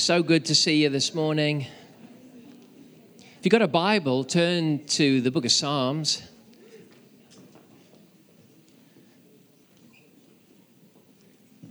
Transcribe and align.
So 0.00 0.22
good 0.22 0.46
to 0.46 0.54
see 0.54 0.82
you 0.82 0.88
this 0.88 1.14
morning. 1.14 1.66
If 3.18 3.44
you've 3.44 3.52
got 3.52 3.60
a 3.60 3.68
Bible, 3.68 4.24
turn 4.24 4.86
to 4.86 5.20
the 5.20 5.30
book 5.30 5.44
of 5.44 5.52
Psalms. 5.52 6.22
I 11.62 11.68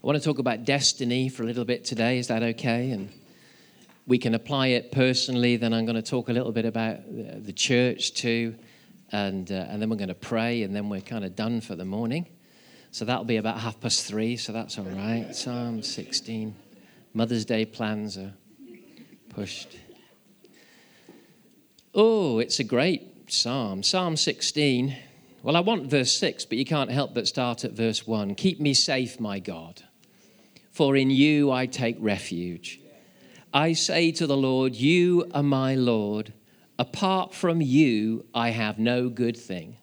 want 0.00 0.16
to 0.16 0.24
talk 0.24 0.38
about 0.38 0.64
destiny 0.64 1.28
for 1.28 1.42
a 1.42 1.46
little 1.46 1.66
bit 1.66 1.84
today. 1.84 2.16
Is 2.16 2.28
that 2.28 2.42
okay? 2.42 2.90
And 2.90 3.10
we 4.06 4.16
can 4.16 4.34
apply 4.34 4.68
it 4.68 4.90
personally. 4.90 5.56
Then 5.56 5.74
I'm 5.74 5.84
going 5.84 5.96
to 5.96 6.02
talk 6.02 6.30
a 6.30 6.32
little 6.32 6.52
bit 6.52 6.64
about 6.64 7.00
the 7.06 7.52
church 7.52 8.14
too. 8.14 8.54
And, 9.10 9.52
uh, 9.52 9.66
and 9.68 9.80
then 9.80 9.90
we're 9.90 9.96
going 9.96 10.08
to 10.08 10.14
pray, 10.14 10.62
and 10.62 10.74
then 10.74 10.88
we're 10.88 11.02
kind 11.02 11.22
of 11.22 11.36
done 11.36 11.60
for 11.60 11.76
the 11.76 11.84
morning. 11.84 12.28
So 12.92 13.04
that'll 13.04 13.24
be 13.24 13.36
about 13.36 13.60
half 13.60 13.78
past 13.78 14.06
three, 14.06 14.38
so 14.38 14.54
that's 14.54 14.78
all 14.78 14.86
right. 14.86 15.36
Psalm 15.36 15.82
16. 15.82 16.54
Mother's 17.14 17.44
Day 17.44 17.66
plans 17.66 18.16
are 18.16 18.32
pushed. 19.28 19.76
Oh, 21.94 22.38
it's 22.38 22.58
a 22.58 22.64
great 22.64 23.30
psalm. 23.30 23.82
Psalm 23.82 24.16
16. 24.16 24.96
Well, 25.42 25.56
I 25.56 25.60
want 25.60 25.90
verse 25.90 26.12
6, 26.12 26.46
but 26.46 26.56
you 26.56 26.64
can't 26.64 26.90
help 26.90 27.12
but 27.12 27.28
start 27.28 27.64
at 27.64 27.72
verse 27.72 28.06
1. 28.06 28.34
Keep 28.36 28.60
me 28.60 28.72
safe, 28.72 29.20
my 29.20 29.40
God, 29.40 29.82
for 30.70 30.96
in 30.96 31.10
you 31.10 31.50
I 31.50 31.66
take 31.66 31.96
refuge. 31.98 32.80
I 33.52 33.74
say 33.74 34.12
to 34.12 34.26
the 34.26 34.36
Lord, 34.36 34.74
You 34.74 35.30
are 35.34 35.42
my 35.42 35.74
Lord. 35.74 36.32
Apart 36.78 37.34
from 37.34 37.60
you, 37.60 38.24
I 38.34 38.50
have 38.50 38.78
no 38.78 39.10
good 39.10 39.36
thing. 39.36 39.76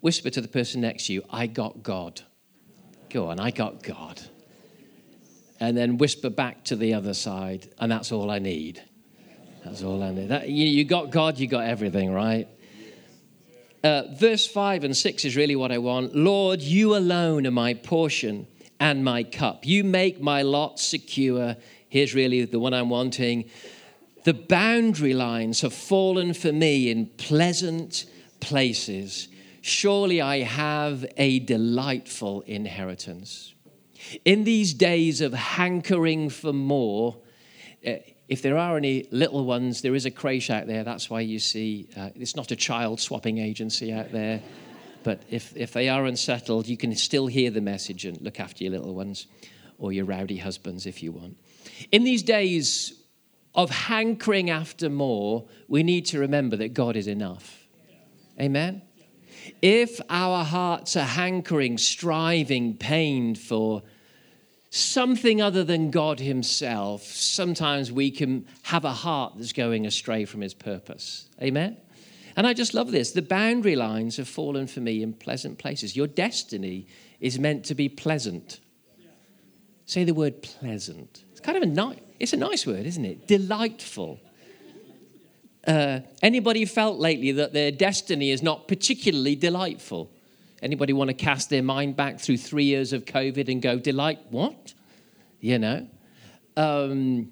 Whisper 0.00 0.30
to 0.30 0.40
the 0.40 0.48
person 0.48 0.80
next 0.80 1.06
to 1.06 1.12
you, 1.12 1.24
I 1.28 1.46
got 1.46 1.82
God. 1.82 2.22
Go 3.10 3.28
on, 3.28 3.38
I 3.38 3.50
got 3.50 3.82
God. 3.82 4.22
And 5.60 5.76
then 5.76 5.98
whisper 5.98 6.30
back 6.30 6.64
to 6.66 6.76
the 6.76 6.94
other 6.94 7.14
side, 7.14 7.68
and 7.78 7.90
that's 7.90 8.12
all 8.12 8.30
I 8.30 8.38
need. 8.38 8.82
That's 9.64 9.82
all 9.82 10.02
I 10.02 10.10
need. 10.10 10.28
That, 10.28 10.48
you, 10.48 10.66
you 10.66 10.84
got 10.84 11.10
God, 11.10 11.38
you 11.38 11.48
got 11.48 11.64
everything, 11.64 12.12
right? 12.12 12.48
Uh, 13.82 14.02
verse 14.14 14.46
5 14.46 14.84
and 14.84 14.96
6 14.96 15.24
is 15.24 15.36
really 15.36 15.56
what 15.56 15.70
I 15.70 15.78
want. 15.78 16.14
Lord, 16.14 16.60
you 16.60 16.96
alone 16.96 17.46
are 17.46 17.52
my 17.52 17.74
portion 17.74 18.46
and 18.80 19.04
my 19.04 19.22
cup. 19.22 19.66
You 19.66 19.84
make 19.84 20.20
my 20.20 20.42
lot 20.42 20.80
secure. 20.80 21.56
Here's 21.88 22.14
really 22.14 22.44
the 22.44 22.58
one 22.58 22.74
I'm 22.74 22.90
wanting. 22.90 23.50
The 24.24 24.34
boundary 24.34 25.14
lines 25.14 25.60
have 25.60 25.72
fallen 25.72 26.34
for 26.34 26.52
me 26.52 26.90
in 26.90 27.06
pleasant 27.06 28.04
places. 28.40 29.28
Surely 29.60 30.20
I 30.20 30.40
have 30.40 31.06
a 31.16 31.38
delightful 31.40 32.42
inheritance. 32.42 33.54
In 34.24 34.44
these 34.44 34.74
days 34.74 35.20
of 35.20 35.32
hankering 35.32 36.30
for 36.30 36.52
more, 36.52 37.16
uh, 37.86 37.94
if 38.28 38.42
there 38.42 38.58
are 38.58 38.76
any 38.76 39.06
little 39.10 39.44
ones, 39.44 39.80
there 39.80 39.94
is 39.94 40.04
a 40.04 40.10
creche 40.10 40.50
out 40.50 40.66
there. 40.66 40.84
That's 40.84 41.08
why 41.08 41.20
you 41.20 41.38
see 41.38 41.88
uh, 41.96 42.10
it's 42.14 42.36
not 42.36 42.50
a 42.50 42.56
child 42.56 43.00
swapping 43.00 43.38
agency 43.38 43.92
out 43.92 44.12
there. 44.12 44.42
But 45.02 45.22
if, 45.30 45.56
if 45.56 45.72
they 45.72 45.88
are 45.88 46.04
unsettled, 46.04 46.68
you 46.68 46.76
can 46.76 46.94
still 46.94 47.26
hear 47.26 47.50
the 47.50 47.60
message 47.60 48.04
and 48.04 48.20
look 48.20 48.40
after 48.40 48.64
your 48.64 48.72
little 48.72 48.94
ones 48.94 49.26
or 49.78 49.92
your 49.92 50.04
rowdy 50.04 50.36
husbands 50.36 50.86
if 50.86 51.02
you 51.02 51.12
want. 51.12 51.38
In 51.92 52.04
these 52.04 52.22
days 52.22 52.92
of 53.54 53.70
hankering 53.70 54.50
after 54.50 54.90
more, 54.90 55.48
we 55.66 55.82
need 55.82 56.06
to 56.06 56.18
remember 56.18 56.56
that 56.56 56.74
God 56.74 56.96
is 56.96 57.06
enough. 57.06 57.66
Amen? 58.40 58.82
If 59.62 60.00
our 60.08 60.44
hearts 60.44 60.96
are 60.96 61.04
hankering, 61.04 61.78
striving, 61.78 62.76
pained 62.76 63.38
for 63.38 63.82
something 64.70 65.40
other 65.40 65.64
than 65.64 65.90
God 65.90 66.20
Himself, 66.20 67.02
sometimes 67.02 67.90
we 67.90 68.10
can 68.10 68.46
have 68.62 68.84
a 68.84 68.92
heart 68.92 69.34
that's 69.36 69.52
going 69.52 69.86
astray 69.86 70.24
from 70.24 70.40
His 70.40 70.54
purpose. 70.54 71.28
Amen? 71.42 71.76
And 72.36 72.46
I 72.46 72.54
just 72.54 72.74
love 72.74 72.92
this. 72.92 73.12
The 73.12 73.22
boundary 73.22 73.74
lines 73.74 74.16
have 74.16 74.28
fallen 74.28 74.66
for 74.68 74.80
me 74.80 75.02
in 75.02 75.12
pleasant 75.12 75.58
places. 75.58 75.96
Your 75.96 76.06
destiny 76.06 76.86
is 77.20 77.38
meant 77.38 77.64
to 77.64 77.74
be 77.74 77.88
pleasant. 77.88 78.60
Say 79.86 80.04
the 80.04 80.14
word 80.14 80.42
pleasant. 80.42 81.24
It's 81.32 81.40
kind 81.40 81.56
of 81.56 81.62
a 81.62 81.66
nice, 81.66 81.98
it's 82.20 82.32
a 82.32 82.36
nice 82.36 82.66
word, 82.66 82.86
isn't 82.86 83.04
it? 83.04 83.26
Delightful. 83.26 84.20
Uh, 85.68 86.00
anybody 86.22 86.64
felt 86.64 86.98
lately 86.98 87.30
that 87.32 87.52
their 87.52 87.70
destiny 87.70 88.30
is 88.30 88.42
not 88.42 88.66
particularly 88.68 89.36
delightful? 89.36 90.10
Anybody 90.62 90.94
want 90.94 91.08
to 91.08 91.14
cast 91.14 91.50
their 91.50 91.62
mind 91.62 91.94
back 91.94 92.18
through 92.18 92.38
three 92.38 92.64
years 92.64 92.94
of 92.94 93.04
COVID 93.04 93.52
and 93.52 93.60
go, 93.60 93.78
delight 93.78 94.18
what? 94.30 94.72
You 95.40 95.58
know? 95.58 95.86
Um, 96.56 97.30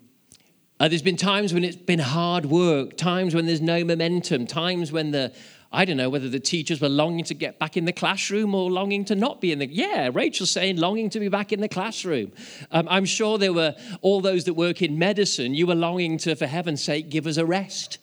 uh, 0.79 0.89
there's 0.89 1.01
been 1.01 1.17
times 1.17 1.55
when 1.55 1.65
it's 1.65 1.77
been 1.77 1.99
hard 1.99 2.45
work, 2.45 2.99
times 2.99 3.35
when 3.35 3.47
there's 3.47 3.63
no 3.63 3.83
momentum, 3.83 4.47
times 4.47 4.93
when 4.93 5.13
the, 5.13 5.33
I 5.73 5.87
don't 5.87 5.97
know 5.97 6.11
whether 6.11 6.29
the 6.29 6.39
teachers 6.39 6.79
were 6.79 6.91
longing 6.91 7.25
to 7.25 7.35
get 7.35 7.59
back 7.59 7.79
in 7.79 7.87
the 7.87 7.93
classroom 7.93 8.55
or 8.55 8.71
longing 8.71 9.07
to 9.07 9.15
not 9.15 9.41
be 9.41 9.51
in 9.51 9.61
the. 9.61 9.67
Yeah, 9.67 10.11
Rachel's 10.13 10.51
saying 10.51 10.77
longing 10.77 11.09
to 11.11 11.21
be 11.21 11.29
back 11.29 11.55
in 11.55 11.63
the 11.63 11.69
classroom. 11.71 12.33
Um, 12.71 12.87
I'm 12.91 13.07
sure 13.07 13.39
there 13.39 13.55
were 13.55 13.75
all 14.03 14.21
those 14.21 14.45
that 14.45 14.55
work 14.55 14.83
in 14.83 14.99
medicine. 14.99 15.55
You 15.55 15.67
were 15.67 15.75
longing 15.75 16.19
to, 16.19 16.37
for 16.37 16.47
heaven's 16.47 16.85
sake, 16.85 17.09
give 17.09 17.27
us 17.27 17.39
a 17.39 17.47
rest. 17.47 17.97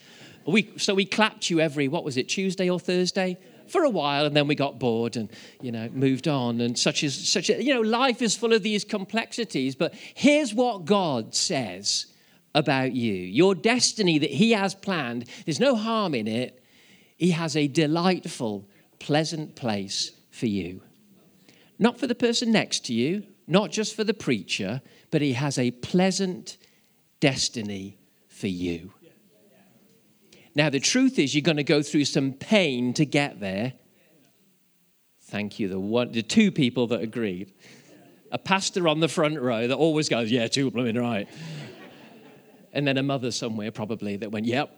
We, 0.46 0.74
so 0.78 0.94
we 0.94 1.06
clapped 1.06 1.50
you 1.50 1.59
every, 1.59 1.88
what 1.88 2.04
was 2.04 2.18
it, 2.18 2.30
Tuesday 2.30 2.70
or 2.70 2.80
Thursday? 2.80 3.38
for 3.68 3.84
a 3.84 3.90
while 3.90 4.26
and 4.26 4.36
then 4.36 4.48
we 4.48 4.56
got 4.56 4.80
bored 4.80 5.16
and 5.16 5.30
you 5.62 5.72
know 5.72 5.90
moved 5.92 6.28
on. 6.28 6.62
And 6.62 6.78
such 6.78 7.04
is 7.04 7.30
such 7.30 7.50
a, 7.50 7.64
you 7.64 7.74
know 7.74 7.81
life 7.81 8.22
is 8.22 8.36
full 8.36 8.54
of 8.54 8.64
these 8.64 8.84
complexities 8.84 9.76
but 9.76 9.94
here's 10.14 10.54
what 10.54 10.86
god 10.86 11.34
says 11.34 12.08
about 12.56 12.94
you. 12.94 13.14
Your 13.14 13.56
destiny 13.56 14.20
that 14.20 14.30
he 14.30 14.52
has 14.52 14.76
planned 14.76 15.26
there's 15.46 15.59
no 15.59 15.76
harm 15.76 16.14
in 16.14 16.28
it. 16.28 16.64
He 17.18 17.31
has 17.31 17.56
a 17.56 17.68
delightful 17.68 18.68
pleasant 19.00 19.56
place 19.56 20.12
for 20.30 20.48
you. 20.48 20.81
Not 21.80 22.00
for 22.00 22.08
the 22.08 22.16
person 22.16 22.52
next 22.52 22.86
to 22.86 22.94
you 22.94 23.24
not 23.48 23.72
just 23.72 23.96
for 23.96 24.04
the 24.04 24.14
preacher 24.14 24.81
but 25.12 25.22
he 25.22 25.34
has 25.34 25.58
a 25.58 25.72
pleasant 25.72 26.58
destiny 27.20 27.98
for 28.28 28.48
you 28.48 28.92
now, 30.56 30.69
the 30.69 30.80
truth 30.80 31.18
is, 31.18 31.34
you're 31.34 31.41
going 31.41 31.58
to 31.58 31.64
go 31.64 31.81
through 31.81 32.06
some 32.06 32.34
pain 32.34 32.94
to 32.94 33.06
get 33.06 33.40
there. 33.40 33.74
Thank 35.24 35.59
you, 35.59 35.68
the, 35.68 35.80
one, 35.80 36.12
the 36.12 36.22
too 36.22 36.52
people 36.52 36.88
that 36.88 37.02
agreed. 37.02 37.52
A 38.31 38.38
pastor 38.38 38.88
on 38.88 39.00
the 39.00 39.08
front 39.08 39.40
row 39.40 39.68
that 39.68 39.75
always 39.75 40.09
goes, 40.09 40.31
Yeah, 40.31 40.47
two 40.47 40.69
blooming 40.69 40.97
right. 40.97 41.28
and 42.72 42.88
then 42.88 42.97
a 42.97 43.03
mother 43.03 43.31
somewhere, 43.31 43.72
probably, 43.72 44.18
that 44.18 44.31
went, 44.31 44.46
Yep. 44.46 44.69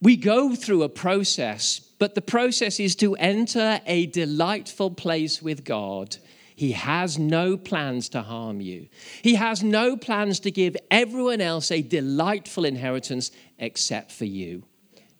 We 0.00 0.16
go 0.16 0.54
through 0.54 0.82
a 0.82 0.88
process, 0.88 1.80
but 1.80 2.14
the 2.14 2.20
process 2.20 2.78
is 2.78 2.94
to 2.96 3.16
enter 3.16 3.80
a 3.86 4.06
delightful 4.06 4.90
place 4.90 5.40
with 5.40 5.64
God 5.64 6.18
he 6.54 6.72
has 6.72 7.18
no 7.18 7.56
plans 7.56 8.08
to 8.10 8.22
harm 8.22 8.60
you. 8.60 8.88
He 9.22 9.34
has 9.34 9.62
no 9.62 9.96
plans 9.96 10.40
to 10.40 10.50
give 10.50 10.76
everyone 10.90 11.40
else 11.40 11.70
a 11.70 11.82
delightful 11.82 12.64
inheritance 12.64 13.32
except 13.58 14.12
for 14.12 14.24
you. 14.24 14.64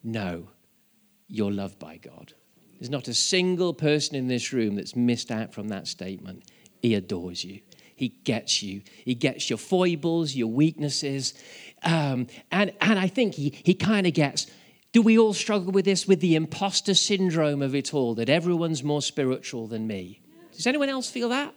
No, 0.02 0.48
you're 1.28 1.52
loved 1.52 1.78
by 1.78 1.96
God. 1.96 2.34
There's 2.78 2.90
not 2.90 3.08
a 3.08 3.14
single 3.14 3.74
person 3.74 4.14
in 4.14 4.28
this 4.28 4.52
room 4.52 4.76
that's 4.76 4.94
missed 4.94 5.30
out 5.30 5.52
from 5.52 5.68
that 5.68 5.88
statement. 5.88 6.44
He 6.82 6.94
adores 6.94 7.44
you. 7.44 7.60
He 7.96 8.08
gets 8.08 8.62
you. 8.62 8.82
He 9.04 9.14
gets 9.14 9.48
your 9.48 9.58
foibles, 9.58 10.34
your 10.34 10.48
weaknesses. 10.48 11.34
Um, 11.82 12.28
and, 12.52 12.72
and 12.80 12.98
I 12.98 13.08
think 13.08 13.34
he, 13.34 13.54
he 13.64 13.74
kind 13.74 14.06
of 14.06 14.14
gets 14.14 14.46
do 14.92 15.02
we 15.02 15.18
all 15.18 15.32
struggle 15.32 15.72
with 15.72 15.84
this, 15.84 16.06
with 16.06 16.20
the 16.20 16.36
imposter 16.36 16.94
syndrome 16.94 17.62
of 17.62 17.74
it 17.74 17.92
all, 17.92 18.14
that 18.14 18.28
everyone's 18.28 18.84
more 18.84 19.02
spiritual 19.02 19.66
than 19.66 19.88
me? 19.88 20.20
Does 20.54 20.66
anyone 20.66 20.88
else 20.88 21.10
feel 21.10 21.28
that? 21.30 21.54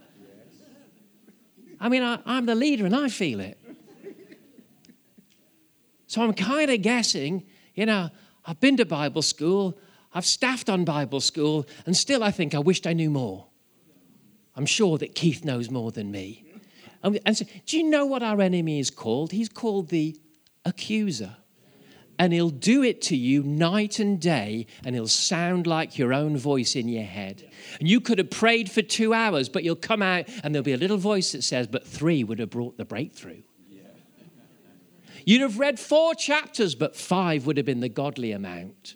I 1.79 1.89
mean, 1.89 2.01
I, 2.01 2.19
am 2.25 2.45
the 2.45 2.55
leader 2.55 2.85
and 2.85 2.95
I 2.95 3.09
feel 3.09 3.39
it. 3.39 3.57
So 6.07 6.21
I'm 6.21 6.33
kind 6.33 6.71
of 6.71 6.81
guessing, 6.81 7.45
you 7.75 7.85
know, 7.85 8.09
I've 8.45 8.59
been 8.59 8.77
to 8.77 8.85
Bible 8.85 9.21
school, 9.21 9.77
I've 10.13 10.25
staffed 10.25 10.69
on 10.69 10.85
Bible 10.85 11.19
school, 11.19 11.67
and 11.85 11.95
still 11.95 12.23
I 12.23 12.31
think 12.31 12.55
I 12.55 12.59
wished 12.59 12.87
I 12.87 12.93
knew 12.93 13.09
more. 13.09 13.47
I'm 14.55 14.65
sure 14.65 14.97
that 14.97 15.13
Keith 15.13 15.45
knows 15.45 15.69
more 15.69 15.91
than 15.91 16.09
me. 16.09 16.45
And, 17.03 17.19
and 17.25 17.37
so, 17.37 17.45
do 17.65 17.77
you 17.77 17.83
know 17.83 18.05
what 18.05 18.23
our 18.23 18.41
enemy 18.41 18.79
is 18.79 18.89
called? 18.89 19.31
He's 19.31 19.49
called 19.49 19.89
the 19.89 20.19
accuser 20.65 21.35
and 22.19 22.33
he'll 22.33 22.49
do 22.49 22.83
it 22.83 23.01
to 23.03 23.15
you 23.15 23.43
night 23.43 23.99
and 23.99 24.19
day, 24.19 24.67
and 24.83 24.95
he'll 24.95 25.07
sound 25.07 25.67
like 25.67 25.97
your 25.97 26.13
own 26.13 26.37
voice 26.37 26.75
in 26.75 26.87
your 26.87 27.03
head. 27.03 27.49
And 27.79 27.87
you 27.87 28.01
could 28.01 28.17
have 28.17 28.29
prayed 28.29 28.71
for 28.71 28.81
two 28.81 29.13
hours, 29.13 29.49
but 29.49 29.63
you'll 29.63 29.75
come 29.75 30.01
out, 30.01 30.27
and 30.43 30.53
there'll 30.53 30.63
be 30.63 30.73
a 30.73 30.77
little 30.77 30.97
voice 30.97 31.31
that 31.31 31.43
says, 31.43 31.67
But 31.67 31.85
three 31.85 32.23
would 32.23 32.39
have 32.39 32.49
brought 32.49 32.77
the 32.77 32.85
breakthrough. 32.85 33.41
You'd 35.25 35.41
have 35.41 35.59
read 35.59 35.77
four 35.77 36.15
chapters, 36.15 36.73
but 36.73 36.95
five 36.95 37.45
would 37.45 37.57
have 37.57 37.65
been 37.65 37.81
the 37.81 37.89
godly 37.89 38.31
amount. 38.31 38.95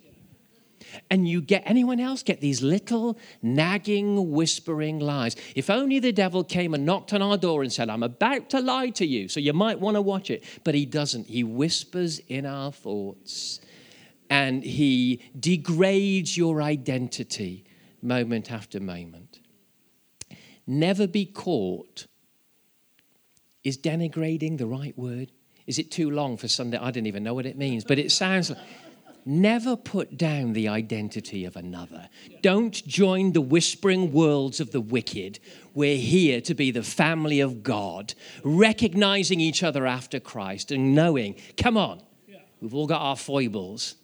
And 1.10 1.28
you 1.28 1.42
get 1.42 1.64
anyone 1.66 2.00
else 2.00 2.24
get 2.24 2.42
these 2.42 2.62
little 2.62 3.18
nagging, 3.42 4.32
whispering 4.32 5.00
lies. 5.00 5.36
If 5.56 5.70
only 5.70 6.00
the 6.00 6.12
devil 6.12 6.44
came 6.44 6.74
and 6.74 6.86
knocked 6.86 7.14
on 7.14 7.22
our 7.22 7.38
door 7.38 7.64
and 7.64 7.72
said, 7.72 7.90
I'm 7.90 8.04
about 8.04 8.50
to 8.52 8.60
lie 8.60 8.90
to 8.92 9.06
you, 9.06 9.28
so 9.28 9.40
you 9.40 9.54
might 9.54 9.80
want 9.80 9.96
to 9.96 10.02
watch 10.02 10.30
it. 10.30 10.44
But 10.64 10.76
he 10.76 10.86
doesn't. 10.86 11.28
He 11.28 11.44
whispers 11.44 12.20
in 12.20 12.46
our 12.46 12.72
thoughts 12.72 13.60
and 14.32 14.64
he 14.64 15.22
degrades 15.38 16.38
your 16.38 16.62
identity 16.62 17.66
moment 18.02 18.50
after 18.50 18.80
moment. 18.80 19.42
Never 20.66 21.06
be 21.06 21.26
caught. 21.26 22.08
Is 23.64 23.78
denigrating 23.78 24.58
the 24.58 24.66
right 24.66 24.98
word? 24.98 25.34
Is 25.68 25.78
it 25.80 25.92
too 25.92 26.10
long 26.10 26.38
for 26.38 26.48
Sunday? 26.48 26.78
I 26.78 26.92
don't 26.92 27.06
even 27.08 27.24
know 27.24 27.34
what 27.34 27.46
it 27.46 27.58
means, 27.58 27.84
but 27.84 28.00
it 28.00 28.10
sounds 28.12 28.50
like. 28.50 28.60
Never 29.26 29.76
put 29.76 30.18
down 30.18 30.54
the 30.54 30.68
identity 30.68 31.46
of 31.46 31.56
another. 31.56 32.10
Don't 32.42 32.74
join 32.88 33.34
the 33.34 33.42
whispering 33.42 34.12
worlds 34.12 34.60
of 34.60 34.72
the 34.72 34.82
wicked. 34.82 35.40
We're 35.74 35.98
here 35.98 36.42
to 36.42 36.54
be 36.54 36.72
the 36.72 36.84
family 36.84 37.40
of 37.40 37.62
God, 37.62 38.14
recognizing 38.44 39.40
each 39.40 39.64
other 39.64 39.86
after 39.86 40.20
Christ 40.20 40.72
and 40.72 40.96
knowing, 40.96 41.36
come 41.56 41.78
on, 41.78 42.02
we've 42.62 42.74
all 42.74 42.88
got 42.88 43.02
our 43.02 43.16
foibles, 43.16 43.96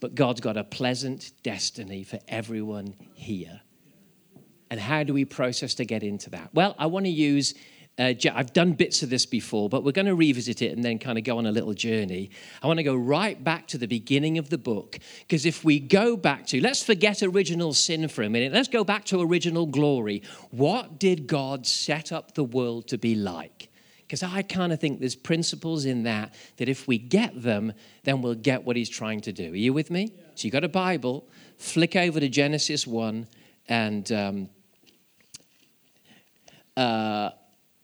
but 0.00 0.14
God's 0.14 0.40
got 0.40 0.56
a 0.56 0.64
pleasant 0.64 1.30
destiny 1.42 2.02
for 2.02 2.18
everyone 2.26 2.96
here. 3.14 3.60
And 4.70 4.80
how 4.80 5.02
do 5.02 5.12
we 5.12 5.24
process 5.24 5.74
to 5.74 5.84
get 5.84 6.02
into 6.02 6.30
that? 6.30 6.50
Well, 6.54 6.74
I 6.78 6.86
want 6.86 7.06
to 7.06 7.10
use 7.10 7.54
uh, 7.98 8.14
I've 8.32 8.52
done 8.52 8.72
bits 8.72 9.02
of 9.02 9.10
this 9.10 9.26
before, 9.26 9.68
but 9.68 9.84
we're 9.84 9.92
going 9.92 10.06
to 10.06 10.14
revisit 10.14 10.62
it 10.62 10.72
and 10.72 10.82
then 10.82 10.98
kind 10.98 11.18
of 11.18 11.24
go 11.24 11.36
on 11.38 11.46
a 11.46 11.52
little 11.52 11.74
journey. 11.74 12.30
I 12.62 12.66
want 12.66 12.78
to 12.78 12.82
go 12.82 12.94
right 12.94 13.42
back 13.42 13.66
to 13.68 13.78
the 13.78 13.86
beginning 13.86 14.38
of 14.38 14.48
the 14.48 14.58
book, 14.58 14.98
because 15.20 15.44
if 15.44 15.64
we 15.64 15.78
go 15.80 16.16
back 16.16 16.46
to, 16.46 16.60
let's 16.60 16.82
forget 16.82 17.22
original 17.22 17.74
sin 17.74 18.08
for 18.08 18.22
a 18.22 18.30
minute, 18.30 18.52
let's 18.52 18.68
go 18.68 18.84
back 18.84 19.04
to 19.06 19.20
original 19.20 19.66
glory. 19.66 20.22
What 20.50 20.98
did 20.98 21.26
God 21.26 21.66
set 21.66 22.10
up 22.10 22.34
the 22.34 22.44
world 22.44 22.88
to 22.88 22.96
be 22.96 23.14
like? 23.14 23.68
Because 24.00 24.22
I 24.22 24.42
kind 24.42 24.72
of 24.72 24.80
think 24.80 24.98
there's 24.98 25.14
principles 25.14 25.84
in 25.84 26.04
that 26.04 26.34
that 26.56 26.68
if 26.68 26.88
we 26.88 26.98
get 26.98 27.40
them, 27.40 27.72
then 28.04 28.22
we'll 28.22 28.34
get 28.34 28.64
what 28.64 28.76
he's 28.76 28.88
trying 28.88 29.20
to 29.20 29.32
do. 29.32 29.52
Are 29.52 29.56
you 29.56 29.72
with 29.72 29.90
me? 29.90 30.12
Yeah. 30.12 30.22
So 30.34 30.46
you 30.46 30.50
got 30.50 30.64
a 30.64 30.68
Bible, 30.68 31.28
flick 31.58 31.94
over 31.94 32.18
to 32.18 32.28
Genesis 32.28 32.86
1, 32.86 33.26
and 33.68 34.10
um, 34.10 34.48
uh, 36.76 37.30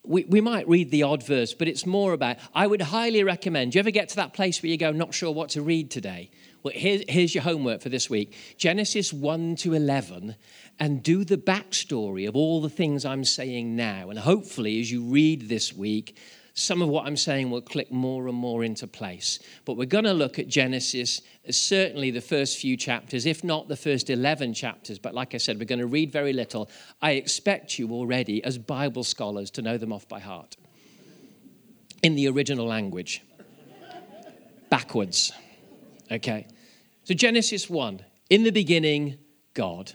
we, 0.07 0.23
we 0.25 0.41
might 0.41 0.67
read 0.67 0.91
the 0.91 1.03
odd 1.03 1.23
verse, 1.23 1.53
but 1.53 1.67
it's 1.67 1.85
more 1.85 2.13
about, 2.13 2.37
I 2.53 2.67
would 2.67 2.81
highly 2.81 3.23
recommend, 3.23 3.71
do 3.71 3.77
you 3.77 3.81
ever 3.81 3.91
get 3.91 4.09
to 4.09 4.15
that 4.17 4.33
place 4.33 4.61
where 4.61 4.69
you 4.69 4.77
go, 4.77 4.91
not 4.91 5.13
sure 5.13 5.31
what 5.31 5.49
to 5.49 5.61
read 5.61 5.91
today? 5.91 6.29
Well, 6.63 6.73
here, 6.73 7.01
here's 7.07 7.35
your 7.35 7.43
homework 7.43 7.81
for 7.81 7.89
this 7.89 8.09
week 8.09 8.33
Genesis 8.57 9.13
1 9.13 9.57
to 9.57 9.73
11, 9.73 10.35
and 10.79 11.03
do 11.03 11.23
the 11.23 11.37
backstory 11.37 12.27
of 12.27 12.35
all 12.35 12.61
the 12.61 12.69
things 12.69 13.05
I'm 13.05 13.25
saying 13.25 13.75
now. 13.75 14.09
And 14.09 14.19
hopefully, 14.19 14.79
as 14.79 14.91
you 14.91 15.03
read 15.03 15.49
this 15.49 15.73
week, 15.73 16.17
some 16.57 16.81
of 16.81 16.89
what 16.89 17.05
I'm 17.05 17.15
saying 17.15 17.51
will 17.51 17.61
click 17.61 17.91
more 17.91 18.27
and 18.27 18.35
more 18.35 18.63
into 18.63 18.87
place. 18.87 19.37
But 19.63 19.77
we're 19.77 19.85
going 19.85 20.05
to 20.05 20.13
look 20.13 20.39
at 20.39 20.47
Genesis, 20.47 21.21
certainly 21.51 22.09
the 22.09 22.19
first 22.19 22.57
few 22.57 22.75
chapters, 22.75 23.27
if 23.27 23.43
not 23.43 23.67
the 23.67 23.75
first 23.75 24.09
11 24.09 24.55
chapters. 24.55 24.97
But 24.97 25.13
like 25.13 25.35
I 25.35 25.37
said, 25.37 25.59
we're 25.59 25.65
going 25.65 25.79
to 25.79 25.85
read 25.85 26.11
very 26.11 26.33
little. 26.33 26.67
I 26.99 27.11
expect 27.11 27.77
you 27.77 27.91
already, 27.91 28.43
as 28.43 28.57
Bible 28.57 29.03
scholars, 29.03 29.51
to 29.51 29.61
know 29.61 29.77
them 29.77 29.93
off 29.93 30.07
by 30.07 30.19
heart 30.19 30.57
in 32.01 32.15
the 32.15 32.27
original 32.27 32.65
language, 32.65 33.21
backwards. 34.71 35.31
Okay. 36.11 36.47
So, 37.03 37.13
Genesis 37.13 37.69
1 37.69 38.01
In 38.31 38.41
the 38.41 38.51
beginning, 38.51 39.19
God. 39.53 39.93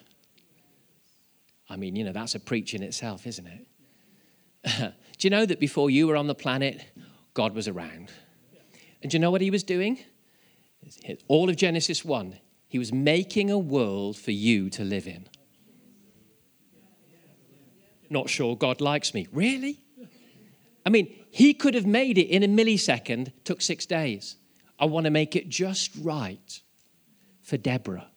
I 1.69 1.75
mean, 1.75 1.97
you 1.97 2.05
know, 2.05 2.13
that's 2.13 2.37
a 2.37 2.41
preach 2.41 2.73
in 2.75 2.85
itself, 2.85 3.27
isn't 3.27 3.49
it? 3.49 4.95
Do 5.23 5.27
you 5.29 5.31
know 5.31 5.47
that 5.47 5.61
before 5.61 5.89
you 5.89 6.09
were 6.09 6.17
on 6.17 6.27
the 6.27 6.35
planet, 6.35 6.85
God 7.33 7.55
was 7.55 7.69
around? 7.69 8.11
And 9.01 9.09
do 9.09 9.15
you 9.15 9.21
know 9.21 9.31
what 9.31 9.41
he 9.41 9.53
was 9.53 9.63
doing? 9.63 10.01
All 11.29 11.49
of 11.49 11.55
Genesis 11.55 12.05
1, 12.05 12.41
he 12.67 12.77
was 12.77 12.93
making 12.93 13.49
a 13.49 13.57
world 13.57 14.17
for 14.17 14.33
you 14.33 14.69
to 14.71 14.83
live 14.83 15.07
in. 15.07 15.29
Not 18.11 18.31
sure 18.31 18.57
God 18.57 18.81
likes 18.81 19.15
me. 19.15 19.29
Really? 19.31 19.79
I 20.85 20.91
mean, 20.91 21.17
he 21.31 21.55
could 21.55 21.75
have 21.75 21.87
made 21.87 22.19
it 22.19 22.27
in 22.27 22.43
a 22.43 22.49
millisecond, 22.49 23.31
took 23.45 23.63
six 23.63 23.87
days. 23.87 24.35
I 24.77 24.87
want 24.87 25.05
to 25.05 25.11
make 25.11 25.37
it 25.37 25.49
just 25.49 25.93
right 26.01 26.61
for 27.43 27.57
Deborah, 27.57 28.09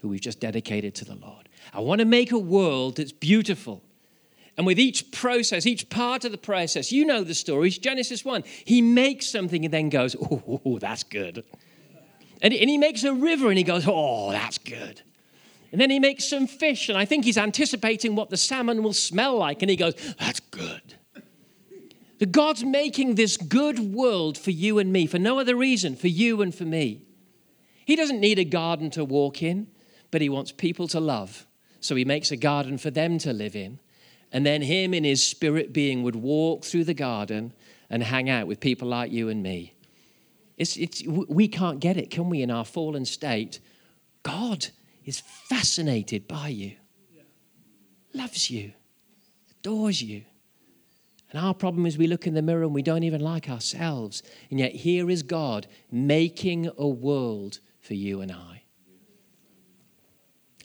who 0.00 0.08
we've 0.08 0.20
just 0.20 0.40
dedicated 0.40 0.96
to 0.96 1.04
the 1.04 1.14
Lord. 1.14 1.48
I 1.72 1.78
want 1.78 2.00
to 2.00 2.04
make 2.06 2.32
a 2.32 2.38
world 2.38 2.96
that's 2.96 3.12
beautiful 3.12 3.84
and 4.60 4.66
with 4.66 4.78
each 4.78 5.10
process, 5.10 5.64
each 5.64 5.88
part 5.88 6.26
of 6.26 6.32
the 6.32 6.36
process, 6.36 6.92
you 6.92 7.06
know 7.06 7.24
the 7.24 7.32
stories. 7.32 7.78
Genesis 7.78 8.26
1, 8.26 8.44
he 8.66 8.82
makes 8.82 9.26
something 9.26 9.64
and 9.64 9.72
then 9.72 9.88
goes, 9.88 10.14
oh, 10.20 10.76
that's 10.78 11.02
good. 11.02 11.42
And, 12.42 12.52
and 12.52 12.68
he 12.68 12.76
makes 12.76 13.02
a 13.04 13.14
river 13.14 13.48
and 13.48 13.56
he 13.56 13.64
goes, 13.64 13.86
oh, 13.88 14.30
that's 14.32 14.58
good. 14.58 15.00
And 15.72 15.80
then 15.80 15.88
he 15.88 15.98
makes 15.98 16.28
some 16.28 16.46
fish, 16.46 16.90
and 16.90 16.98
I 16.98 17.06
think 17.06 17.24
he's 17.24 17.38
anticipating 17.38 18.14
what 18.14 18.28
the 18.28 18.36
salmon 18.36 18.82
will 18.82 18.92
smell 18.92 19.38
like, 19.38 19.62
and 19.62 19.70
he 19.70 19.76
goes, 19.76 19.94
That's 20.18 20.40
good. 20.40 20.98
The 22.18 22.26
God's 22.26 22.62
making 22.62 23.14
this 23.14 23.38
good 23.38 23.78
world 23.78 24.36
for 24.36 24.50
you 24.50 24.78
and 24.78 24.92
me, 24.92 25.06
for 25.06 25.18
no 25.18 25.38
other 25.38 25.56
reason, 25.56 25.96
for 25.96 26.08
you 26.08 26.42
and 26.42 26.54
for 26.54 26.64
me. 26.66 27.00
He 27.86 27.96
doesn't 27.96 28.20
need 28.20 28.38
a 28.38 28.44
garden 28.44 28.90
to 28.90 29.06
walk 29.06 29.42
in, 29.42 29.68
but 30.10 30.20
he 30.20 30.28
wants 30.28 30.52
people 30.52 30.86
to 30.88 31.00
love. 31.00 31.46
So 31.80 31.94
he 31.94 32.04
makes 32.04 32.30
a 32.30 32.36
garden 32.36 32.76
for 32.76 32.90
them 32.90 33.16
to 33.20 33.32
live 33.32 33.56
in. 33.56 33.78
And 34.32 34.46
then 34.46 34.62
him 34.62 34.94
in 34.94 35.04
his 35.04 35.22
spirit 35.22 35.72
being 35.72 36.02
would 36.02 36.16
walk 36.16 36.64
through 36.64 36.84
the 36.84 36.94
garden 36.94 37.52
and 37.88 38.02
hang 38.02 38.30
out 38.30 38.46
with 38.46 38.60
people 38.60 38.88
like 38.88 39.10
you 39.10 39.28
and 39.28 39.42
me. 39.42 39.74
It's, 40.56 40.76
it's, 40.76 41.02
we 41.06 41.48
can't 41.48 41.80
get 41.80 41.96
it, 41.96 42.10
can 42.10 42.28
we, 42.28 42.42
in 42.42 42.50
our 42.50 42.64
fallen 42.64 43.04
state? 43.04 43.60
God 44.22 44.66
is 45.04 45.20
fascinated 45.20 46.28
by 46.28 46.48
you, 46.48 46.76
loves 48.12 48.50
you, 48.50 48.72
adores 49.50 50.02
you. 50.02 50.22
And 51.32 51.44
our 51.44 51.54
problem 51.54 51.86
is 51.86 51.96
we 51.96 52.06
look 52.06 52.26
in 52.26 52.34
the 52.34 52.42
mirror 52.42 52.64
and 52.64 52.74
we 52.74 52.82
don't 52.82 53.04
even 53.04 53.20
like 53.20 53.48
ourselves. 53.48 54.22
And 54.50 54.58
yet 54.58 54.72
here 54.72 55.08
is 55.08 55.22
God 55.22 55.66
making 55.90 56.70
a 56.76 56.88
world 56.88 57.60
for 57.80 57.94
you 57.94 58.20
and 58.20 58.32
I. 58.32 58.59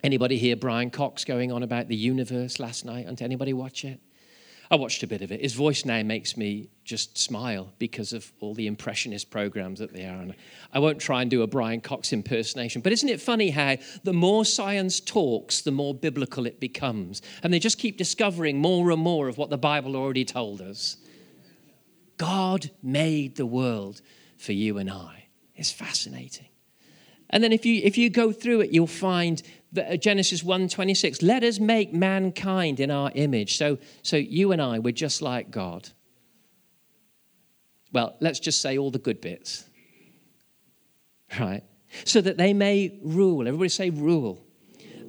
Anybody 0.03 0.37
hear 0.37 0.55
Brian 0.55 0.91
Cox 0.91 1.25
going 1.25 1.51
on 1.51 1.63
about 1.63 1.87
the 1.87 1.95
universe 1.95 2.59
last 2.59 2.85
night? 2.85 3.07
Did 3.07 3.21
anybody 3.21 3.53
watch 3.53 3.83
it? 3.83 3.99
I 4.69 4.75
watched 4.75 5.03
a 5.03 5.07
bit 5.07 5.21
of 5.21 5.31
it. 5.31 5.41
His 5.41 5.53
voice 5.53 5.85
now 5.85 6.01
makes 6.01 6.35
me 6.35 6.69
just 6.83 7.17
smile 7.17 7.71
because 7.77 8.13
of 8.13 8.31
all 8.39 8.53
the 8.53 8.67
impressionist 8.67 9.29
programs 9.29 9.79
that 9.79 9.93
they 9.93 10.05
are. 10.05 10.21
And 10.21 10.35
I 10.73 10.79
won't 10.79 10.99
try 10.99 11.21
and 11.21 11.29
do 11.29 11.43
a 11.43 11.47
Brian 11.47 11.81
Cox 11.81 12.11
impersonation, 12.11 12.81
but 12.81 12.91
isn't 12.91 13.09
it 13.09 13.21
funny 13.21 13.51
how 13.51 13.77
the 14.03 14.13
more 14.13 14.43
science 14.43 14.99
talks, 14.99 15.61
the 15.61 15.71
more 15.71 15.93
biblical 15.93 16.45
it 16.45 16.59
becomes? 16.59 17.21
And 17.43 17.53
they 17.53 17.59
just 17.59 17.77
keep 17.77 17.97
discovering 17.97 18.59
more 18.59 18.89
and 18.91 19.01
more 19.01 19.27
of 19.27 19.37
what 19.37 19.49
the 19.49 19.57
Bible 19.57 19.95
already 19.95 20.25
told 20.25 20.61
us. 20.61 20.97
God 22.17 22.71
made 22.81 23.35
the 23.35 23.45
world 23.45 24.01
for 24.37 24.53
you 24.53 24.77
and 24.77 24.89
I. 24.89 25.27
It's 25.55 25.71
fascinating. 25.71 26.47
And 27.29 27.43
then 27.43 27.51
if 27.51 27.65
you 27.65 27.81
if 27.83 27.97
you 27.97 28.09
go 28.09 28.31
through 28.31 28.61
it, 28.61 28.71
you'll 28.71 28.87
find 28.87 29.41
uh, 29.77 29.97
Genesis 29.97 30.43
1:26, 30.43 31.21
let 31.21 31.43
us 31.43 31.59
make 31.59 31.93
mankind 31.93 32.79
in 32.79 32.91
our 32.91 33.11
image. 33.15 33.57
So, 33.57 33.77
so 34.03 34.15
you 34.15 34.51
and 34.51 34.61
I, 34.61 34.79
we're 34.79 34.91
just 34.91 35.21
like 35.21 35.51
God. 35.51 35.89
Well, 37.91 38.15
let's 38.19 38.39
just 38.39 38.61
say 38.61 38.77
all 38.77 38.91
the 38.91 38.99
good 38.99 39.21
bits. 39.21 39.69
Right? 41.39 41.63
So 42.03 42.21
that 42.21 42.37
they 42.37 42.53
may 42.53 42.99
rule. 43.03 43.47
Everybody 43.47 43.69
say 43.69 43.89
rule 43.89 44.44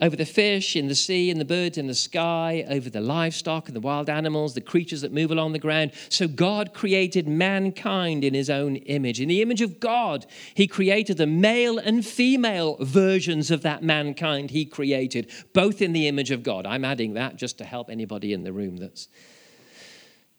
over 0.01 0.17
the 0.17 0.27
fish 0.27 0.77
in 0.77 0.89
the 0.89 0.95
sea 0.95 1.31
and 1.31 1.41
the 1.41 1.45
birds 1.45 1.79
in 1.79 1.87
the 1.87 1.95
sky, 1.95 2.65
over 2.69 2.91
the 2.91 3.01
livestock 3.01 3.69
and 3.69 3.77
the 3.77 3.81
wild 3.81 4.09
animals, 4.09 4.55
the 4.55 4.61
creatures 4.61 5.01
that 5.01 5.13
move 5.13 5.31
along 5.31 5.53
the 5.53 5.59
ground. 5.59 5.93
So 6.09 6.29
God 6.29 6.75
created 6.75 7.29
mankind 7.29 8.25
in 8.25 8.35
his 8.35 8.51
own 8.51 8.77
image. 8.77 9.21
In 9.21 9.29
the 9.29 9.43
image 9.43 9.63
of 9.63 9.81
God, 9.81 10.27
he 10.55 10.67
created 10.67 11.17
the 11.17 11.27
male 11.27 11.79
and 11.79 12.05
female 12.05 12.77
versions 12.81 13.51
of 13.51 13.63
that 13.63 13.83
mankind 13.83 14.51
he 14.51 14.65
created, 14.65 15.31
both 15.53 15.81
in 15.81 15.93
the 15.93 16.09
image 16.09 16.31
of 16.31 16.43
God. 16.43 16.67
I'm 16.67 16.85
adding 16.85 17.15
that 17.15 17.37
just 17.37 17.59
to 17.59 17.65
help 17.65 17.91
anybody 17.91 18.33
in 18.33 18.45
the 18.45 18.53
room 18.53 18.77
that's. 18.77 19.09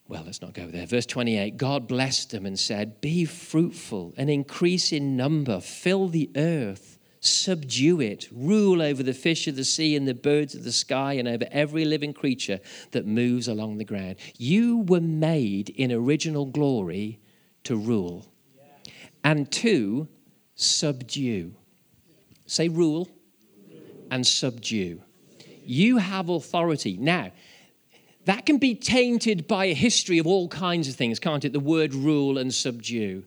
Well, 0.10 0.24
let's 0.26 0.42
not 0.42 0.54
go 0.54 0.68
there. 0.68 0.86
Verse 0.86 1.06
28 1.06 1.58
God 1.58 1.88
blessed 1.88 2.32
them 2.32 2.46
and 2.46 2.58
said, 2.58 3.02
Be 3.02 3.26
fruitful 3.26 4.14
and 4.16 4.30
increase 4.30 4.94
in 4.94 5.18
number, 5.18 5.60
fill 5.60 6.08
the 6.08 6.30
earth 6.36 6.97
subdue 7.28 8.02
it, 8.02 8.28
rule 8.32 8.82
over 8.82 9.04
the 9.04 9.14
fish 9.14 9.48
of 9.48 9.56
the 9.56 9.64
sea 9.64 9.96
and 9.96 10.08
the 10.08 10.14
birds 10.14 10.56
of 10.56 10.64
the 10.64 10.72
sky 10.72 11.14
and 11.14 11.28
over 11.28 11.46
every 11.52 11.86
living 11.86 12.14
creature 12.14 12.60
that 12.92 13.06
moves 13.06 13.48
along 13.48 13.78
the 13.78 13.86
ground. 13.86 14.16
You 14.38 14.80
were 14.88 15.02
made 15.02 15.70
in 15.70 15.92
original 15.92 16.46
glory 16.46 17.20
to 17.64 17.76
rule 17.76 18.26
and 19.24 19.52
to 19.52 20.08
subdue. 20.56 21.54
Say 22.46 22.70
rule 22.70 23.10
and 24.10 24.26
subdue. 24.26 25.02
You 25.66 25.98
have 25.98 26.30
authority. 26.30 26.98
Now, 26.98 27.32
that 28.28 28.46
can 28.46 28.58
be 28.58 28.76
tainted 28.76 29.48
by 29.48 29.66
a 29.66 29.74
history 29.74 30.18
of 30.18 30.28
all 30.28 30.50
kinds 30.50 30.90
of 30.90 30.96
things, 30.96 31.18
can't 31.18 31.46
it? 31.46 31.54
The 31.54 31.62
word 31.62 31.94
rule 31.94 32.38
and 32.38 32.54
subdue. 32.54 33.24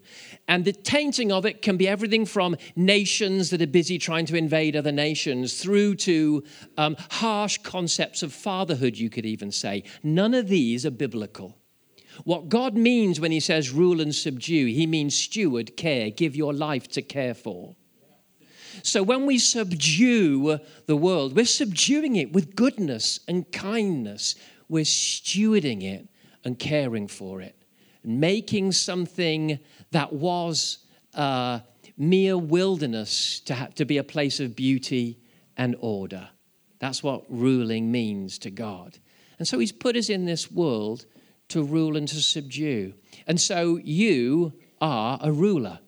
And 0.46 0.62
the 0.62 0.74
tainting 0.74 1.32
of 1.32 1.46
it 1.46 1.62
can 1.62 1.78
be 1.78 1.88
everything 1.88 2.26
from 2.26 2.54
nations 2.76 3.48
that 3.48 3.62
are 3.62 3.66
busy 3.66 3.96
trying 3.96 4.26
to 4.26 4.36
invade 4.36 4.76
other 4.76 4.92
nations 4.92 5.58
through 5.58 5.94
to 5.96 6.44
um, 6.76 6.96
harsh 7.12 7.56
concepts 7.62 8.22
of 8.22 8.34
fatherhood, 8.34 8.98
you 8.98 9.08
could 9.08 9.24
even 9.24 9.50
say. 9.50 9.84
None 10.02 10.34
of 10.34 10.48
these 10.48 10.84
are 10.84 10.90
biblical. 10.90 11.56
What 12.24 12.50
God 12.50 12.76
means 12.76 13.18
when 13.20 13.32
He 13.32 13.40
says 13.40 13.70
rule 13.70 14.02
and 14.02 14.14
subdue, 14.14 14.66
He 14.66 14.86
means 14.86 15.14
steward, 15.14 15.78
care, 15.78 16.10
give 16.10 16.36
your 16.36 16.52
life 16.52 16.88
to 16.88 17.00
care 17.00 17.32
for. 17.32 17.74
So 18.82 19.02
when 19.02 19.24
we 19.24 19.38
subdue 19.38 20.58
the 20.84 20.96
world, 20.96 21.34
we're 21.34 21.46
subduing 21.46 22.16
it 22.16 22.34
with 22.34 22.54
goodness 22.54 23.20
and 23.26 23.50
kindness 23.50 24.34
we're 24.70 24.84
stewarding 24.84 25.82
it 25.82 26.08
and 26.44 26.58
caring 26.58 27.08
for 27.08 27.42
it, 27.42 27.56
making 28.04 28.72
something 28.72 29.58
that 29.90 30.12
was 30.12 30.78
uh, 31.14 31.58
mere 31.98 32.38
wilderness 32.38 33.40
to, 33.40 33.68
to 33.74 33.84
be 33.84 33.98
a 33.98 34.04
place 34.04 34.38
of 34.38 34.54
beauty 34.54 35.18
and 35.56 35.76
order. 35.80 36.30
That's 36.78 37.02
what 37.02 37.24
ruling 37.28 37.90
means 37.90 38.38
to 38.38 38.50
God. 38.50 38.98
And 39.38 39.46
so 39.46 39.58
He's 39.58 39.72
put 39.72 39.96
us 39.96 40.08
in 40.08 40.24
this 40.24 40.50
world 40.50 41.04
to 41.48 41.64
rule 41.64 41.96
and 41.96 42.06
to 42.06 42.22
subdue. 42.22 42.94
And 43.26 43.40
so 43.40 43.76
you 43.76 44.52
are 44.80 45.18
a 45.20 45.32
ruler, 45.32 45.80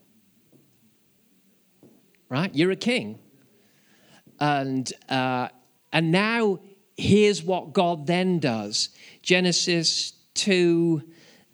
right? 2.29 2.53
You're 2.53 2.73
a 2.73 2.77
king. 2.77 3.21
And, 4.41 4.93
uh, 5.09 5.49
and 5.93 6.11
now 6.11 6.59
here's 6.97 7.43
what 7.43 7.73
God 7.73 8.07
then 8.07 8.39
does 8.39 8.91
Genesis 9.23 10.13
2, 10.35 11.03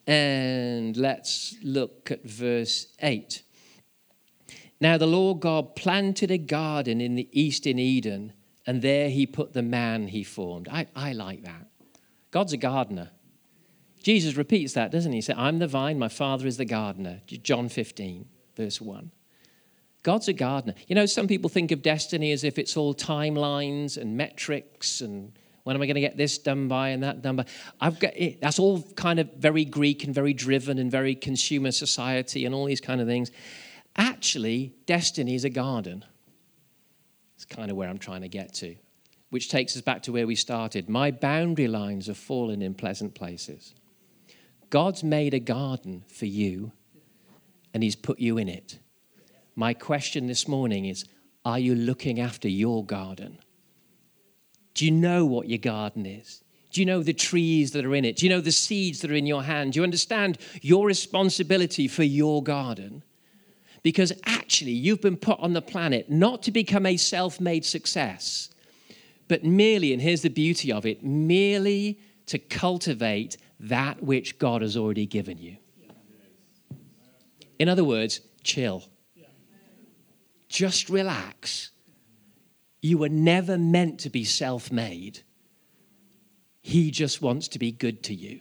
and 0.06 0.96
let's 0.96 1.56
look 1.62 2.10
at 2.10 2.24
verse 2.24 2.86
8. 3.00 3.42
Now 4.80 4.96
the 4.96 5.06
Lord 5.06 5.40
God 5.40 5.74
planted 5.74 6.30
a 6.30 6.38
garden 6.38 7.00
in 7.00 7.14
the 7.14 7.28
east 7.32 7.66
in 7.66 7.78
Eden, 7.78 8.32
and 8.66 8.82
there 8.82 9.10
he 9.10 9.26
put 9.26 9.52
the 9.52 9.62
man 9.62 10.08
he 10.08 10.22
formed. 10.22 10.68
I, 10.68 10.86
I 10.94 11.12
like 11.12 11.42
that. 11.44 11.68
God's 12.30 12.52
a 12.52 12.58
gardener. 12.58 13.10
Jesus 14.02 14.36
repeats 14.36 14.74
that, 14.74 14.92
doesn't 14.92 15.12
he? 15.12 15.18
He 15.18 15.22
said, 15.22 15.36
I'm 15.36 15.58
the 15.58 15.66
vine, 15.66 15.98
my 15.98 16.08
father 16.08 16.46
is 16.46 16.56
the 16.56 16.64
gardener. 16.64 17.20
John 17.26 17.68
15, 17.68 18.26
verse 18.56 18.80
1. 18.80 19.10
God's 20.02 20.28
a 20.28 20.32
gardener. 20.32 20.74
You 20.86 20.94
know, 20.94 21.06
some 21.06 21.26
people 21.26 21.50
think 21.50 21.72
of 21.72 21.82
destiny 21.82 22.32
as 22.32 22.44
if 22.44 22.58
it's 22.58 22.76
all 22.76 22.94
timelines 22.94 23.96
and 23.96 24.16
metrics 24.16 25.00
and 25.00 25.32
when 25.64 25.76
am 25.76 25.82
I 25.82 25.86
going 25.86 25.96
to 25.96 26.00
get 26.00 26.16
this 26.16 26.38
done 26.38 26.66
by 26.66 26.90
and 26.90 27.02
that 27.02 27.20
done 27.20 27.36
by. 27.36 27.44
I've 27.78 28.00
got 28.00 28.16
it. 28.16 28.40
That's 28.40 28.58
all 28.58 28.80
kind 28.96 29.20
of 29.20 29.30
very 29.34 29.66
Greek 29.66 30.04
and 30.04 30.14
very 30.14 30.32
driven 30.32 30.78
and 30.78 30.90
very 30.90 31.14
consumer 31.14 31.72
society 31.72 32.46
and 32.46 32.54
all 32.54 32.64
these 32.64 32.80
kind 32.80 33.02
of 33.02 33.06
things. 33.06 33.30
Actually, 33.94 34.72
destiny 34.86 35.34
is 35.34 35.44
a 35.44 35.50
garden. 35.50 36.06
It's 37.34 37.44
kind 37.44 37.70
of 37.70 37.76
where 37.76 37.88
I'm 37.88 37.98
trying 37.98 38.22
to 38.22 38.28
get 38.28 38.54
to, 38.54 38.76
which 39.28 39.50
takes 39.50 39.76
us 39.76 39.82
back 39.82 40.04
to 40.04 40.12
where 40.12 40.26
we 40.26 40.36
started. 40.36 40.88
My 40.88 41.10
boundary 41.10 41.68
lines 41.68 42.06
have 42.06 42.16
fallen 42.16 42.62
in 42.62 42.72
pleasant 42.72 43.14
places. 43.14 43.74
God's 44.70 45.04
made 45.04 45.34
a 45.34 45.38
garden 45.38 46.04
for 46.08 46.24
you 46.24 46.72
and 47.74 47.82
He's 47.82 47.94
put 47.94 48.18
you 48.18 48.38
in 48.38 48.48
it. 48.48 48.78
My 49.58 49.74
question 49.74 50.28
this 50.28 50.46
morning 50.46 50.84
is 50.84 51.04
Are 51.44 51.58
you 51.58 51.74
looking 51.74 52.20
after 52.20 52.48
your 52.48 52.84
garden? 52.84 53.40
Do 54.74 54.84
you 54.84 54.92
know 54.92 55.26
what 55.26 55.48
your 55.48 55.58
garden 55.58 56.06
is? 56.06 56.44
Do 56.70 56.80
you 56.80 56.86
know 56.86 57.02
the 57.02 57.12
trees 57.12 57.72
that 57.72 57.84
are 57.84 57.94
in 57.96 58.04
it? 58.04 58.14
Do 58.14 58.26
you 58.26 58.30
know 58.30 58.40
the 58.40 58.52
seeds 58.52 59.00
that 59.00 59.10
are 59.10 59.16
in 59.16 59.26
your 59.26 59.42
hand? 59.42 59.72
Do 59.72 59.80
you 59.80 59.82
understand 59.82 60.38
your 60.62 60.86
responsibility 60.86 61.88
for 61.88 62.04
your 62.04 62.40
garden? 62.40 63.02
Because 63.82 64.12
actually, 64.26 64.74
you've 64.74 65.00
been 65.00 65.16
put 65.16 65.40
on 65.40 65.54
the 65.54 65.62
planet 65.62 66.08
not 66.08 66.44
to 66.44 66.52
become 66.52 66.86
a 66.86 66.96
self 66.96 67.40
made 67.40 67.64
success, 67.64 68.50
but 69.26 69.42
merely, 69.42 69.92
and 69.92 70.00
here's 70.00 70.22
the 70.22 70.28
beauty 70.28 70.70
of 70.70 70.86
it, 70.86 71.02
merely 71.02 71.98
to 72.26 72.38
cultivate 72.38 73.36
that 73.58 74.04
which 74.04 74.38
God 74.38 74.62
has 74.62 74.76
already 74.76 75.06
given 75.06 75.36
you. 75.36 75.56
In 77.58 77.68
other 77.68 77.82
words, 77.82 78.20
chill 78.44 78.84
just 80.48 80.88
relax. 80.88 81.70
You 82.80 82.98
were 82.98 83.08
never 83.08 83.58
meant 83.58 84.00
to 84.00 84.10
be 84.10 84.24
self 84.24 84.70
made. 84.70 85.20
He 86.60 86.90
just 86.90 87.22
wants 87.22 87.48
to 87.48 87.58
be 87.58 87.72
good 87.72 88.02
to 88.04 88.14
you. 88.14 88.40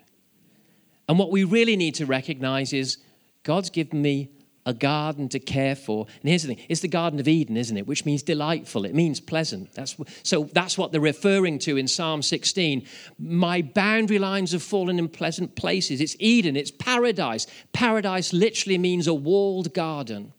And 1.08 1.18
what 1.18 1.32
we 1.32 1.44
really 1.44 1.76
need 1.76 1.96
to 1.96 2.06
recognize 2.06 2.74
is 2.74 2.98
God's 3.44 3.70
given 3.70 4.02
me 4.02 4.32
a 4.66 4.74
garden 4.74 5.30
to 5.30 5.40
care 5.40 5.76
for. 5.76 6.06
And 6.22 6.30
here's 6.30 6.44
the 6.44 6.54
thing 6.54 6.66
it's 6.68 6.82
the 6.82 6.90
Garden 6.90 7.20
of 7.20 7.28
Eden, 7.28 7.56
isn't 7.56 7.78
it? 7.78 7.88
Which 7.88 8.06
means 8.06 8.22
delightful, 8.22 8.86
it 8.86 8.94
means 8.94 9.22
pleasant. 9.22 9.74
That's, 9.74 9.96
so 10.24 10.50
that's 10.52 10.78
what 10.78 10.92
they're 10.92 11.02
referring 11.02 11.60
to 11.60 11.78
in 11.78 11.88
Psalm 11.88 12.22
16. 12.22 12.86
My 13.18 13.62
boundary 13.62 14.20
lines 14.20 14.52
have 14.52 14.62
fallen 14.62 15.00
in 15.00 15.08
pleasant 15.08 15.56
places. 15.56 16.02
It's 16.02 16.18
Eden, 16.20 16.58
it's 16.58 16.72
paradise. 16.72 17.48
Paradise 17.72 18.34
literally 18.34 18.78
means 18.78 19.08
a 19.08 19.14
walled 19.14 19.74
garden. 19.74 20.34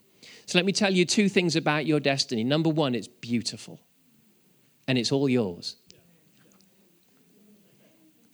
So 0.49 0.57
let 0.57 0.65
me 0.65 0.71
tell 0.71 0.91
you 0.91 1.05
two 1.05 1.29
things 1.29 1.55
about 1.55 1.85
your 1.85 1.99
destiny. 1.99 2.43
Number 2.43 2.71
one, 2.71 2.95
it's 2.95 3.07
beautiful 3.07 3.79
and 4.87 4.97
it's 4.97 5.11
all 5.11 5.29
yours. 5.29 5.75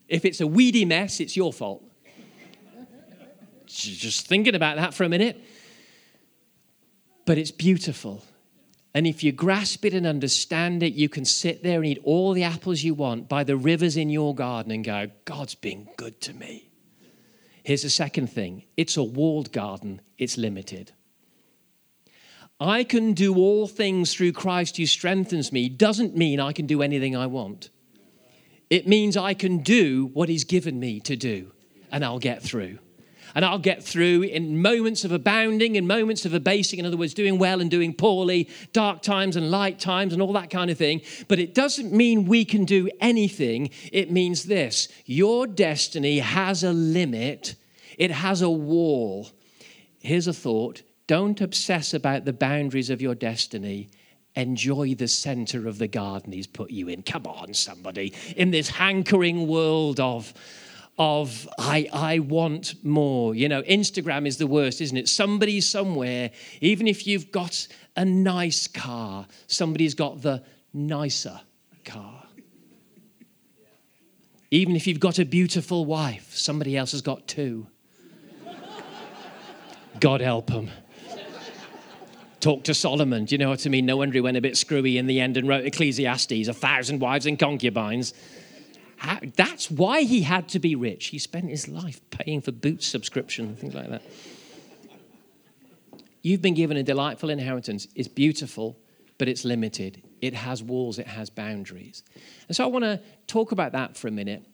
If 0.08 0.24
it's 0.24 0.40
a 0.40 0.48
weedy 0.48 0.86
mess, 0.86 1.20
it's 1.20 1.36
your 1.36 1.52
fault. 1.52 1.84
Just 3.68 4.28
thinking 4.28 4.56
about 4.56 4.78
that 4.78 4.94
for 4.94 5.04
a 5.04 5.10
minute. 5.10 5.44
But 7.26 7.38
it's 7.38 7.52
beautiful. 7.52 8.24
And 8.94 9.06
if 9.06 9.22
you 9.22 9.34
grasp 9.34 9.84
it 9.84 9.94
and 9.94 10.08
understand 10.08 10.84
it, 10.84 10.94
you 10.94 11.10
can 11.10 11.26
sit 11.26 11.64
there 11.64 11.80
and 11.80 11.86
eat 11.86 12.00
all 12.06 12.32
the 12.32 12.44
apples 12.44 12.82
you 12.82 12.94
want 12.94 13.28
by 13.28 13.44
the 13.44 13.58
rivers 13.58 13.98
in 13.98 14.10
your 14.10 14.34
garden 14.34 14.72
and 14.72 14.86
go, 14.86 15.12
God's 15.26 15.56
been 15.56 15.90
good 15.98 16.22
to 16.22 16.34
me. 16.34 16.70
Here's 17.64 17.82
the 17.82 17.90
second 17.90 18.28
thing 18.28 18.64
it's 18.78 18.96
a 18.96 19.04
walled 19.04 19.52
garden, 19.52 20.00
it's 20.18 20.38
limited. 20.38 20.94
I 22.60 22.86
can 22.86 23.14
do 23.14 23.36
all 23.36 23.68
things 23.68 24.14
through 24.14 24.32
Christ 24.32 24.78
who 24.78 24.86
strengthens 24.86 25.52
me 25.52 25.68
doesn't 25.68 26.16
mean 26.16 26.40
I 26.40 26.54
can 26.54 26.68
do 26.68 26.82
anything 26.82 27.16
I 27.16 27.28
want. 27.28 27.70
It 28.70 28.88
means 28.88 29.18
I 29.18 29.34
can 29.34 29.58
do 29.60 30.10
what 30.14 30.30
He's 30.30 30.46
given 30.46 30.80
me 30.80 31.00
to 31.02 31.16
do, 31.16 31.52
and 31.92 32.04
I'll 32.04 32.20
get 32.20 32.42
through. 32.42 32.80
And 33.34 33.44
I'll 33.44 33.60
get 33.60 33.84
through 33.84 34.22
in 34.22 34.62
moments 34.62 35.04
of 35.04 35.12
abounding, 35.12 35.76
in 35.76 35.86
moments 35.86 36.26
of 36.26 36.34
abasing, 36.34 36.80
in 36.80 36.86
other 36.86 36.96
words, 36.96 37.14
doing 37.14 37.38
well 37.38 37.60
and 37.60 37.70
doing 37.70 37.94
poorly, 37.94 38.50
dark 38.72 39.02
times 39.02 39.36
and 39.36 39.52
light 39.52 39.78
times, 39.78 40.14
and 40.14 40.22
all 40.22 40.32
that 40.34 40.50
kind 40.50 40.72
of 40.72 40.78
thing. 40.78 41.02
But 41.28 41.40
it 41.40 41.54
doesn't 41.54 41.92
mean 41.92 42.26
we 42.26 42.46
can 42.46 42.64
do 42.64 42.90
anything. 43.02 43.72
It 43.92 44.10
means 44.10 44.46
this 44.46 44.88
your 45.06 45.46
destiny 45.46 46.20
has 46.20 46.64
a 46.64 46.72
limit, 46.72 47.56
it 47.98 48.12
has 48.12 48.42
a 48.42 48.50
wall. 48.50 49.28
Here's 50.00 50.28
a 50.28 50.34
thought 50.34 50.84
don't 51.08 51.40
obsess 51.42 51.94
about 51.94 52.26
the 52.26 52.34
boundaries 52.34 52.90
of 52.90 53.02
your 53.02 53.16
destiny. 53.16 53.90
Enjoy 54.36 54.96
the 54.96 55.08
center 55.08 55.68
of 55.68 55.78
the 55.78 55.88
garden 55.88 56.34
he's 56.34 56.48
put 56.48 56.72
you 56.72 56.90
in. 56.90 57.04
Come 57.04 57.26
on, 57.26 57.54
somebody. 57.54 58.14
In 58.36 58.52
this 58.52 58.70
hankering 58.70 59.48
world 59.48 60.00
of, 60.00 60.34
of 60.98 61.48
I, 61.58 61.88
I 61.94 62.20
want 62.20 62.84
more. 62.84 63.36
You 63.36 63.48
know, 63.48 63.62
Instagram 63.64 64.28
is 64.28 64.38
the 64.38 64.48
worst, 64.48 64.82
isn't 64.82 64.98
it? 64.98 65.08
Somebody 65.08 65.62
somewhere, 65.62 66.32
even 66.60 66.88
if 66.88 67.08
you've 67.08 67.32
got 67.32 67.68
a 67.96 68.04
nice 68.04 68.68
car, 68.68 69.28
somebody's 69.48 69.94
got 69.94 70.22
the 70.22 70.44
nicer 70.74 71.40
car. 71.86 72.24
Even 74.52 74.76
if 74.76 74.88
you've 74.88 75.00
got 75.00 75.20
a 75.20 75.26
beautiful 75.26 75.86
wife, 75.86 76.36
somebody 76.36 76.76
else 76.76 76.92
has 76.92 77.02
got 77.02 77.28
two. 77.28 77.68
God 80.00 80.22
help 80.22 80.48
them. 80.48 80.70
Talk 82.46 82.66
to 82.66 82.76
Solomon. 82.76 83.26
Do 83.26 83.34
you 83.34 83.40
know 83.40 83.50
what 83.50 83.66
I 83.66 83.70
mean? 83.72 83.88
No 83.88 83.98
wonder 83.98 84.14
he 84.14 84.22
went 84.22 84.38
a 84.38 84.42
bit 84.42 84.56
screwy 84.56 85.00
in 85.00 85.08
the 85.08 85.20
end 85.20 85.36
and 85.36 85.48
wrote 85.48 85.66
Ecclesiastes, 85.66 86.48
a 86.48 86.54
thousand 86.54 87.00
wives 87.00 87.26
and 87.26 87.40
concubines. 87.40 88.14
How, 88.98 89.18
that's 89.36 89.72
why 89.72 90.02
he 90.04 90.22
had 90.22 90.48
to 90.50 90.60
be 90.60 90.76
rich. 90.76 91.08
He 91.08 91.18
spent 91.18 91.50
his 91.50 91.68
life 91.68 92.00
paying 92.12 92.42
for 92.42 92.52
boot 92.52 92.84
subscription, 92.84 93.56
things 93.56 93.74
like 93.74 93.90
that. 93.90 94.04
You've 96.22 96.44
been 96.44 96.54
given 96.54 96.78
a 96.78 96.84
delightful 96.84 97.32
inheritance. 97.32 97.88
It's 97.96 98.08
beautiful, 98.08 98.78
but 99.18 99.28
it's 99.28 99.44
limited. 99.44 100.04
It 100.22 100.36
has 100.36 100.62
walls, 100.62 101.00
it 101.00 101.08
has 101.08 101.32
boundaries. 101.32 102.04
And 102.48 102.56
so 102.56 102.64
I 102.64 102.68
want 102.68 102.86
to 102.86 103.02
talk 103.26 103.54
about 103.54 103.72
that 103.72 103.98
for 103.98 104.08
a 104.08 104.12
minute. 104.12 104.46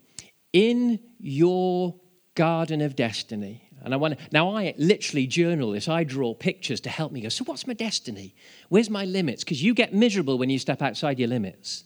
In 0.54 0.98
your 1.20 1.96
garden 2.36 2.80
of 2.80 2.96
destiny, 2.96 3.68
And 3.84 3.94
I 3.94 3.98
want 3.98 4.20
now 4.32 4.56
I 4.56 4.74
literally 4.78 5.28
journal 5.28 5.72
this. 5.72 5.88
I 5.88 6.04
draw 6.04 6.34
pictures 6.34 6.80
to 6.82 6.90
help 6.90 7.12
me 7.12 7.22
go, 7.22 7.30
so 7.30 7.44
what's 7.46 7.66
my 7.66 7.74
destiny? 7.74 8.36
Where's 8.70 8.90
my 8.90 9.06
limits? 9.06 9.44
Because 9.44 9.64
you 9.64 9.74
get 9.74 9.94
miserable 9.94 10.38
when 10.38 10.50
you 10.50 10.60
step 10.60 10.82
outside 10.82 11.20
your 11.20 11.30
limits. 11.30 11.84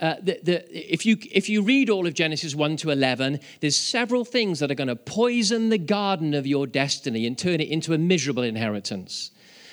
Uh, 0.00 0.16
the, 0.20 0.40
the, 0.42 0.92
if, 0.92 1.06
you, 1.06 1.16
if 1.30 1.48
you 1.48 1.62
read 1.62 1.88
all 1.88 2.06
of 2.06 2.14
Genesis 2.14 2.54
1 2.54 2.76
to 2.78 2.90
11, 2.90 3.38
there's 3.60 3.76
several 3.76 4.24
things 4.24 4.58
that 4.58 4.70
are 4.70 4.74
going 4.74 4.88
to 4.88 4.96
poison 4.96 5.68
the 5.68 5.78
garden 5.78 6.34
of 6.34 6.46
your 6.46 6.66
destiny 6.66 7.26
and 7.26 7.38
turn 7.38 7.60
it 7.60 7.68
into 7.68 7.94
a 7.94 7.98
miserable 7.98 8.42
inheritance. 8.42 9.30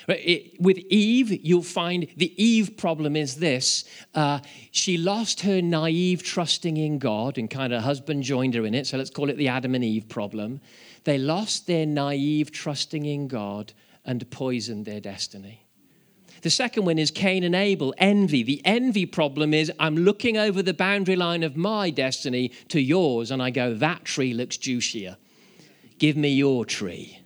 It, 0.08 0.60
with 0.60 0.78
Eve, 0.78 1.32
you'll 1.46 1.64
find 1.64 2.08
the 2.18 2.44
Eve 2.44 2.76
problem 2.78 3.16
is 3.16 3.36
this. 3.36 3.86
Uh, 4.14 4.40
she 4.72 4.98
lost 4.98 5.42
her 5.42 5.62
naive 5.62 6.24
trusting 6.24 6.78
in 6.78 7.00
God, 7.00 7.38
and 7.38 7.50
kind 7.50 7.74
of 7.74 7.84
husband 7.84 8.24
joined 8.24 8.54
her 8.56 8.66
in 8.66 8.74
it. 8.74 8.88
So 8.88 8.98
let's 8.98 9.10
call 9.10 9.30
it 9.30 9.38
the 9.38 9.48
Adam 9.48 9.76
and 9.76 9.84
Eve 9.84 10.10
problem. 10.10 10.62
They 11.03 11.17
lost 11.17 11.67
their 11.67 11.86
naive 11.86 12.51
trusting 12.51 13.05
in 13.05 13.27
God 13.27 13.74
and 14.05 14.29
poisoned 14.29 14.86
their 14.86 15.00
destiny. 15.00 15.65
The 16.41 16.50
second 16.50 16.86
one 16.86 16.98
is 16.98 17.12
Cain 17.12 17.43
and 17.43 17.55
Abel, 17.55 17.93
envy. 17.98 18.41
The 18.41 18.62
envy 18.65 19.05
problem 19.05 19.53
is 19.53 19.72
I'm 19.79 19.96
looking 19.96 20.38
over 20.38 20.63
the 20.63 20.74
boundary 20.74 21.15
line 21.15 21.43
of 21.43 21.55
my 21.55 21.91
destiny 21.91 22.50
to 22.70 22.79
yours, 22.79 23.29
and 23.29 23.41
I 23.41 23.51
go, 23.51 23.75
that 23.75 24.05
tree 24.05 24.34
looks 24.34 24.58
juicier. 24.58 25.17
Give 26.00 26.17
me 26.17 26.29
your 26.29 26.65
tree. 26.65 27.20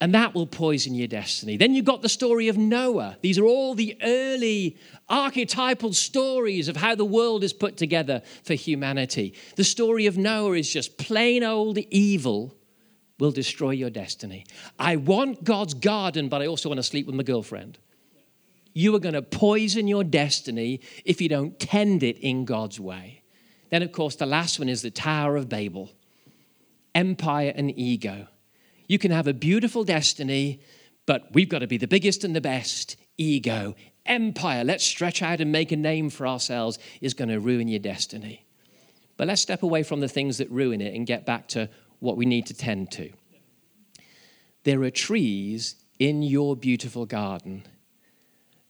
And 0.00 0.14
that 0.14 0.34
will 0.34 0.46
poison 0.46 0.94
your 0.94 1.08
destiny. 1.08 1.58
Then 1.58 1.74
you've 1.74 1.84
got 1.84 2.00
the 2.00 2.08
story 2.08 2.48
of 2.48 2.56
Noah. 2.56 3.18
These 3.20 3.38
are 3.38 3.44
all 3.44 3.74
the 3.74 3.98
early 4.02 4.78
archetypal 5.10 5.92
stories 5.92 6.68
of 6.68 6.78
how 6.78 6.94
the 6.94 7.04
world 7.04 7.44
is 7.44 7.52
put 7.52 7.76
together 7.76 8.22
for 8.42 8.54
humanity. 8.54 9.34
The 9.56 9.64
story 9.64 10.06
of 10.06 10.16
Noah 10.16 10.56
is 10.56 10.72
just 10.72 10.96
plain 10.96 11.44
old 11.44 11.76
evil 11.76 12.56
will 13.20 13.30
destroy 13.30 13.70
your 13.70 13.90
destiny. 13.90 14.46
I 14.78 14.96
want 14.96 15.44
God's 15.44 15.74
garden, 15.74 16.28
but 16.28 16.42
I 16.42 16.46
also 16.46 16.68
want 16.68 16.78
to 16.78 16.82
sleep 16.82 17.06
with 17.06 17.14
my 17.14 17.22
girlfriend 17.22 17.78
you 18.72 18.94
are 18.94 19.00
going 19.00 19.14
to 19.14 19.22
poison 19.22 19.88
your 19.88 20.04
destiny 20.04 20.80
if 21.04 21.20
you 21.20 21.28
don't 21.28 21.58
tend 21.58 22.02
it 22.02 22.18
in 22.18 22.44
God's 22.44 22.78
way. 22.78 23.22
Then, 23.70 23.82
of 23.82 23.92
course, 23.92 24.16
the 24.16 24.26
last 24.26 24.58
one 24.58 24.68
is 24.68 24.82
the 24.82 24.90
Tower 24.90 25.36
of 25.36 25.48
Babel 25.48 25.90
empire 26.92 27.52
and 27.54 27.76
ego. 27.78 28.26
You 28.88 28.98
can 28.98 29.12
have 29.12 29.28
a 29.28 29.32
beautiful 29.32 29.84
destiny, 29.84 30.60
but 31.06 31.32
we've 31.32 31.48
got 31.48 31.60
to 31.60 31.68
be 31.68 31.76
the 31.76 31.86
biggest 31.86 32.24
and 32.24 32.34
the 32.34 32.40
best. 32.40 32.96
Ego, 33.16 33.76
empire, 34.04 34.64
let's 34.64 34.84
stretch 34.84 35.22
out 35.22 35.40
and 35.40 35.52
make 35.52 35.70
a 35.70 35.76
name 35.76 36.10
for 36.10 36.26
ourselves, 36.26 36.80
is 37.00 37.14
going 37.14 37.28
to 37.28 37.38
ruin 37.38 37.68
your 37.68 37.78
destiny. 37.78 38.44
But 39.16 39.28
let's 39.28 39.40
step 39.40 39.62
away 39.62 39.84
from 39.84 40.00
the 40.00 40.08
things 40.08 40.38
that 40.38 40.50
ruin 40.50 40.80
it 40.80 40.94
and 40.94 41.06
get 41.06 41.24
back 41.24 41.46
to 41.48 41.68
what 42.00 42.16
we 42.16 42.26
need 42.26 42.46
to 42.46 42.54
tend 42.54 42.90
to. 42.92 43.10
There 44.64 44.82
are 44.82 44.90
trees 44.90 45.76
in 45.98 46.22
your 46.22 46.56
beautiful 46.56 47.06
garden 47.06 47.64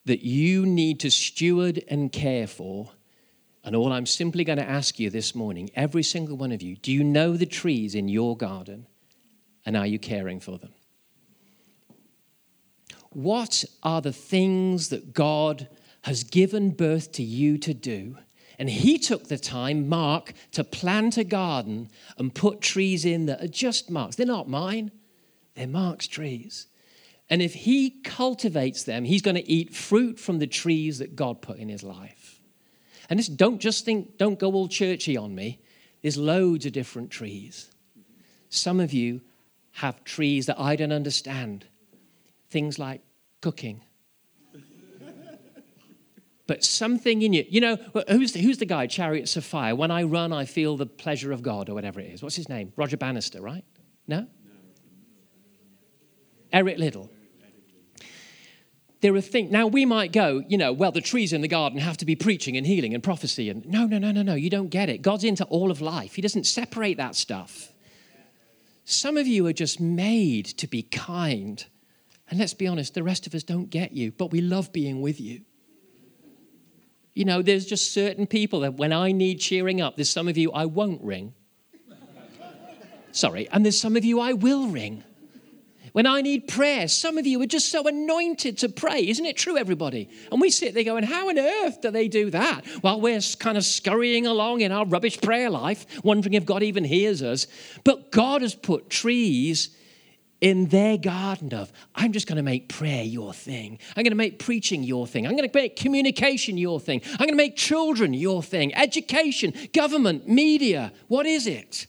that 0.05 0.23
you 0.25 0.67
need 0.67 1.01
to 1.01 1.11
steward 1.11 1.83
and 1.89 2.13
care 2.13 2.47
for. 2.47 2.91
And 3.63 3.77
all 3.77 3.93
I'm 3.93 4.07
simply 4.07 4.45
going 4.45 4.59
to 4.59 4.69
ask 4.69 4.99
you 4.99 5.11
this 5.11 5.35
morning, 5.35 5.71
every 5.75 6.03
single 6.03 6.37
one 6.37 6.53
of 6.53 6.63
you, 6.63 6.77
do 6.77 6.93
you 6.93 7.05
know 7.05 7.37
the 7.37 7.47
trees 7.47 7.95
in 7.95 8.09
your 8.09 8.37
garden? 8.37 8.87
And 9.65 9.77
are 9.77 9.87
you 9.87 9.99
caring 9.99 10.41
for 10.41 10.59
them? 10.59 10.73
What 13.11 13.65
are 13.83 14.01
the 14.01 14.13
things 14.13 14.89
that 14.89 15.13
God 15.13 15.69
has 16.03 16.25
given 16.25 16.71
birth 16.71 17.13
to 17.13 17.23
you 17.23 17.59
to 17.59 17.75
do? 17.75 18.17
And 18.61 18.69
he 18.69 18.99
took 18.99 19.29
the 19.29 19.39
time, 19.39 19.89
Mark, 19.89 20.35
to 20.53 20.63
plant 20.63 21.17
a 21.17 21.25
garden 21.25 21.89
and 22.19 22.35
put 22.35 22.61
trees 22.61 23.07
in 23.07 23.25
that 23.25 23.43
are 23.43 23.49
just 23.49 23.89
Mark's. 23.89 24.17
They're 24.17 24.27
not 24.27 24.51
mine, 24.51 24.91
they're 25.55 25.67
Mark's 25.67 26.07
trees. 26.07 26.67
And 27.31 27.41
if 27.41 27.55
he 27.55 27.89
cultivates 27.89 28.85
them, 28.85 29.05
he's 29.05 29.23
going 29.23 29.37
to 29.37 29.51
eat 29.51 29.75
fruit 29.75 30.21
from 30.21 30.41
the 30.41 30.47
trees 30.47 30.99
that 30.99 31.17
God 31.17 31.41
put 31.41 31.57
in 31.57 31.71
his 31.71 31.83
life. 31.83 32.39
And 33.09 33.19
this, 33.19 33.29
don't 33.29 33.61
just 33.61 33.87
think, 33.87 34.19
don't 34.19 34.39
go 34.39 34.53
all 34.53 34.69
churchy 34.69 35.17
on 35.17 35.35
me. 35.35 35.59
There's 36.03 36.19
loads 36.19 36.67
of 36.67 36.73
different 36.73 37.11
trees. 37.11 37.71
Some 38.51 38.79
of 38.79 38.93
you 38.93 39.23
have 39.73 40.05
trees 40.05 40.45
that 40.47 40.61
I 40.61 40.77
don't 40.77 40.93
understand. 40.93 41.65
Things 42.51 42.79
like 42.79 43.01
cooking. 43.41 43.81
But 46.51 46.65
something 46.65 47.23
in 47.23 47.33
you, 47.33 47.45
you 47.49 47.61
know, 47.61 47.77
who's 48.09 48.33
the, 48.33 48.41
who's 48.41 48.59
the 48.59 48.67
guy, 48.67 48.89
Chariots 48.89 49.37
of 49.37 49.45
Fire? 49.45 49.73
When 49.77 49.93
I 49.93 50.03
run, 50.03 50.33
I 50.33 50.47
feel 50.47 50.77
the 50.77 50.85
pleasure 50.85 51.31
of 51.31 51.43
God, 51.43 51.69
or 51.69 51.75
whatever 51.75 52.01
it 52.01 52.11
is. 52.13 52.25
What's 52.25 52.35
his 52.35 52.49
name? 52.49 52.73
Roger 52.75 52.97
Bannister, 52.97 53.41
right? 53.41 53.63
No? 54.09 54.27
Eric 56.53 56.79
Liddell 56.79 57.09
there 59.01 59.15
are 59.15 59.21
things 59.21 59.53
now 59.53 59.67
we 59.69 59.87
might 59.87 60.13
go 60.13 60.43
you 60.49 60.59
know 60.59 60.73
well 60.73 60.93
the 60.93 61.01
trees 61.01 61.33
in 61.33 61.41
the 61.41 61.49
garden 61.49 61.79
have 61.79 61.97
to 61.97 62.05
be 62.05 62.17
preaching 62.17 62.57
and 62.57 62.67
healing 62.67 62.93
and 62.93 63.03
prophecy 63.03 63.49
and 63.49 63.65
no 63.65 63.87
no 63.87 63.97
no 63.99 64.11
no 64.11 64.21
no 64.21 64.35
you 64.35 64.51
don't 64.51 64.69
get 64.69 64.91
it 64.91 65.01
god's 65.01 65.25
into 65.25 65.45
all 65.45 65.71
of 65.71 65.81
life 65.81 66.17
he 66.17 66.21
doesn't 66.21 66.45
separate 66.45 66.99
that 66.99 67.15
stuff 67.15 67.73
some 68.85 69.17
of 69.17 69.27
you 69.27 69.47
are 69.47 69.55
just 69.55 69.81
made 69.81 70.45
to 70.45 70.67
be 70.67 70.83
kind 70.83 71.65
and 72.29 72.39
let's 72.39 72.53
be 72.53 72.67
honest 72.67 72.93
the 72.93 73.03
rest 73.03 73.27
of 73.27 73.35
us 73.35 73.45
don't 73.45 73.71
get 73.71 73.93
you 73.93 74.11
but 74.11 74.33
we 74.33 74.43
love 74.43 74.71
being 74.71 75.01
with 75.01 75.19
you 75.19 75.41
you 77.15 77.25
know 77.25 77.43
there's 77.43 77.67
just 77.67 77.93
certain 77.93 78.27
people 78.27 78.61
that 78.61 78.75
when 78.75 78.93
i 78.93 79.13
need 79.13 79.41
cheering 79.41 79.81
up 79.81 79.97
there's 79.97 80.11
some 80.11 80.29
of 80.29 80.37
you 80.37 80.53
i 80.53 80.65
won't 80.65 81.03
ring 81.03 81.33
sorry 83.13 83.49
and 83.51 83.65
there's 83.65 83.81
some 83.81 83.97
of 83.97 84.05
you 84.05 84.21
i 84.21 84.33
will 84.33 84.69
ring 84.69 85.03
when 85.93 86.07
I 86.07 86.21
need 86.21 86.47
prayer, 86.47 86.87
some 86.89 87.19
of 87.19 87.27
you 87.27 87.41
are 87.43 87.47
just 87.47 87.71
so 87.71 87.87
anointed 87.87 88.59
to 88.59 88.69
pray. 88.69 89.09
Isn't 89.09 89.25
it 89.25 89.37
true, 89.37 89.57
everybody? 89.57 90.09
And 90.31 90.41
we 90.41 90.51
sit 90.51 90.75
there 90.75 90.85
going, 90.85 91.05
How 91.05 91.29
on 91.29 91.39
earth 91.39 91.81
do 91.81 91.91
they 91.91 92.09
do 92.09 92.31
that? 92.31 92.65
While 92.83 93.01
we're 93.01 93.21
kind 93.39 93.59
of 93.59 93.65
scurrying 93.65 94.27
along 94.27 94.61
in 94.61 94.73
our 94.73 94.87
rubbish 94.87 95.21
prayer 95.21 95.51
life, 95.51 95.87
wondering 96.05 96.35
if 96.35 96.45
God 96.45 96.63
even 96.63 96.85
hears 96.85 97.23
us. 97.23 97.47
But 97.85 98.13
God 98.13 98.43
has 98.43 98.55
put 98.55 98.89
trees 98.89 99.71
in 100.41 100.67
their 100.67 100.97
garden 100.97 101.53
of, 101.53 101.73
I'm 101.95 102.13
just 102.13 102.27
going 102.27 102.37
to 102.37 102.43
make 102.43 102.69
prayer 102.69 103.05
your 103.05 103.35
thing. 103.35 103.79
I'm 103.97 104.03
going 104.03 104.13
to 104.13 104.17
make 104.17 104.39
preaching 104.39 104.83
your 104.83 105.07
thing. 105.07 105.27
I'm 105.27 105.37
going 105.37 105.49
to 105.49 105.59
make 105.59 105.77
communication 105.77 106.57
your 106.57 106.81
thing. 106.81 107.03
I'm 107.13 107.19
going 107.19 107.31
to 107.31 107.37
make 107.37 107.57
children 107.57 108.15
your 108.15 108.43
thing. 108.43 108.75
Education, 108.75 109.53
government, 109.75 110.29
media. 110.29 110.93
What 111.09 111.27
is 111.27 111.47
it? 111.47 111.87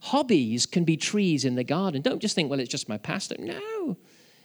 Hobbies 0.00 0.64
can 0.64 0.84
be 0.84 0.96
trees 0.96 1.44
in 1.44 1.56
the 1.56 1.64
garden. 1.64 2.00
Don't 2.00 2.22
just 2.22 2.34
think, 2.34 2.50
well, 2.50 2.60
it's 2.60 2.70
just 2.70 2.88
my 2.88 2.96
pastor. 2.96 3.36
No, 3.38 3.98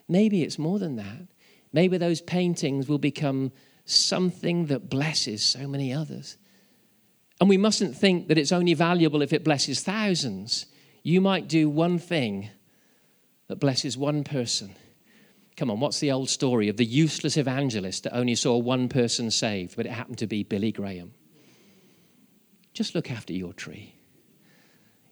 maybe 0.09 0.43
it's 0.43 0.59
more 0.59 0.79
than 0.79 0.97
that. 0.97 1.27
Maybe 1.71 1.97
those 1.97 2.21
paintings 2.21 2.89
will 2.89 2.97
become 2.97 3.53
something 3.85 4.65
that 4.65 4.89
blesses 4.89 5.43
so 5.43 5.67
many 5.67 5.93
others. 5.93 6.37
And 7.39 7.49
we 7.49 7.57
mustn't 7.57 7.95
think 7.95 8.27
that 8.27 8.37
it's 8.37 8.51
only 8.51 8.73
valuable 8.73 9.21
if 9.21 9.31
it 9.31 9.43
blesses 9.43 9.81
thousands. 9.81 10.65
You 11.03 11.21
might 11.21 11.47
do 11.47 11.69
one 11.69 11.99
thing 11.99 12.49
that 13.47 13.57
blesses 13.57 13.97
one 13.97 14.23
person. 14.23 14.75
Come 15.55 15.71
on, 15.71 15.79
what's 15.79 15.99
the 15.99 16.11
old 16.11 16.29
story 16.29 16.67
of 16.67 16.77
the 16.77 16.85
useless 16.85 17.37
evangelist 17.37 18.03
that 18.03 18.15
only 18.15 18.35
saw 18.35 18.57
one 18.57 18.89
person 18.89 19.31
saved, 19.31 19.75
but 19.77 19.85
it 19.85 19.91
happened 19.91 20.17
to 20.17 20.27
be 20.27 20.43
Billy 20.43 20.71
Graham? 20.71 21.13
Just 22.73 22.93
look 22.93 23.09
after 23.09 23.31
your 23.31 23.53
tree. 23.53 23.95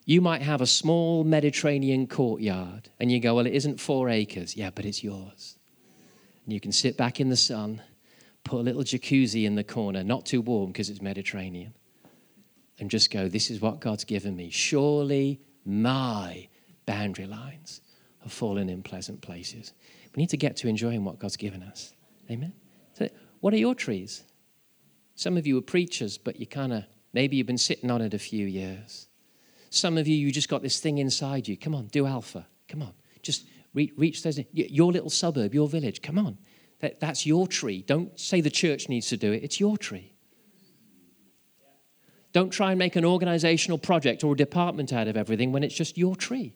You 0.05 0.19
might 0.19 0.41
have 0.41 0.59
a 0.59 0.67
small 0.67 1.23
Mediterranean 1.23 2.07
courtyard 2.07 2.89
and 2.99 3.09
you 3.09 3.21
go, 3.21 3.35
Well, 3.35 3.45
it 3.45 3.53
isn't 3.53 3.79
four 3.79 4.09
acres. 4.09 4.57
Yeah, 4.57 4.69
but 4.69 4.83
it's 4.83 5.01
yours. 5.01 5.57
And 6.43 6.51
you 6.51 6.59
can 6.59 6.73
sit 6.73 6.97
back 6.97 7.21
in 7.21 7.29
the 7.29 7.37
sun, 7.37 7.81
put 8.43 8.59
a 8.59 8.63
little 8.63 8.83
jacuzzi 8.83 9.45
in 9.45 9.55
the 9.55 9.63
corner, 9.63 10.03
not 10.03 10.25
too 10.25 10.41
warm 10.41 10.73
because 10.73 10.89
it's 10.89 11.01
Mediterranean, 11.01 11.73
and 12.79 12.91
just 12.91 13.11
go, 13.11 13.29
This 13.29 13.49
is 13.49 13.61
what 13.61 13.79
God's 13.79 14.03
given 14.03 14.35
me. 14.35 14.49
Surely 14.49 15.39
my 15.63 16.49
boundary 16.85 17.27
lines 17.27 17.79
have 18.23 18.31
fallen 18.33 18.69
in 18.69 18.83
pleasant 18.83 19.21
places. 19.21 19.73
We 20.15 20.21
need 20.21 20.29
to 20.29 20.37
get 20.37 20.55
to 20.57 20.67
enjoying 20.67 21.03
what 21.03 21.19
God's 21.19 21.37
given 21.37 21.63
us. 21.63 21.93
Amen? 22.29 22.53
So, 22.93 23.09
what 23.41 23.53
are 23.53 23.57
your 23.57 23.75
trees? 23.75 24.23
Some 25.15 25.37
of 25.37 25.45
you 25.45 25.57
are 25.57 25.61
preachers, 25.61 26.17
but 26.17 26.39
you 26.39 26.47
kind 26.47 26.73
of, 26.73 26.85
maybe 27.13 27.35
you've 27.35 27.47
been 27.47 27.57
sitting 27.57 27.91
on 27.91 28.01
it 28.01 28.13
a 28.13 28.19
few 28.19 28.45
years. 28.45 29.07
Some 29.69 29.97
of 29.97 30.07
you, 30.07 30.15
you 30.15 30.31
just 30.31 30.49
got 30.49 30.61
this 30.61 30.79
thing 30.79 30.97
inside 30.97 31.47
you. 31.47 31.57
Come 31.57 31.75
on, 31.75 31.87
do 31.87 32.05
alpha. 32.05 32.47
Come 32.67 32.81
on, 32.81 32.93
just 33.21 33.45
reach, 33.73 33.91
reach 33.97 34.23
those, 34.23 34.39
your 34.51 34.91
little 34.91 35.09
suburb, 35.09 35.53
your 35.53 35.67
village. 35.67 36.01
Come 36.01 36.17
on. 36.17 36.37
That, 36.79 36.99
that's 36.99 37.25
your 37.25 37.47
tree. 37.47 37.81
Don't 37.81 38.19
say 38.19 38.41
the 38.41 38.49
church 38.49 38.89
needs 38.89 39.07
to 39.07 39.17
do 39.17 39.31
it, 39.31 39.43
it's 39.43 39.59
your 39.59 39.77
tree. 39.77 40.13
Don't 42.33 42.49
try 42.49 42.71
and 42.71 42.79
make 42.79 42.95
an 42.95 43.05
organizational 43.05 43.77
project 43.77 44.23
or 44.23 44.33
a 44.33 44.35
department 44.35 44.91
out 44.91 45.07
of 45.07 45.15
everything 45.15 45.51
when 45.51 45.63
it's 45.63 45.75
just 45.75 45.97
your 45.97 46.15
tree. 46.15 46.55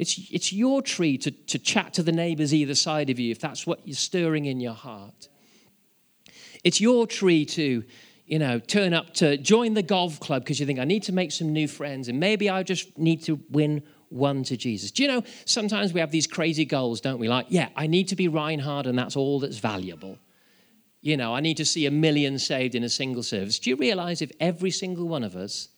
It's, 0.00 0.18
it's 0.32 0.50
your 0.50 0.80
tree 0.80 1.18
to, 1.18 1.30
to 1.30 1.58
chat 1.58 1.92
to 1.94 2.02
the 2.02 2.10
neighbors 2.10 2.54
either 2.54 2.74
side 2.74 3.10
of 3.10 3.18
you 3.18 3.30
if 3.30 3.38
that's 3.38 3.66
what 3.66 3.86
you're 3.86 3.94
stirring 3.94 4.46
in 4.46 4.58
your 4.58 4.72
heart. 4.72 5.28
It's 6.64 6.80
your 6.80 7.06
tree 7.06 7.44
to 7.44 7.84
you 8.24 8.38
know, 8.38 8.60
turn 8.60 8.94
up 8.94 9.12
to 9.14 9.36
join 9.36 9.74
the 9.74 9.82
golf 9.82 10.18
club 10.18 10.42
because 10.42 10.58
you 10.58 10.64
think, 10.64 10.78
I 10.78 10.84
need 10.84 11.02
to 11.02 11.12
make 11.12 11.32
some 11.32 11.52
new 11.52 11.68
friends 11.68 12.08
and 12.08 12.18
maybe 12.18 12.48
I 12.48 12.62
just 12.62 12.96
need 12.96 13.22
to 13.24 13.40
win 13.50 13.82
one 14.08 14.42
to 14.44 14.56
Jesus. 14.56 14.90
Do 14.90 15.02
you 15.02 15.08
know, 15.08 15.22
sometimes 15.44 15.92
we 15.92 16.00
have 16.00 16.12
these 16.12 16.26
crazy 16.26 16.64
goals, 16.64 17.02
don't 17.02 17.18
we? 17.18 17.28
Like, 17.28 17.46
yeah, 17.50 17.68
I 17.76 17.86
need 17.86 18.08
to 18.08 18.16
be 18.16 18.26
Reinhard 18.26 18.86
and 18.86 18.98
that's 18.98 19.16
all 19.16 19.40
that's 19.40 19.58
valuable. 19.58 20.16
You 21.02 21.18
know, 21.18 21.34
I 21.34 21.40
need 21.40 21.58
to 21.58 21.66
see 21.66 21.84
a 21.84 21.90
million 21.90 22.38
saved 22.38 22.74
in 22.74 22.84
a 22.84 22.88
single 22.88 23.22
service. 23.22 23.58
Do 23.58 23.68
you 23.68 23.76
realize 23.76 24.22
if 24.22 24.32
every 24.40 24.70
single 24.70 25.08
one 25.08 25.24
of 25.24 25.36
us 25.36 25.68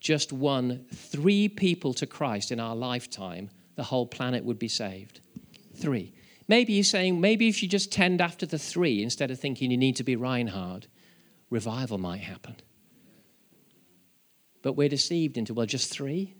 just 0.00 0.32
won 0.32 0.86
three 0.94 1.48
people 1.48 1.92
to 1.94 2.06
Christ 2.06 2.52
in 2.52 2.60
our 2.60 2.76
lifetime, 2.76 3.50
the 3.74 3.84
whole 3.84 4.06
planet 4.06 4.44
would 4.44 4.58
be 4.58 4.68
saved? 4.68 5.20
Three. 5.74 6.12
Maybe 6.46 6.72
you're 6.72 6.84
saying, 6.84 7.20
maybe 7.20 7.48
if 7.48 7.62
you 7.62 7.68
just 7.68 7.92
tend 7.92 8.20
after 8.20 8.46
the 8.46 8.58
three 8.58 9.02
instead 9.02 9.30
of 9.30 9.38
thinking 9.38 9.70
you 9.70 9.76
need 9.76 9.96
to 9.96 10.04
be 10.04 10.16
Reinhard, 10.16 10.86
revival 11.50 11.98
might 11.98 12.20
happen. 12.20 12.56
But 14.62 14.72
we're 14.72 14.88
deceived 14.88 15.36
into, 15.36 15.54
well, 15.54 15.66
just 15.66 15.92
three? 15.92 16.34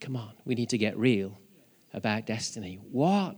Come 0.00 0.16
on, 0.16 0.32
we 0.44 0.54
need 0.54 0.70
to 0.70 0.78
get 0.78 0.96
real 0.98 1.38
about 1.94 2.26
destiny. 2.26 2.78
What 2.90 3.36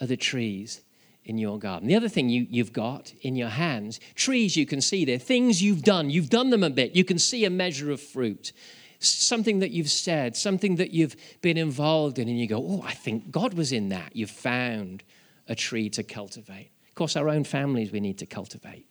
are 0.00 0.06
the 0.06 0.16
trees 0.16 0.82
in 1.26 1.36
your 1.36 1.58
garden? 1.58 1.88
The 1.88 1.96
other 1.96 2.08
thing 2.08 2.28
you, 2.28 2.46
you've 2.48 2.72
got 2.72 3.12
in 3.20 3.36
your 3.36 3.48
hands, 3.48 4.00
trees 4.14 4.56
you 4.56 4.64
can 4.64 4.80
see 4.80 5.04
there, 5.04 5.18
things 5.18 5.62
you've 5.62 5.82
done. 5.82 6.08
You've 6.08 6.30
done 6.30 6.50
them 6.50 6.62
a 6.62 6.70
bit. 6.70 6.96
You 6.96 7.04
can 7.04 7.18
see 7.18 7.44
a 7.44 7.50
measure 7.50 7.90
of 7.90 8.00
fruit, 8.00 8.52
something 8.98 9.58
that 9.58 9.72
you've 9.72 9.90
said, 9.90 10.36
something 10.36 10.76
that 10.76 10.92
you've 10.92 11.16
been 11.42 11.58
involved 11.58 12.18
in, 12.18 12.28
and 12.28 12.38
you 12.38 12.46
go, 12.46 12.64
oh, 12.64 12.82
I 12.82 12.94
think 12.94 13.30
God 13.30 13.54
was 13.54 13.72
in 13.72 13.90
that. 13.90 14.16
You've 14.16 14.30
found 14.30 15.02
a 15.48 15.54
tree 15.54 15.90
to 15.90 16.02
cultivate 16.02 16.70
Of 16.88 16.94
course, 16.94 17.16
our 17.16 17.28
own 17.28 17.44
families 17.44 17.92
we 17.92 18.00
need 18.00 18.18
to 18.18 18.26
cultivate, 18.26 18.86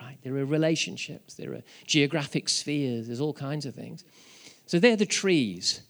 right? 0.00 0.18
There 0.22 0.36
are 0.36 0.44
relationships, 0.44 1.34
there 1.34 1.52
are 1.52 1.62
geographic 1.86 2.48
spheres, 2.48 3.06
there's 3.06 3.20
all 3.20 3.32
kinds 3.32 3.64
of 3.64 3.74
things. 3.74 4.04
So 4.66 4.78
they're 4.78 4.96
the 4.96 5.06
trees. 5.06 5.82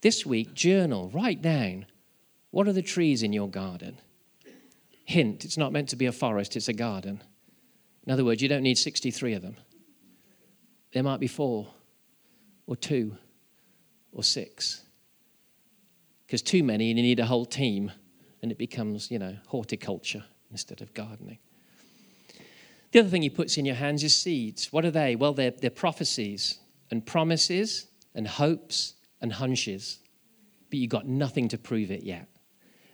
This 0.00 0.26
week, 0.26 0.52
journal, 0.52 1.10
write 1.14 1.40
down 1.40 1.86
what 2.50 2.66
are 2.66 2.72
the 2.72 2.82
trees 2.82 3.22
in 3.22 3.32
your 3.32 3.48
garden? 3.48 3.98
Hint, 5.04 5.44
it's 5.44 5.58
not 5.58 5.72
meant 5.72 5.88
to 5.90 5.96
be 5.96 6.06
a 6.06 6.12
forest, 6.12 6.56
it's 6.56 6.68
a 6.68 6.72
garden. 6.72 7.22
In 8.06 8.12
other 8.12 8.24
words, 8.24 8.42
you 8.42 8.48
don't 8.48 8.62
need 8.62 8.78
63 8.78 9.34
of 9.34 9.42
them. 9.42 9.56
There 10.92 11.02
might 11.02 11.20
be 11.20 11.26
four, 11.26 11.68
or 12.66 12.76
two, 12.76 13.16
or 14.12 14.22
six. 14.22 14.82
Because 16.26 16.42
too 16.42 16.62
many, 16.62 16.90
and 16.90 16.98
you 16.98 17.02
need 17.02 17.20
a 17.20 17.26
whole 17.26 17.46
team, 17.46 17.90
and 18.42 18.50
it 18.50 18.58
becomes, 18.58 19.10
you 19.10 19.18
know, 19.18 19.36
horticulture 19.46 20.24
instead 20.50 20.82
of 20.82 20.92
gardening. 20.94 21.38
The 22.92 23.00
other 23.00 23.08
thing 23.08 23.22
he 23.22 23.30
puts 23.30 23.56
in 23.56 23.64
your 23.64 23.74
hands 23.74 24.04
is 24.04 24.14
seeds. 24.14 24.72
What 24.72 24.84
are 24.84 24.90
they? 24.90 25.16
Well, 25.16 25.32
they're, 25.32 25.50
they're 25.50 25.70
prophecies 25.70 26.58
and 26.90 27.04
promises 27.04 27.86
and 28.14 28.28
hopes 28.28 28.94
and 29.20 29.32
hunches, 29.32 30.00
but 30.68 30.78
you've 30.78 30.90
got 30.90 31.06
nothing 31.06 31.48
to 31.48 31.58
prove 31.58 31.90
it 31.90 32.02
yet. 32.02 32.28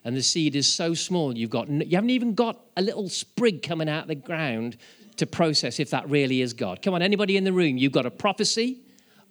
And 0.04 0.16
the 0.16 0.22
seed 0.22 0.56
is 0.56 0.72
so 0.72 0.94
small, 0.94 1.37
you've 1.37 1.50
got, 1.50 1.68
you 1.68 1.96
haven't 1.96 2.11
even 2.11 2.34
got 2.34 2.61
a 2.76 2.82
little 2.82 3.08
sprig 3.08 3.62
coming 3.62 3.88
out 3.88 4.02
of 4.02 4.08
the 4.08 4.14
ground 4.14 4.76
to 5.16 5.26
process 5.26 5.80
if 5.80 5.90
that 5.90 6.08
really 6.08 6.40
is 6.40 6.52
God. 6.52 6.80
Come 6.82 6.94
on, 6.94 7.02
anybody 7.02 7.37
in 7.37 7.44
the 7.44 7.52
room, 7.52 7.76
you've 7.76 7.92
got 7.92 8.06
a 8.06 8.11
prophecy, 8.11 8.80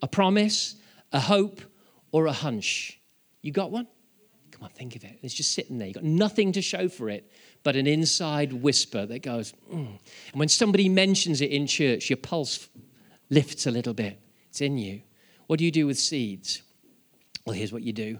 a 0.01 0.07
promise, 0.07 0.75
a 1.13 1.19
hope, 1.19 1.61
or 2.11 2.27
a 2.27 2.31
hunch. 2.31 2.99
You 3.41 3.51
got 3.51 3.71
one? 3.71 3.87
Come 4.51 4.63
on, 4.63 4.69
think 4.71 4.95
of 4.95 5.03
it. 5.03 5.19
It's 5.21 5.33
just 5.33 5.51
sitting 5.51 5.77
there. 5.77 5.87
You've 5.87 5.95
got 5.95 6.03
nothing 6.03 6.51
to 6.53 6.61
show 6.61 6.89
for 6.89 7.09
it, 7.09 7.31
but 7.63 7.75
an 7.75 7.87
inside 7.87 8.51
whisper 8.53 9.05
that 9.05 9.19
goes, 9.19 9.53
mm. 9.71 9.87
and 9.87 9.99
when 10.33 10.49
somebody 10.49 10.89
mentions 10.89 11.41
it 11.41 11.51
in 11.51 11.67
church, 11.67 12.09
your 12.09 12.17
pulse 12.17 12.67
lifts 13.29 13.67
a 13.67 13.71
little 13.71 13.93
bit. 13.93 14.19
It's 14.49 14.61
in 14.61 14.77
you. 14.77 15.01
What 15.47 15.59
do 15.59 15.65
you 15.65 15.71
do 15.71 15.87
with 15.87 15.97
seeds? 15.97 16.61
Well, 17.45 17.55
here's 17.55 17.71
what 17.71 17.83
you 17.83 17.93
do 17.93 18.19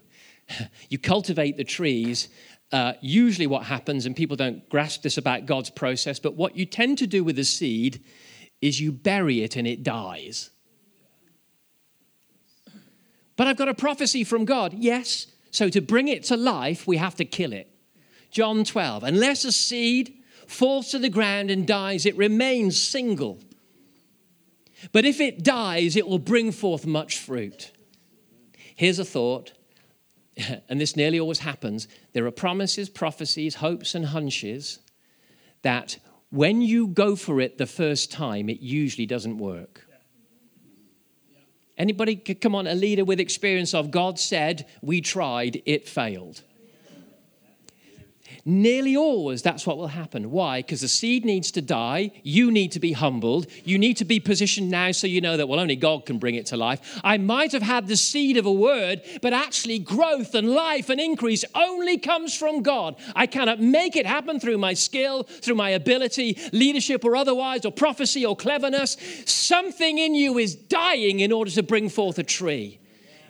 you 0.90 0.98
cultivate 0.98 1.58
the 1.58 1.64
trees. 1.64 2.30
Uh, 2.72 2.94
usually, 3.02 3.48
what 3.48 3.64
happens, 3.64 4.06
and 4.06 4.16
people 4.16 4.36
don't 4.36 4.68
grasp 4.70 5.02
this 5.02 5.18
about 5.18 5.46
God's 5.46 5.70
process, 5.70 6.20
but 6.20 6.36
what 6.36 6.56
you 6.56 6.66
tend 6.66 6.98
to 6.98 7.08
do 7.08 7.24
with 7.24 7.40
a 7.40 7.46
seed 7.46 8.04
is 8.62 8.82
you 8.82 8.92
bury 8.92 9.44
it 9.44 9.56
and 9.56 9.68
it 9.68 9.84
dies. 9.84 10.50
But 13.36 13.48
I've 13.48 13.58
got 13.58 13.70
a 13.70 13.74
prophecy 13.74 14.24
from 14.24 14.46
God. 14.46 14.74
Yes. 14.74 15.28
So 15.52 15.70
to 15.70 15.80
bring 15.80 16.08
it 16.08 16.24
to 16.26 16.36
life, 16.36 16.88
we 16.88 16.98
have 16.98 17.16
to 17.16 17.26
kill 17.26 17.54
it. 17.54 17.70
John 18.32 18.64
12. 18.64 19.04
Unless 19.04 19.46
a 19.46 19.52
seed 19.52 20.14
falls 20.48 20.90
to 20.90 21.00
the 21.00 21.10
ground 21.10 21.52
and 21.52 21.66
dies, 21.66 22.06
it 22.06 22.18
remains 22.18 22.82
single. 22.82 23.40
But 24.92 25.06
if 25.06 25.22
it 25.22 25.44
dies, 25.44 25.96
it 25.96 26.08
will 26.08 26.20
bring 26.20 26.52
forth 26.52 26.86
much 26.86 27.18
fruit. 27.18 27.72
Here's 28.76 29.00
a 29.00 29.06
thought, 29.06 29.54
and 30.70 30.80
this 30.80 30.96
nearly 30.96 31.20
always 31.20 31.40
happens 31.40 31.88
there 32.14 32.26
are 32.26 32.32
promises, 32.32 32.90
prophecies, 32.90 33.56
hopes, 33.56 33.96
and 33.96 34.08
hunches 34.08 34.80
that 35.62 35.98
when 36.30 36.62
you 36.62 36.88
go 36.88 37.16
for 37.16 37.40
it 37.40 37.58
the 37.58 37.66
first 37.66 38.12
time, 38.12 38.50
it 38.50 38.60
usually 38.60 39.06
doesn't 39.06 39.38
work. 39.38 39.88
Anybody, 41.78 42.16
come 42.16 42.56
on, 42.56 42.66
a 42.66 42.74
leader 42.74 43.06
with 43.06 43.20
experience 43.20 43.74
of 43.74 43.92
God 43.92 44.18
said, 44.18 44.66
we 44.82 45.00
tried, 45.00 45.62
it 45.66 45.88
failed. 45.88 46.44
Nearly 48.46 48.96
always, 48.96 49.42
that's 49.42 49.66
what 49.68 49.78
will 49.78 49.88
happen. 49.88 50.32
Why? 50.32 50.62
Because 50.62 50.82
the 50.82 50.88
seed 50.88 51.26
needs 51.26 51.52
to 51.52 51.62
die. 51.62 52.12
You 52.24 52.52
need 52.52 52.72
to 52.74 52.80
be 52.80 52.94
humbled. 52.94 53.48
You 53.64 53.78
need 53.78 53.98
to 53.98 54.06
be 54.06 54.20
positioned 54.20 54.70
now 54.70 54.92
so 54.92 55.08
you 55.08 55.22
know 55.22 55.38
that, 55.38 55.48
well, 55.48 55.60
only 55.60 55.76
God 55.76 56.06
can 56.06 56.18
bring 56.18 56.36
it 56.36 56.46
to 56.48 56.58
life. 56.58 57.00
I 57.04 57.18
might 57.18 57.52
have 57.52 57.62
had 57.62 57.88
the 57.88 57.96
seed 57.96 58.38
of 58.38 58.46
a 58.46 58.52
word, 58.52 59.02
but 59.22 59.34
actually, 59.34 59.80
growth 59.80 60.34
and 60.34 60.50
life 60.50 60.90
and 60.90 61.00
increase 61.00 61.44
only 61.56 61.98
comes 61.98 62.36
from 62.36 62.62
God. 62.62 62.96
I 63.16 63.28
cannot 63.28 63.60
make 63.60 63.96
it 63.96 64.06
happen 64.06 64.40
through 64.40 64.58
my 64.58 64.74
skill, 64.74 65.24
through 65.24 65.56
my 65.56 65.72
ability, 65.72 66.38
leadership 66.54 67.04
or 67.04 67.16
otherwise, 67.16 67.66
or 67.66 67.72
prophecy 67.72 68.26
or 68.26 68.36
cleverness. 68.36 68.98
Something 69.26 69.98
in 69.98 70.16
you 70.16 70.38
is 70.38 70.56
dying 70.56 71.20
in 71.20 71.32
order 71.32 71.52
to 71.52 71.64
bring 71.64 71.90
forth 71.90 72.18
a 72.20 72.24
tree. 72.24 72.80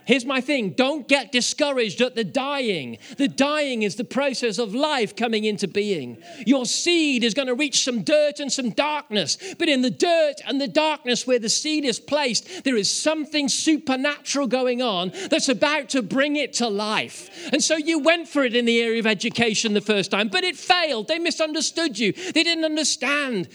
Here's 0.08 0.26
my 0.26 0.40
thing 0.40 0.70
don't 0.70 1.06
get 1.06 1.34
discouraged 1.34 2.00
at 2.00 2.16
the 2.16 2.24
dying. 2.24 2.98
The 3.18 3.28
dying 3.28 3.84
is 3.84 3.96
the 3.96 4.06
process 4.06 4.58
of 4.58 4.74
life 4.74 5.18
coming 5.18 5.44
into 5.44 5.68
being. 5.68 6.24
Your 6.46 6.66
seed 6.66 7.26
is 7.26 7.34
going 7.34 7.50
to 7.50 7.54
reach 7.54 7.84
some 7.84 8.04
dirt 8.04 8.40
and 8.40 8.50
some 8.50 8.70
darkness, 8.70 9.38
but 9.60 9.68
in 9.68 9.82
the 9.82 9.90
dirt 9.90 10.36
and 10.48 10.62
the 10.62 10.68
darkness 10.70 11.28
where 11.28 11.40
the 11.40 11.50
seed 11.50 11.84
is 11.84 12.00
placed, 12.00 12.64
there 12.64 12.78
is 12.78 12.90
something 12.90 13.50
supernatural 13.50 14.48
going 14.48 14.82
on 14.82 15.12
that's 15.30 15.50
about 15.50 15.90
to 15.90 16.02
bring 16.02 16.38
it 16.38 16.54
to 16.54 16.70
life. 16.70 17.52
And 17.52 17.62
so 17.62 17.76
you 17.76 18.00
went 18.00 18.30
for 18.30 18.46
it 18.46 18.56
in 18.56 18.64
the 18.64 18.82
area 18.82 19.00
of 19.00 19.08
education 19.08 19.74
the 19.74 19.82
first 19.82 20.10
time, 20.10 20.30
but 20.30 20.46
it 20.46 20.56
failed. 20.56 21.10
They 21.10 21.20
misunderstood 21.20 22.00
you, 22.00 22.14
they 22.14 22.44
didn't 22.44 22.64
understand. 22.64 23.50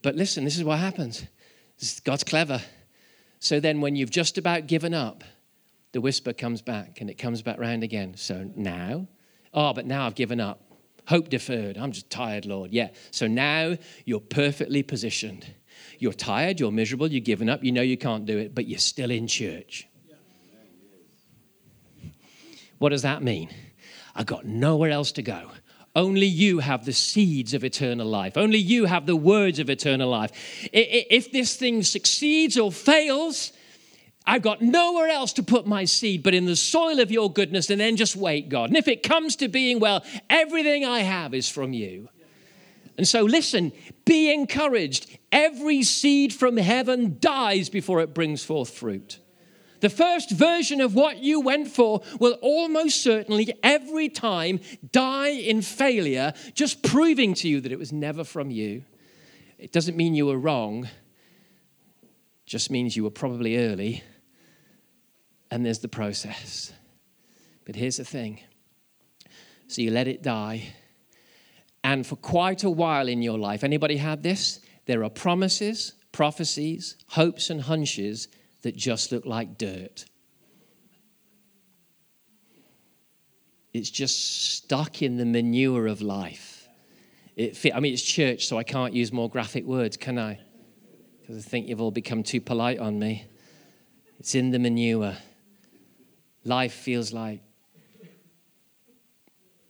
But 0.00 0.16
listen, 0.16 0.44
this 0.44 0.56
is 0.56 0.64
what 0.64 0.78
happens 0.78 1.26
God's 2.02 2.24
clever. 2.24 2.62
So 3.42 3.58
then, 3.58 3.80
when 3.80 3.96
you've 3.96 4.08
just 4.08 4.38
about 4.38 4.68
given 4.68 4.94
up, 4.94 5.24
the 5.90 6.00
whisper 6.00 6.32
comes 6.32 6.62
back 6.62 7.00
and 7.00 7.10
it 7.10 7.14
comes 7.14 7.42
back 7.42 7.58
round 7.58 7.82
again. 7.82 8.14
So 8.16 8.48
now, 8.54 9.08
oh, 9.52 9.72
but 9.72 9.84
now 9.84 10.06
I've 10.06 10.14
given 10.14 10.38
up. 10.38 10.62
Hope 11.08 11.28
deferred. 11.28 11.76
I'm 11.76 11.90
just 11.90 12.08
tired, 12.08 12.46
Lord. 12.46 12.70
Yeah. 12.70 12.90
So 13.10 13.26
now 13.26 13.76
you're 14.04 14.20
perfectly 14.20 14.84
positioned. 14.84 15.44
You're 15.98 16.12
tired, 16.12 16.60
you're 16.60 16.70
miserable, 16.70 17.08
you've 17.08 17.24
given 17.24 17.48
up, 17.48 17.64
you 17.64 17.72
know 17.72 17.82
you 17.82 17.96
can't 17.96 18.26
do 18.26 18.38
it, 18.38 18.54
but 18.54 18.68
you're 18.68 18.78
still 18.78 19.10
in 19.10 19.26
church. 19.26 19.88
What 22.78 22.90
does 22.90 23.02
that 23.02 23.24
mean? 23.24 23.50
I've 24.14 24.26
got 24.26 24.44
nowhere 24.46 24.90
else 24.90 25.10
to 25.12 25.22
go. 25.22 25.50
Only 25.94 26.26
you 26.26 26.60
have 26.60 26.86
the 26.86 26.92
seeds 26.92 27.52
of 27.52 27.64
eternal 27.64 28.06
life. 28.06 28.36
Only 28.36 28.58
you 28.58 28.86
have 28.86 29.04
the 29.04 29.16
words 29.16 29.58
of 29.58 29.68
eternal 29.68 30.08
life. 30.08 30.30
If 30.72 31.30
this 31.32 31.56
thing 31.56 31.82
succeeds 31.82 32.56
or 32.56 32.72
fails, 32.72 33.52
I've 34.24 34.42
got 34.42 34.62
nowhere 34.62 35.08
else 35.08 35.34
to 35.34 35.42
put 35.42 35.66
my 35.66 35.84
seed 35.84 36.22
but 36.22 36.32
in 36.32 36.46
the 36.46 36.56
soil 36.56 37.00
of 37.00 37.10
your 37.10 37.30
goodness, 37.30 37.68
and 37.68 37.80
then 37.80 37.96
just 37.96 38.16
wait, 38.16 38.48
God. 38.48 38.70
And 38.70 38.76
if 38.76 38.88
it 38.88 39.02
comes 39.02 39.36
to 39.36 39.48
being, 39.48 39.80
well, 39.80 40.02
everything 40.30 40.84
I 40.84 41.00
have 41.00 41.34
is 41.34 41.48
from 41.48 41.72
you. 41.72 42.08
And 42.96 43.08
so, 43.08 43.22
listen, 43.22 43.72
be 44.04 44.32
encouraged. 44.32 45.18
Every 45.30 45.82
seed 45.82 46.32
from 46.32 46.56
heaven 46.56 47.16
dies 47.20 47.68
before 47.68 48.00
it 48.00 48.14
brings 48.14 48.44
forth 48.44 48.70
fruit. 48.70 49.18
The 49.82 49.90
first 49.90 50.30
version 50.30 50.80
of 50.80 50.94
what 50.94 51.18
you 51.18 51.40
went 51.40 51.66
for 51.66 52.02
will 52.20 52.38
almost 52.40 53.02
certainly 53.02 53.52
every 53.64 54.08
time 54.08 54.60
die 54.92 55.30
in 55.30 55.60
failure, 55.60 56.34
just 56.54 56.84
proving 56.84 57.34
to 57.34 57.48
you 57.48 57.60
that 57.60 57.72
it 57.72 57.80
was 57.80 57.92
never 57.92 58.22
from 58.22 58.52
you. 58.52 58.84
It 59.58 59.72
doesn't 59.72 59.96
mean 59.96 60.14
you 60.14 60.26
were 60.26 60.38
wrong, 60.38 60.88
just 62.46 62.70
means 62.70 62.96
you 62.96 63.02
were 63.02 63.10
probably 63.10 63.58
early, 63.58 64.04
and 65.50 65.66
there's 65.66 65.80
the 65.80 65.88
process. 65.88 66.72
But 67.64 67.74
here's 67.74 67.96
the 67.96 68.04
thing 68.04 68.38
so 69.66 69.82
you 69.82 69.90
let 69.90 70.06
it 70.06 70.22
die. 70.22 70.74
And 71.82 72.06
for 72.06 72.14
quite 72.14 72.62
a 72.62 72.70
while 72.70 73.08
in 73.08 73.20
your 73.20 73.38
life, 73.38 73.64
anybody 73.64 73.96
had 73.96 74.22
this? 74.22 74.60
There 74.86 75.02
are 75.02 75.10
promises, 75.10 75.94
prophecies, 76.12 76.96
hopes, 77.08 77.50
and 77.50 77.62
hunches 77.62 78.28
that 78.62 78.76
just 78.76 79.12
look 79.12 79.26
like 79.26 79.58
dirt. 79.58 80.06
It's 83.72 83.90
just 83.90 84.54
stuck 84.54 85.02
in 85.02 85.16
the 85.16 85.24
manure 85.24 85.86
of 85.86 86.02
life. 86.02 86.68
It 87.36 87.58
I 87.74 87.80
mean, 87.80 87.94
it's 87.94 88.02
church, 88.02 88.46
so 88.46 88.58
I 88.58 88.62
can't 88.62 88.92
use 88.92 89.12
more 89.12 89.30
graphic 89.30 89.64
words, 89.64 89.96
can 89.96 90.18
I? 90.18 90.38
Because 91.20 91.44
I 91.44 91.48
think 91.48 91.68
you've 91.68 91.80
all 91.80 91.90
become 91.90 92.22
too 92.22 92.40
polite 92.40 92.78
on 92.78 92.98
me. 92.98 93.26
It's 94.18 94.34
in 94.34 94.50
the 94.50 94.58
manure. 94.58 95.16
Life 96.44 96.74
feels 96.74 97.12
like 97.12 97.40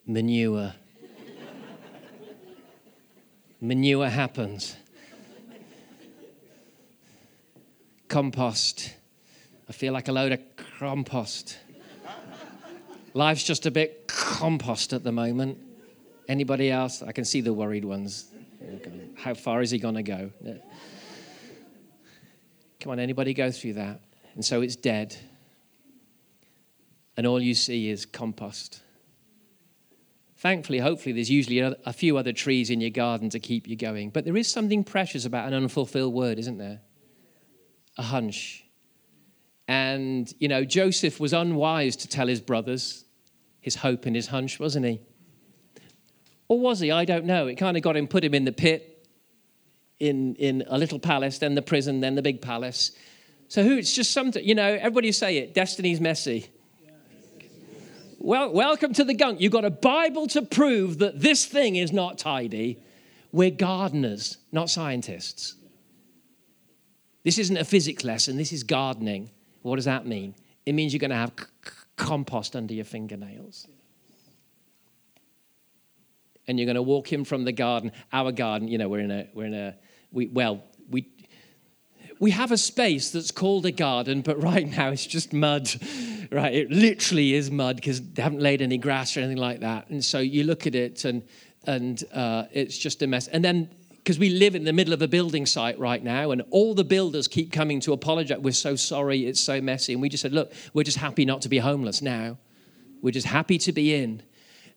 manure. 0.07 0.75
manure 3.61 4.09
happens. 4.09 4.77
Compost. 8.13 8.93
I 9.71 9.73
feel 9.73 9.95
like 9.95 10.07
a 10.09 10.13
load 10.13 10.33
of 10.33 10.41
compost. 10.79 11.57
Life's 13.15 13.43
just 13.43 13.65
a 13.65 13.71
bit 13.71 14.07
compost 14.07 14.93
at 14.93 15.03
the 15.03 15.11
moment. 15.11 15.57
Anybody 16.29 16.71
else? 16.71 17.03
I 17.03 17.13
can 17.13 17.25
see 17.25 17.41
the 17.41 17.55
worried 17.55 17.87
ones. 17.87 18.27
How 19.17 19.33
far 19.33 19.63
is 19.63 19.71
he 19.71 19.79
going 19.79 19.95
to 19.95 20.03
go? 20.03 20.31
Come 22.81 22.93
on, 22.93 22.99
anybody 22.99 23.33
go 23.33 23.51
through 23.51 23.73
that? 23.75 24.03
And 24.35 24.45
so 24.45 24.61
it's 24.61 24.77
dead. 24.77 25.17
And 27.17 27.27
all 27.27 27.41
you 27.41 27.55
see 27.55 27.89
is 27.89 28.05
compost. 28.05 28.83
Thankfully, 30.37 30.81
hopefully, 30.81 31.15
there's 31.15 31.31
usually 31.31 31.61
a 31.61 31.93
few 31.95 32.19
other 32.19 32.35
trees 32.35 32.69
in 32.69 32.83
your 32.83 32.91
garden 32.91 33.31
to 33.31 33.41
keep 33.41 33.67
you 33.67 33.75
going. 33.75 34.11
But 34.11 34.27
there 34.27 34.37
is 34.37 34.53
something 34.53 34.85
precious 34.85 35.25
about 35.25 35.49
an 35.49 35.55
unfulfilled 35.55 36.13
word, 36.13 36.39
isn't 36.39 36.59
there? 36.59 36.81
A 37.99 38.03
hunch. 38.03 38.65
And, 39.69 40.33
you 40.39 40.49
know, 40.49 40.65
Joseph 40.65 41.21
was 41.21 41.33
unwise 41.33 41.97
to 41.97 42.09
tell 42.09 42.27
his 42.27 42.41
brothers 42.41 43.05
his 43.61 43.77
hope 43.77 44.07
and 44.07 44.15
his 44.15 44.27
hunch, 44.27 44.59
wasn't 44.59 44.85
he? 44.85 45.01
Or 46.49 46.59
was 46.59 46.81
he? 46.81 46.91
I 46.91 47.05
don't 47.05 47.25
know. 47.25 47.47
It 47.47 47.55
kind 47.55 47.77
of 47.77 47.83
got 47.83 47.97
him, 47.97 48.09
put 48.09 48.25
him 48.25 48.35
in 48.35 48.45
the 48.45 48.53
pit, 48.53 49.07
in, 50.01 50.35
in 50.35 50.65
a 50.67 50.77
little 50.77 50.99
palace, 50.99 51.39
then 51.39 51.55
the 51.55 51.63
prison, 51.63 52.01
then 52.01 52.17
the 52.17 52.23
big 52.23 52.43
palace. 52.43 52.91
So 53.47 53.63
who? 53.63 53.79
It's 53.79 53.95
just 53.95 54.11
something, 54.13 54.45
you 54.45 54.57
know, 54.57 54.67
everybody 54.75 55.13
say 55.13 55.39
it 55.39 55.55
destiny's 55.55 56.01
messy. 56.01 56.51
Well, 58.19 58.53
welcome 58.53 58.93
to 58.95 59.05
the 59.05 59.15
gunk. 59.15 59.41
You've 59.41 59.53
got 59.53 59.65
a 59.65 59.71
Bible 59.71 60.27
to 60.29 60.43
prove 60.43 60.99
that 60.99 61.21
this 61.21 61.45
thing 61.47 61.77
is 61.77 61.93
not 61.93 62.19
tidy. 62.19 62.79
We're 63.31 63.51
gardeners, 63.51 64.39
not 64.51 64.71
scientists. 64.71 65.55
This 67.25 67.39
isn't 67.39 67.57
a 67.57 67.65
physics 67.65 68.05
lesson, 68.05 68.37
this 68.37 68.53
is 68.53 68.63
gardening. 68.63 69.31
What 69.63 69.77
does 69.77 69.85
that 69.85 70.07
mean? 70.07 70.35
It 70.67 70.73
means 70.73 70.93
you're 70.93 71.01
going 71.01 71.11
to 71.11 71.17
have 71.17 71.33
c- 71.39 71.71
compost 71.97 72.57
under 72.57 72.75
your 72.75 72.85
fingernails. 72.85 73.67
And 76.49 76.59
you're 76.59 76.67
going 76.67 76.77
to 76.77 76.83
walk 76.83 77.13
in 77.13 77.25
from 77.25 77.45
the 77.45 77.53
garden, 77.53 77.93
our 78.13 78.33
garden, 78.33 78.67
you 78.67 78.79
know, 78.79 78.89
we're 78.89 79.01
in 79.01 79.11
a, 79.11 79.29
we're 79.35 79.47
in 79.47 79.55
a, 79.55 79.77
we, 80.11 80.27
well, 80.27 80.65
we, 80.91 81.07
we 82.19 82.33
have 82.33 82.51
a 82.51 82.59
space 82.59 83.11
that's 83.11 83.31
called 83.31 83.67
a 83.67 83.73
garden, 83.73 84.23
but 84.23 84.43
right 84.43 84.69
now 84.69 84.91
it's 84.91 85.07
just 85.07 85.33
mud, 85.33 85.69
right? 86.31 86.53
It 86.53 86.71
literally 86.71 87.35
is 87.35 87.51
mud 87.51 87.77
because 87.77 88.01
they 88.01 88.23
haven't 88.23 88.41
laid 88.41 88.63
any 88.63 88.79
grass 88.79 89.17
or 89.17 89.21
anything 89.21 89.39
like 89.39 89.61
that. 89.61 89.89
And 89.91 90.05
so 90.05 90.19
you 90.19 90.45
look 90.45 90.67
at 90.67 90.75
it 90.75 91.05
and, 91.05 91.23
and 91.67 92.03
uh, 92.13 92.45
it's 92.53 92.77
just 92.77 93.03
a 93.03 93.07
mess. 93.07 93.29
And 93.29 93.45
then 93.45 93.71
because 94.03 94.19
we 94.19 94.31
live 94.31 94.57
in 94.57 94.65
the 94.65 94.73
middle 94.73 94.93
of 94.93 95.01
a 95.01 95.07
building 95.07 95.47
site 95.47 95.79
right 95.79 96.03
now, 96.03 96.33
and 96.33 96.43
all 96.51 96.75
the 96.75 96.85
builders 96.85 97.29
keep 97.29 97.53
coming 97.53 97.79
to 97.81 97.93
apologize. 97.93 98.39
We're 98.39 98.53
so 98.53 98.75
sorry, 98.75 99.27
it's 99.27 99.41
so 99.41 99.61
messy. 99.61 99.93
And 99.93 100.03
we 100.03 100.09
just 100.09 100.23
said, 100.23 100.33
look, 100.33 100.53
we're 100.75 100.83
just 100.83 100.99
happy 100.99 101.25
not 101.25 101.43
to 101.43 101.49
be 101.49 101.59
homeless 101.59 102.03
now. 102.03 102.37
We're 103.01 103.13
just 103.13 103.29
happy 103.29 103.59
to 103.59 103.73
be 103.73 103.95
in. 103.95 104.23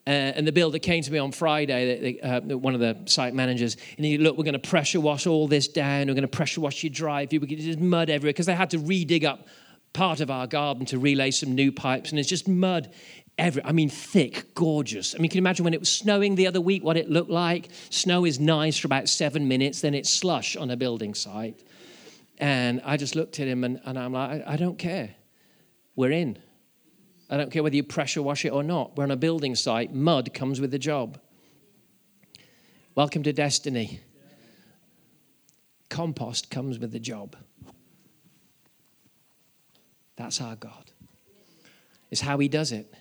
Uh, 0.07 0.11
and 0.38 0.45
the 0.45 0.51
builder 0.51 0.77
came 0.77 1.01
to 1.01 1.11
me 1.11 1.17
on 1.17 1.31
Friday, 1.31 2.19
uh, 2.21 2.41
one 2.41 2.75
of 2.75 2.79
the 2.79 2.95
site 3.05 3.33
managers, 3.33 3.75
and 3.97 4.05
he 4.05 4.13
said, 4.13 4.21
look, 4.21 4.38
we're 4.38 4.43
going 4.43 4.53
to 4.53 4.59
pressure 4.59 4.99
wash 4.99 5.25
all 5.25 5.47
this 5.47 5.67
down. 5.67 6.07
We're 6.07 6.13
going 6.13 6.21
to 6.21 6.27
pressure 6.27 6.61
wash 6.61 6.83
your 6.83 6.91
driveway. 6.91 7.39
We're 7.39 7.57
there's 7.57 7.77
mud 7.77 8.11
everywhere 8.11 8.33
because 8.33 8.45
they 8.45 8.53
had 8.53 8.69
to 8.71 8.77
redig 8.77 9.23
up 9.23 9.47
part 9.93 10.19
of 10.19 10.29
our 10.29 10.45
garden 10.45 10.85
to 10.88 10.99
relay 10.99 11.31
some 11.31 11.55
new 11.55 11.71
pipes, 11.71 12.11
and 12.11 12.19
it's 12.19 12.29
just 12.29 12.47
mud 12.47 12.91
every, 13.38 13.63
I 13.63 13.71
mean, 13.71 13.89
thick, 13.89 14.54
gorgeous. 14.54 15.15
I 15.15 15.19
mean, 15.19 15.30
can 15.30 15.38
you 15.38 15.41
imagine 15.41 15.63
when 15.63 15.74
it 15.74 15.80
was 15.80 15.91
snowing 15.91 16.36
the 16.36 16.48
other 16.48 16.62
week 16.62 16.84
what 16.84 16.98
it 16.98 17.10
looked 17.10 17.30
like? 17.30 17.69
Snow 17.89 18.26
is 18.26 18.39
nice 18.39 18.78
for 18.78 18.88
about 18.88 19.10
seven 19.10 19.48
minutes, 19.48 19.82
then 19.82 19.93
it's 19.93 20.12
slush 20.12 20.56
on 20.56 20.69
a 20.69 20.78
building 20.78 21.13
site. 21.13 21.63
And 22.38 22.82
I 22.84 22.98
just 22.98 23.15
looked 23.15 23.39
at 23.39 23.48
him 23.48 23.63
and, 23.63 23.80
and 23.86 23.98
I'm 23.98 24.13
like, 24.13 24.41
I, 24.45 24.54
I 24.54 24.56
don't 24.58 24.78
care. 24.78 25.15
We're 25.95 26.12
in. 26.12 26.38
I 27.30 27.38
don't 27.38 27.52
care 27.52 27.63
whether 27.63 27.76
you 27.76 27.84
pressure 27.84 28.21
wash 28.21 28.45
it 28.45 28.50
or 28.50 28.63
not. 28.63 28.98
We're 28.98 29.06
on 29.06 29.12
a 29.12 29.15
building 29.15 29.56
site. 29.56 29.93
Mud 29.93 30.34
comes 30.34 30.62
with 30.62 30.71
the 30.71 30.80
job. 30.80 31.19
Welcome 32.93 33.24
to 33.24 33.34
destiny. 33.34 34.02
Compost 35.89 36.50
comes 36.50 36.80
with 36.80 36.91
the 36.91 37.00
job. 37.00 37.36
That's 40.17 40.39
our 40.39 40.56
God. 40.56 40.91
It's 42.12 42.21
how 42.21 42.38
He 42.38 42.48
does 42.48 42.71
it. 42.71 42.93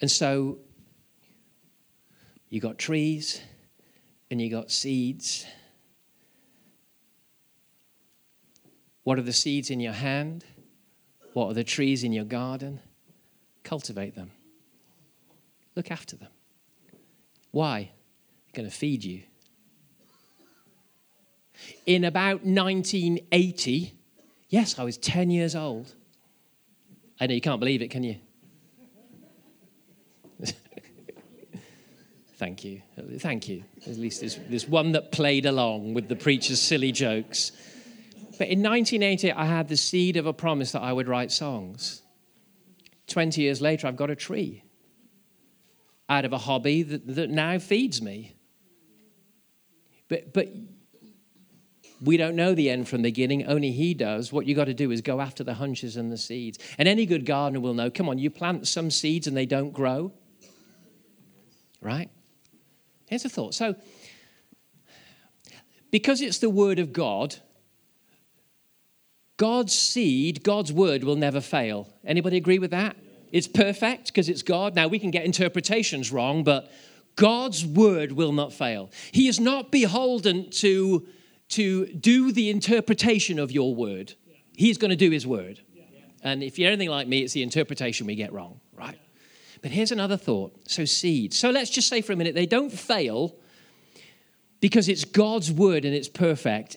And 0.00 0.10
so 0.10 0.58
you 2.48 2.60
got 2.60 2.78
trees 2.78 3.40
and 4.30 4.40
you 4.40 4.50
got 4.50 4.70
seeds. 4.70 5.46
What 9.04 9.18
are 9.18 9.22
the 9.22 9.32
seeds 9.32 9.70
in 9.70 9.80
your 9.80 9.92
hand? 9.92 10.44
What 11.32 11.48
are 11.48 11.54
the 11.54 11.64
trees 11.64 12.04
in 12.04 12.12
your 12.12 12.24
garden? 12.24 12.80
Cultivate 13.62 14.14
them. 14.14 14.30
Look 15.74 15.90
after 15.90 16.16
them. 16.16 16.30
Why? 17.50 17.90
They're 18.46 18.62
going 18.62 18.70
to 18.70 18.76
feed 18.76 19.04
you. 19.04 19.22
In 21.86 22.04
about 22.04 22.44
1980, 22.44 23.94
yes, 24.48 24.78
I 24.78 24.84
was 24.84 24.98
10 24.98 25.30
years 25.30 25.54
old. 25.54 25.94
I 27.20 27.26
know 27.26 27.34
you 27.34 27.40
can't 27.40 27.60
believe 27.60 27.82
it, 27.82 27.90
can 27.90 28.02
you? 28.02 28.16
Thank 32.36 32.64
you. 32.64 32.82
Thank 33.18 33.48
you. 33.48 33.64
At 33.86 33.96
least 33.96 34.20
there's, 34.20 34.38
there's 34.48 34.68
one 34.68 34.92
that 34.92 35.12
played 35.12 35.46
along 35.46 35.94
with 35.94 36.08
the 36.08 36.16
preacher's 36.16 36.60
silly 36.60 36.90
jokes. 36.90 37.52
But 38.38 38.48
in 38.48 38.62
1980, 38.62 39.32
I 39.32 39.44
had 39.44 39.68
the 39.68 39.76
seed 39.76 40.16
of 40.16 40.26
a 40.26 40.32
promise 40.32 40.72
that 40.72 40.82
I 40.82 40.92
would 40.92 41.06
write 41.06 41.30
songs. 41.30 42.02
20 43.06 43.40
years 43.40 43.60
later, 43.60 43.86
I've 43.86 43.96
got 43.96 44.10
a 44.10 44.16
tree 44.16 44.64
out 46.08 46.24
of 46.24 46.32
a 46.32 46.38
hobby 46.38 46.82
that, 46.82 47.06
that 47.14 47.30
now 47.30 47.58
feeds 47.58 48.02
me. 48.02 48.34
But, 50.08 50.32
but 50.34 50.48
we 52.02 52.16
don't 52.16 52.34
know 52.34 52.54
the 52.54 52.68
end 52.68 52.88
from 52.88 53.02
the 53.02 53.10
beginning, 53.10 53.46
only 53.46 53.70
He 53.70 53.94
does. 53.94 54.32
What 54.32 54.46
you 54.46 54.54
got 54.54 54.64
to 54.64 54.74
do 54.74 54.90
is 54.90 55.00
go 55.00 55.20
after 55.20 55.44
the 55.44 55.54
hunches 55.54 55.96
and 55.96 56.10
the 56.10 56.18
seeds. 56.18 56.58
And 56.78 56.88
any 56.88 57.06
good 57.06 57.24
gardener 57.24 57.60
will 57.60 57.74
know 57.74 57.90
come 57.90 58.08
on, 58.08 58.18
you 58.18 58.30
plant 58.30 58.66
some 58.66 58.90
seeds 58.90 59.28
and 59.28 59.36
they 59.36 59.46
don't 59.46 59.72
grow, 59.72 60.12
right? 61.80 62.10
Here's 63.14 63.24
a 63.24 63.28
thought. 63.28 63.54
So, 63.54 63.76
because 65.92 66.20
it's 66.20 66.38
the 66.38 66.50
word 66.50 66.80
of 66.80 66.92
God, 66.92 67.36
God's 69.36 69.72
seed, 69.72 70.42
God's 70.42 70.72
word 70.72 71.04
will 71.04 71.14
never 71.14 71.40
fail. 71.40 71.88
Anybody 72.04 72.38
agree 72.38 72.58
with 72.58 72.72
that? 72.72 72.96
It's 73.30 73.46
perfect 73.46 74.06
because 74.06 74.28
it's 74.28 74.42
God. 74.42 74.74
Now 74.74 74.88
we 74.88 74.98
can 74.98 75.12
get 75.12 75.24
interpretations 75.24 76.10
wrong, 76.10 76.42
but 76.42 76.72
God's 77.14 77.64
word 77.64 78.10
will 78.10 78.32
not 78.32 78.52
fail. 78.52 78.90
He 79.12 79.28
is 79.28 79.38
not 79.38 79.70
beholden 79.70 80.50
to, 80.50 81.06
to 81.50 81.86
do 81.86 82.32
the 82.32 82.50
interpretation 82.50 83.38
of 83.38 83.52
your 83.52 83.76
word. 83.76 84.14
He's 84.56 84.76
going 84.76 84.90
to 84.90 84.96
do 84.96 85.12
his 85.12 85.24
word. 85.24 85.60
And 86.24 86.42
if 86.42 86.58
you're 86.58 86.68
anything 86.68 86.90
like 86.90 87.06
me, 87.06 87.22
it's 87.22 87.32
the 87.32 87.44
interpretation 87.44 88.08
we 88.08 88.16
get 88.16 88.32
wrong, 88.32 88.58
right? 88.72 88.98
But 89.64 89.72
here's 89.72 89.92
another 89.92 90.18
thought. 90.18 90.68
So, 90.68 90.84
seeds. 90.84 91.38
So, 91.38 91.48
let's 91.48 91.70
just 91.70 91.88
say 91.88 92.02
for 92.02 92.12
a 92.12 92.16
minute 92.16 92.34
they 92.34 92.44
don't 92.44 92.70
fail 92.70 93.34
because 94.60 94.90
it's 94.90 95.06
God's 95.06 95.50
word 95.50 95.86
and 95.86 95.94
it's 95.94 96.06
perfect. 96.06 96.76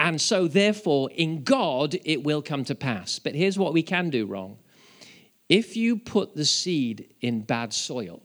And 0.00 0.20
so, 0.20 0.48
therefore, 0.48 1.12
in 1.12 1.44
God, 1.44 1.94
it 2.04 2.24
will 2.24 2.42
come 2.42 2.64
to 2.64 2.74
pass. 2.74 3.20
But 3.20 3.36
here's 3.36 3.56
what 3.56 3.72
we 3.72 3.84
can 3.84 4.10
do 4.10 4.26
wrong 4.26 4.58
if 5.48 5.76
you 5.76 5.96
put 5.96 6.34
the 6.34 6.44
seed 6.44 7.14
in 7.20 7.42
bad 7.42 7.72
soil, 7.72 8.20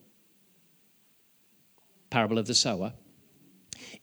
parable 2.09 2.39
of 2.39 2.47
the 2.47 2.55
sower, 2.55 2.93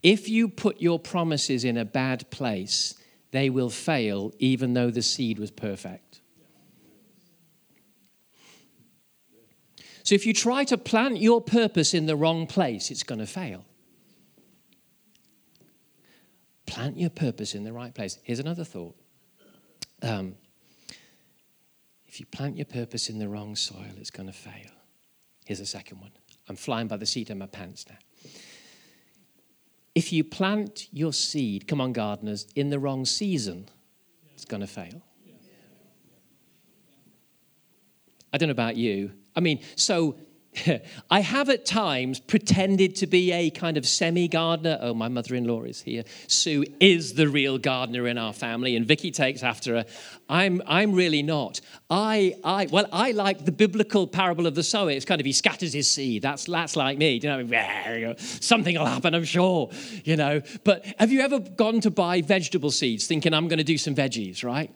if 0.05 0.29
you 0.29 0.47
put 0.47 0.81
your 0.81 1.01
promises 1.01 1.65
in 1.65 1.77
a 1.77 1.85
bad 1.85 2.31
place, 2.31 2.95
they 3.33 3.51
will 3.51 3.71
fail 3.71 4.33
even 4.39 4.73
though 4.73 4.93
the 4.93 5.03
seed 5.03 5.41
was 5.41 5.51
perfect. 5.51 6.06
So 10.07 10.15
if 10.15 10.25
you 10.25 10.33
try 10.33 10.63
to 10.63 10.79
plant 10.79 11.21
your 11.21 11.41
purpose 11.41 11.93
in 11.93 12.07
the 12.07 12.15
wrong 12.15 12.47
place, 12.47 12.93
it's 12.93 13.03
going 13.03 13.19
to 13.19 13.27
fail. 13.27 13.65
Plant 16.65 16.97
your 16.97 17.11
purpose 17.11 17.57
in 17.57 17.65
the 17.65 17.73
right 17.73 17.93
place. 17.93 18.21
Here's 18.23 18.39
another 18.39 18.63
thought. 18.63 18.95
Um, 20.03 20.37
if 22.07 22.21
you 22.21 22.27
plant 22.27 22.57
your 22.57 22.67
purpose 22.67 23.11
in 23.11 23.19
the 23.19 23.29
wrong 23.29 23.57
soil, 23.57 23.97
it's 23.99 24.13
going 24.13 24.29
to 24.29 24.33
fail. 24.33 24.71
Here's 25.45 25.59
a 25.59 25.67
second 25.67 26.01
one. 26.01 26.13
I'm 26.49 26.55
flying 26.55 26.87
by 26.87 26.99
the 26.99 27.07
seat 27.07 27.31
of 27.31 27.39
my 27.39 27.47
pants 27.47 27.85
now. 27.89 28.31
If 29.97 30.13
you 30.13 30.23
plant 30.23 30.87
your 30.93 31.13
seed, 31.13 31.67
come 31.67 31.81
on, 31.81 31.93
gardeners, 31.93 32.47
in 32.55 32.71
the 32.71 32.79
wrong 32.79 33.07
season, 33.07 33.69
it's 34.35 34.45
going 34.45 34.61
to 34.61 34.69
fail. 34.69 35.03
I 38.33 38.39
don't 38.39 38.49
know 38.49 38.53
about 38.53 38.77
you. 38.77 39.11
I 39.37 39.41
mean, 39.41 39.61
so 39.77 40.17
I 41.11 41.21
have 41.21 41.49
at 41.49 41.65
times 41.65 42.21
pretended 42.21 42.97
to 42.97 43.07
be 43.07 43.33
a 43.33 43.51
kind 43.51 43.77
of 43.77 43.87
semi 43.87 44.29
gardener. 44.29 44.79
Oh, 44.81 44.95
my 44.95 45.09
mother 45.09 45.35
in 45.35 45.45
law 45.45 45.63
is 45.63 45.83
here. 45.83 46.05
Sue 46.27 46.65
is 46.81 47.15
the 47.15 47.29
real 47.29 47.59
gardener 47.59 48.07
in 48.09 48.19
our 48.19 48.33
family, 48.33 48.77
and 48.77 48.87
Vicky 48.87 49.11
takes 49.11 49.43
after 49.43 49.77
her. 49.77 49.85
I'm, 50.29 50.63
I'm 50.67 50.93
really 50.93 51.23
not. 51.23 51.61
I, 51.91 52.37
I, 52.43 52.67
well, 52.71 52.87
I 52.93 53.13
like 53.13 53.45
the 53.45 53.53
biblical 53.53 54.07
parable 54.07 54.47
of 54.47 54.55
the 54.55 54.63
sower. 54.63 54.91
It's 54.91 55.05
kind 55.05 55.21
of 55.21 55.27
he 55.27 55.33
scatters 55.33 55.73
his 55.73 55.91
seed. 55.91 56.23
That's, 56.23 56.45
that's 56.45 56.77
like 56.77 56.99
me. 56.99 57.21
You 57.23 57.45
know, 57.45 58.15
something 58.19 58.77
will 58.79 58.87
happen, 58.87 59.15
I'm 59.15 59.25
sure. 59.25 59.71
You 60.05 60.17
know, 60.17 60.43
but 60.65 60.85
have 60.99 61.13
you 61.13 61.21
ever 61.21 61.39
gone 61.39 61.81
to 61.83 61.91
buy 61.91 62.23
vegetable 62.23 62.71
seeds 62.71 63.07
thinking 63.07 63.35
I'm 63.35 63.49
going 63.49 63.59
to 63.59 63.65
do 63.65 63.79
some 63.79 63.95
veggies, 63.95 64.43
right? 64.45 64.73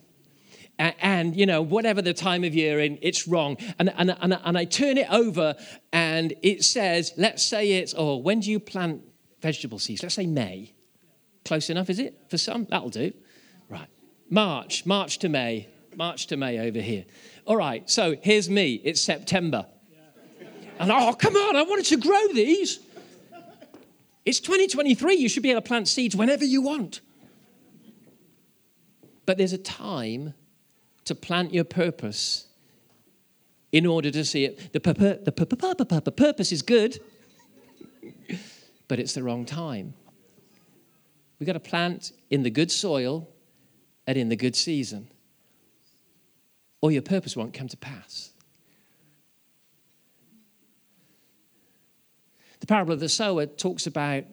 And, 0.81 1.37
you 1.37 1.47
know 1.47 1.63
whatever 1.63 2.01
the 2.03 2.15
time 2.15 2.45
of 2.45 2.55
year 2.55 2.81
in 2.81 2.99
it's 3.03 3.29
wrong. 3.29 3.57
And, 3.79 3.93
and, 3.97 4.17
and, 4.21 4.39
and 4.43 4.59
i 4.59 4.65
turn 4.65 4.97
it 4.97 5.11
over 5.11 5.55
and 5.93 6.35
it 6.43 6.65
says 6.65 7.13
let's 7.17 7.43
say 7.43 7.73
it's 7.73 7.95
oh 7.97 8.17
when 8.17 8.41
do 8.41 8.51
you 8.51 8.59
plant 8.59 9.03
vegetable 9.41 9.79
seeds? 9.79 10.03
Let's 10.03 10.15
say 10.15 10.27
may. 10.27 10.75
Close 11.45 11.71
enough 11.71 11.91
is 11.91 11.99
it? 11.99 12.21
For 12.29 12.39
some 12.39 12.67
that'll 12.71 12.91
do. 12.91 13.13
Right. 13.69 13.89
March 14.29 14.87
march 14.87 15.19
to 15.19 15.29
may 15.29 15.69
march 15.97 16.29
to 16.29 16.37
may 16.37 16.59
over 16.61 16.81
here. 16.81 17.05
All 17.47 17.57
right 17.57 17.89
so 17.89 18.17
here's 18.23 18.49
me. 18.49 18.81
It's 18.85 19.01
september. 19.01 19.67
And 20.79 20.91
oh 20.91 21.13
come 21.13 21.37
on 21.37 21.57
i 21.57 21.63
wanted 21.63 21.87
to 21.87 21.97
grow 21.97 22.29
these. 22.33 22.81
It's 24.25 24.41
2023 24.41 25.15
you 25.15 25.29
should 25.29 25.43
be 25.43 25.51
able 25.51 25.61
to 25.61 25.67
plant 25.67 25.89
seeds 25.89 26.17
whenever 26.17 26.45
you 26.45 26.63
want. 26.63 27.01
But 29.27 29.39
there's 29.39 29.53
a 29.53 29.59
time 29.59 30.35
to 31.11 31.15
plant 31.17 31.53
your 31.53 31.65
purpose 31.65 32.47
in 33.73 33.85
order 33.85 34.13
to 34.13 34.25
see 34.25 34.45
it. 34.45 34.73
The, 34.73 36.03
the 36.05 36.13
purpose 36.13 36.53
is 36.53 36.63
good, 36.63 37.01
but 38.87 39.01
it's 39.01 39.15
the 39.15 39.25
wrong 39.25 39.45
time. 39.45 39.95
We've 41.39 41.49
got 41.49 41.55
to 41.55 41.61
plant 41.61 42.13
in 42.31 42.45
the 42.45 42.51
good 42.51 42.71
soil 42.71 43.29
and 44.07 44.17
in 44.17 44.29
the 44.29 44.37
good 44.37 44.55
season, 44.55 45.09
or 46.81 46.93
your 46.93 47.03
purpose 47.03 47.37
won't 47.37 47.55
come 47.55 47.67
to 47.67 47.77
pass. 47.77 48.31
The 52.61 52.69
parable 52.69 52.93
of 52.93 53.01
the 53.01 53.09
sower 53.09 53.47
talks 53.47 53.89
about 53.89 54.25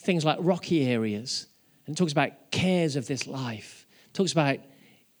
things 0.00 0.24
like 0.24 0.38
rocky 0.40 0.84
areas 0.84 1.46
and 1.86 1.96
talks 1.96 2.10
about 2.10 2.50
cares 2.50 2.96
of 2.96 3.06
this 3.06 3.28
life, 3.28 3.86
talks 4.12 4.32
about 4.32 4.58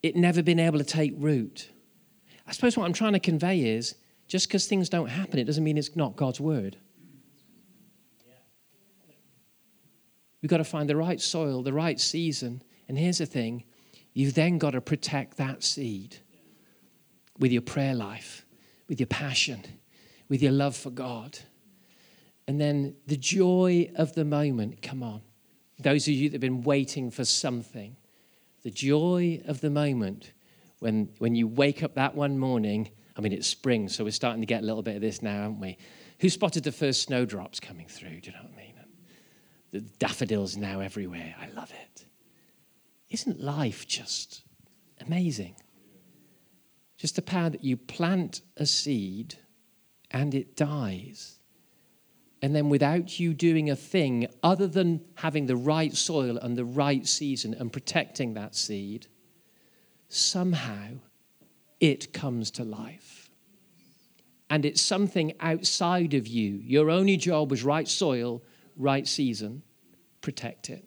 it 0.02 0.16
never 0.16 0.42
been 0.42 0.58
able 0.58 0.78
to 0.78 0.84
take 0.84 1.14
root. 1.16 1.70
I 2.46 2.52
suppose 2.52 2.76
what 2.76 2.84
I'm 2.84 2.92
trying 2.92 3.12
to 3.12 3.20
convey 3.20 3.60
is 3.60 3.94
just 4.26 4.48
because 4.48 4.66
things 4.66 4.88
don't 4.88 5.08
happen, 5.08 5.38
it 5.38 5.44
doesn't 5.44 5.62
mean 5.62 5.78
it's 5.78 5.94
not 5.94 6.16
God's 6.16 6.40
word. 6.40 6.76
We've 10.40 10.50
got 10.50 10.56
to 10.56 10.64
find 10.64 10.88
the 10.88 10.96
right 10.96 11.20
soil, 11.20 11.62
the 11.62 11.72
right 11.72 12.00
season. 12.00 12.62
And 12.88 12.98
here's 12.98 13.18
the 13.18 13.26
thing 13.26 13.64
you've 14.12 14.34
then 14.34 14.58
got 14.58 14.72
to 14.72 14.80
protect 14.80 15.36
that 15.36 15.62
seed 15.62 16.16
with 17.38 17.52
your 17.52 17.62
prayer 17.62 17.94
life, 17.94 18.44
with 18.88 19.00
your 19.00 19.06
passion, 19.06 19.62
with 20.28 20.42
your 20.42 20.52
love 20.52 20.76
for 20.76 20.90
God. 20.90 21.38
And 22.48 22.60
then 22.60 22.96
the 23.06 23.16
joy 23.16 23.90
of 23.94 24.14
the 24.14 24.24
moment, 24.24 24.82
come 24.82 25.02
on. 25.02 25.22
Those 25.78 26.08
of 26.08 26.14
you 26.14 26.28
that 26.30 26.34
have 26.34 26.40
been 26.40 26.62
waiting 26.62 27.10
for 27.10 27.24
something, 27.24 27.96
the 28.62 28.70
joy 28.70 29.42
of 29.46 29.60
the 29.60 29.70
moment 29.70 30.32
when, 30.78 31.08
when 31.18 31.34
you 31.34 31.46
wake 31.46 31.82
up 31.82 31.94
that 31.94 32.14
one 32.14 32.38
morning. 32.38 32.90
I 33.16 33.20
mean, 33.20 33.32
it's 33.32 33.46
spring, 33.46 33.88
so 33.88 34.04
we're 34.04 34.10
starting 34.10 34.40
to 34.40 34.46
get 34.46 34.62
a 34.62 34.66
little 34.66 34.82
bit 34.82 34.96
of 34.96 35.02
this 35.02 35.22
now, 35.22 35.42
aren't 35.42 35.60
we? 35.60 35.76
Who 36.20 36.28
spotted 36.28 36.64
the 36.64 36.72
first 36.72 37.02
snowdrops 37.02 37.60
coming 37.60 37.86
through? 37.88 38.20
Do 38.20 38.30
you 38.30 38.32
know 38.32 38.42
what 38.42 38.52
I 38.52 38.56
mean? 38.56 38.72
The 39.72 39.80
daffodils 39.80 40.56
now 40.56 40.80
everywhere. 40.80 41.34
I 41.40 41.48
love 41.48 41.72
it. 41.72 42.04
Isn't 43.08 43.40
life 43.40 43.88
just 43.88 44.42
amazing? 45.06 45.56
Just 46.98 47.16
the 47.16 47.22
power 47.22 47.50
that 47.50 47.64
you 47.64 47.76
plant 47.76 48.42
a 48.56 48.66
seed 48.66 49.34
and 50.10 50.34
it 50.34 50.56
dies. 50.56 51.38
And 52.42 52.56
then, 52.56 52.68
without 52.68 53.20
you 53.20 53.34
doing 53.34 53.70
a 53.70 53.76
thing 53.76 54.26
other 54.42 54.66
than 54.66 55.00
having 55.14 55.46
the 55.46 55.56
right 55.56 55.94
soil 55.94 56.36
and 56.36 56.58
the 56.58 56.64
right 56.64 57.06
season 57.06 57.54
and 57.54 57.72
protecting 57.72 58.34
that 58.34 58.56
seed, 58.56 59.06
somehow 60.08 60.88
it 61.78 62.12
comes 62.12 62.50
to 62.52 62.64
life. 62.64 63.30
And 64.50 64.64
it's 64.64 64.82
something 64.82 65.32
outside 65.38 66.14
of 66.14 66.26
you. 66.26 66.60
Your 66.64 66.90
only 66.90 67.16
job 67.16 67.50
was 67.50 67.62
right 67.62 67.86
soil, 67.86 68.42
right 68.76 69.06
season, 69.06 69.62
protect 70.20 70.68
it. 70.68 70.84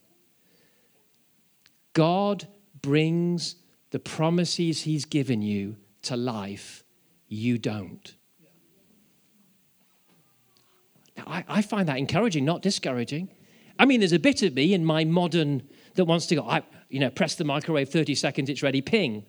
God 1.93 2.47
brings 2.81 3.55
the 3.91 3.99
promises 3.99 4.81
He's 4.81 5.05
given 5.05 5.41
you 5.41 5.77
to 6.03 6.17
life, 6.17 6.83
you 7.27 7.57
don't. 7.57 8.13
Now, 11.17 11.23
I, 11.27 11.45
I 11.47 11.61
find 11.61 11.87
that 11.87 11.97
encouraging, 11.97 12.45
not 12.45 12.61
discouraging. 12.61 13.29
I 13.77 13.85
mean, 13.85 13.99
there's 13.99 14.13
a 14.13 14.19
bit 14.19 14.41
of 14.41 14.53
me 14.53 14.73
in 14.73 14.85
my 14.85 15.03
modern 15.03 15.63
that 15.95 16.05
wants 16.05 16.27
to 16.27 16.35
go, 16.35 16.47
I, 16.47 16.63
you 16.89 16.99
know, 16.99 17.09
press 17.09 17.35
the 17.35 17.43
microwave 17.43 17.89
30 17.89 18.15
seconds, 18.15 18.49
it's 18.49 18.63
ready, 18.63 18.81
ping. 18.81 19.25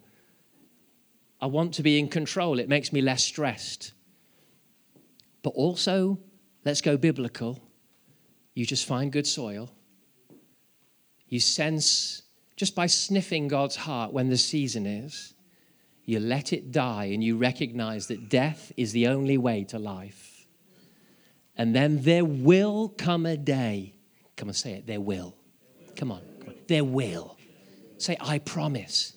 I 1.41 1.47
want 1.47 1.75
to 1.75 1.83
be 1.83 1.99
in 1.99 2.09
control. 2.09 2.59
It 2.59 2.69
makes 2.69 2.93
me 2.93 3.01
less 3.01 3.23
stressed. 3.23 3.93
But 5.43 5.51
also, 5.51 6.19
let's 6.65 6.81
go 6.81 6.97
biblical. 6.97 7.63
You 8.55 8.65
just 8.65 8.87
find 8.87 9.13
good 9.13 9.27
soil. 9.27 9.71
You 11.29 11.41
sense, 11.41 12.23
just 12.57 12.75
by 12.75 12.87
sniffing 12.87 13.49
God's 13.49 13.77
heart 13.77 14.13
when 14.13 14.29
the 14.29 14.39
season 14.39 14.87
is, 14.87 15.35
you 16.05 16.21
let 16.21 16.53
it 16.53 16.73
die 16.73 17.07
and 17.07 17.23
you 17.23 17.37
recognize 17.37 18.07
that 18.07 18.29
death 18.29 18.73
is 18.77 18.93
the 18.93 19.09
only 19.09 19.37
way 19.37 19.65
to 19.65 19.79
life. 19.79 20.26
And 21.57 21.75
then 21.75 22.03
there 22.03 22.25
will 22.25 22.89
come 22.89 23.27
a 23.27 23.37
day. 23.37 23.95
Come 24.37 24.49
and 24.49 24.57
say 24.57 24.73
it. 24.73 24.87
There 24.87 25.01
will. 25.01 25.35
Come 25.97 26.13
on. 26.13 26.21
Come 26.41 26.49
on. 26.51 26.55
There 26.69 26.85
will. 26.85 27.37
Say, 27.99 28.17
I 28.21 28.39
promise. 28.39 29.15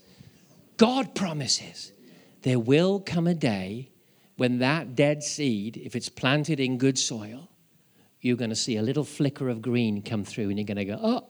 God 0.78 1.14
promises. 1.14 1.92
There 2.44 2.60
will 2.60 3.02
come 3.02 3.28
a 3.28 3.34
day 3.34 3.92
when 4.38 4.60
that 4.60 4.96
dead 4.96 5.22
seed, 5.22 5.76
if 5.76 5.98
it's 5.98 6.08
planted 6.08 6.62
in 6.62 6.78
good 6.78 6.98
soil, 6.98 7.50
you're 8.22 8.38
going 8.38 8.52
to 8.52 8.56
see 8.56 8.78
a 8.78 8.82
little 8.82 9.04
flicker 9.04 9.50
of 9.50 9.62
green 9.62 10.02
come 10.02 10.24
through 10.24 10.48
and 10.50 10.58
you're 10.58 10.66
going 10.66 10.78
to 10.78 10.86
go, 10.86 10.98
oh, 11.02 11.28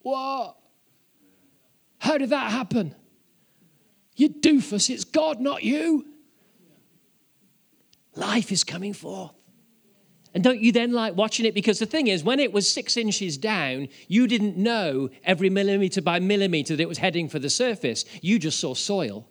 what? 0.00 0.56
How 1.98 2.18
did 2.18 2.30
that 2.30 2.50
happen? 2.50 2.94
You 4.16 4.30
doofus, 4.30 4.90
it's 4.90 5.04
God, 5.04 5.38
not 5.40 5.62
you. 5.62 6.06
Life 8.18 8.50
is 8.50 8.64
coming 8.64 8.92
forth. 8.92 9.32
And 10.34 10.42
don't 10.44 10.60
you 10.60 10.72
then 10.72 10.92
like 10.92 11.16
watching 11.16 11.46
it? 11.46 11.54
Because 11.54 11.78
the 11.78 11.86
thing 11.86 12.08
is, 12.08 12.22
when 12.24 12.40
it 12.40 12.52
was 12.52 12.70
six 12.70 12.96
inches 12.96 13.38
down, 13.38 13.88
you 14.08 14.26
didn't 14.26 14.56
know 14.56 15.08
every 15.24 15.48
millimeter 15.48 16.02
by 16.02 16.18
millimeter 16.18 16.76
that 16.76 16.82
it 16.82 16.88
was 16.88 16.98
heading 16.98 17.28
for 17.28 17.38
the 17.38 17.48
surface. 17.48 18.04
You 18.20 18.38
just 18.38 18.60
saw 18.60 18.74
soil. 18.74 19.28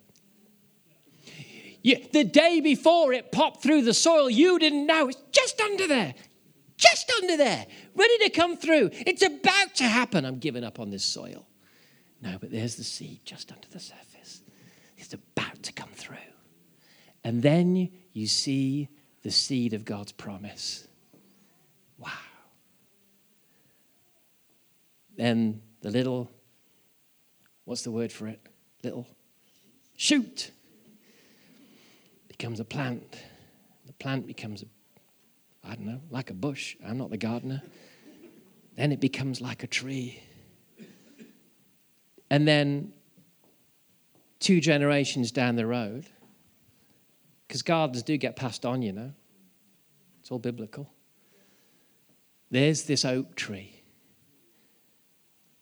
You, 1.84 1.97
the 2.12 2.23
day 2.23 2.62
before 2.62 3.13
it 3.13 3.32
popped 3.32 3.62
through 3.62 3.84
the 3.84 3.93
soil, 3.93 4.30
you 4.30 4.58
didn't 4.58 4.88
know. 4.88 5.10
It's 5.10 5.21
just 5.32 5.62
under 5.62 5.88
there, 5.88 6.15
just 6.78 7.12
under 7.21 7.38
there, 7.38 7.67
ready 7.93 8.17
to 8.19 8.29
come 8.29 8.58
through. 8.58 8.90
It's 8.94 9.21
about 9.21 9.75
to 9.75 9.83
happen. 9.83 10.25
I'm 10.25 10.40
giving 10.40 10.63
up 10.63 10.79
on 10.79 10.90
this 10.90 11.04
soil. 11.04 11.46
No, 12.21 12.38
but 12.40 12.52
there's 12.52 12.75
the 12.75 12.83
seed 12.83 13.19
just 13.25 13.52
under 13.52 13.67
the 13.69 13.79
surface. 13.79 14.42
It's 14.98 15.13
about 15.13 15.62
to 15.63 15.73
come 15.73 15.92
through. 15.94 16.17
And 17.23 17.44
then 17.44 17.92
you 18.17 18.25
see 18.25 18.89
the 19.21 19.29
seed 19.29 19.73
of 19.73 19.85
God's 19.85 20.11
promise. 20.11 20.87
Wow. 21.99 22.09
Then 25.15 25.61
the 25.81 25.91
little, 25.91 26.31
what's 27.65 27.83
the 27.83 27.91
word 27.91 28.11
for 28.11 28.27
it? 28.27 28.39
Little 28.83 29.07
shoot 29.95 30.49
becomes 32.27 32.59
a 32.59 32.65
plant. 32.65 33.17
The 33.85 33.93
plant 33.93 34.25
becomes, 34.25 34.63
a, 34.63 34.65
I 35.63 35.75
don't 35.75 35.85
know, 35.85 36.01
like 36.09 36.31
a 36.31 36.35
bush. 36.35 36.75
I'm 36.85 36.97
not 36.97 37.11
the 37.11 37.17
gardener. 37.17 37.61
then 38.75 38.91
it 38.91 38.99
becomes 38.99 39.41
like 39.41 39.63
a 39.63 39.67
tree. 39.67 40.23
And 42.31 42.47
then 42.47 42.93
two 44.39 44.59
generations 44.59 45.31
down 45.31 45.55
the 45.55 45.67
road, 45.67 46.07
because 47.48 47.62
gardens 47.62 48.04
do 48.04 48.17
get 48.17 48.35
passed 48.35 48.65
on, 48.65 48.81
you 48.81 48.91
know, 48.91 49.12
it's 50.19 50.31
all 50.31 50.39
biblical. 50.39 50.91
There's 52.52 52.83
this 52.83 53.06
oak 53.06 53.35
tree. 53.35 53.73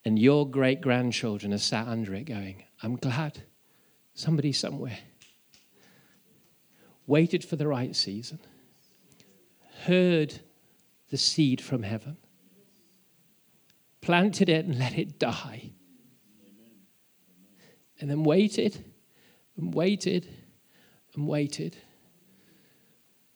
And 0.03 0.19
your 0.19 0.47
great 0.49 0.81
grandchildren 0.81 1.53
are 1.53 1.59
sat 1.59 1.87
under 1.87 2.13
it 2.13 2.25
going, 2.25 2.63
I'm 2.81 2.95
glad 2.95 3.43
somebody 4.13 4.51
somewhere. 4.51 4.99
Waited 7.07 7.43
for 7.43 7.55
the 7.55 7.67
right 7.67 7.95
season, 7.95 8.39
heard 9.83 10.41
the 11.09 11.17
seed 11.17 11.61
from 11.61 11.83
heaven, 11.83 12.17
planted 14.01 14.49
it 14.49 14.65
and 14.65 14.79
let 14.79 14.97
it 14.97 15.19
die, 15.19 15.71
and 17.99 18.09
then 18.09 18.23
waited 18.23 18.83
and 19.55 19.73
waited 19.73 20.27
and 21.15 21.27
waited 21.27 21.77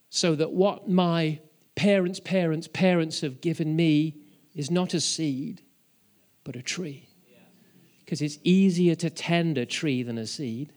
so 0.10 0.36
that 0.36 0.52
what 0.52 0.90
my 0.90 1.40
parents' 1.76 2.20
parents' 2.20 2.68
parents 2.68 3.22
have 3.22 3.42
given 3.42 3.76
me 3.76 4.16
is 4.56 4.72
not 4.72 4.94
a 4.94 5.00
seed, 5.00 5.62
but 6.44 6.56
a 6.56 6.62
tree. 6.62 7.08
Because 8.00 8.22
it's 8.22 8.40
easier 8.44 8.96
to 8.96 9.10
tend 9.10 9.58
a 9.58 9.66
tree 9.66 10.02
than 10.02 10.18
a 10.18 10.26
seed. 10.26 10.74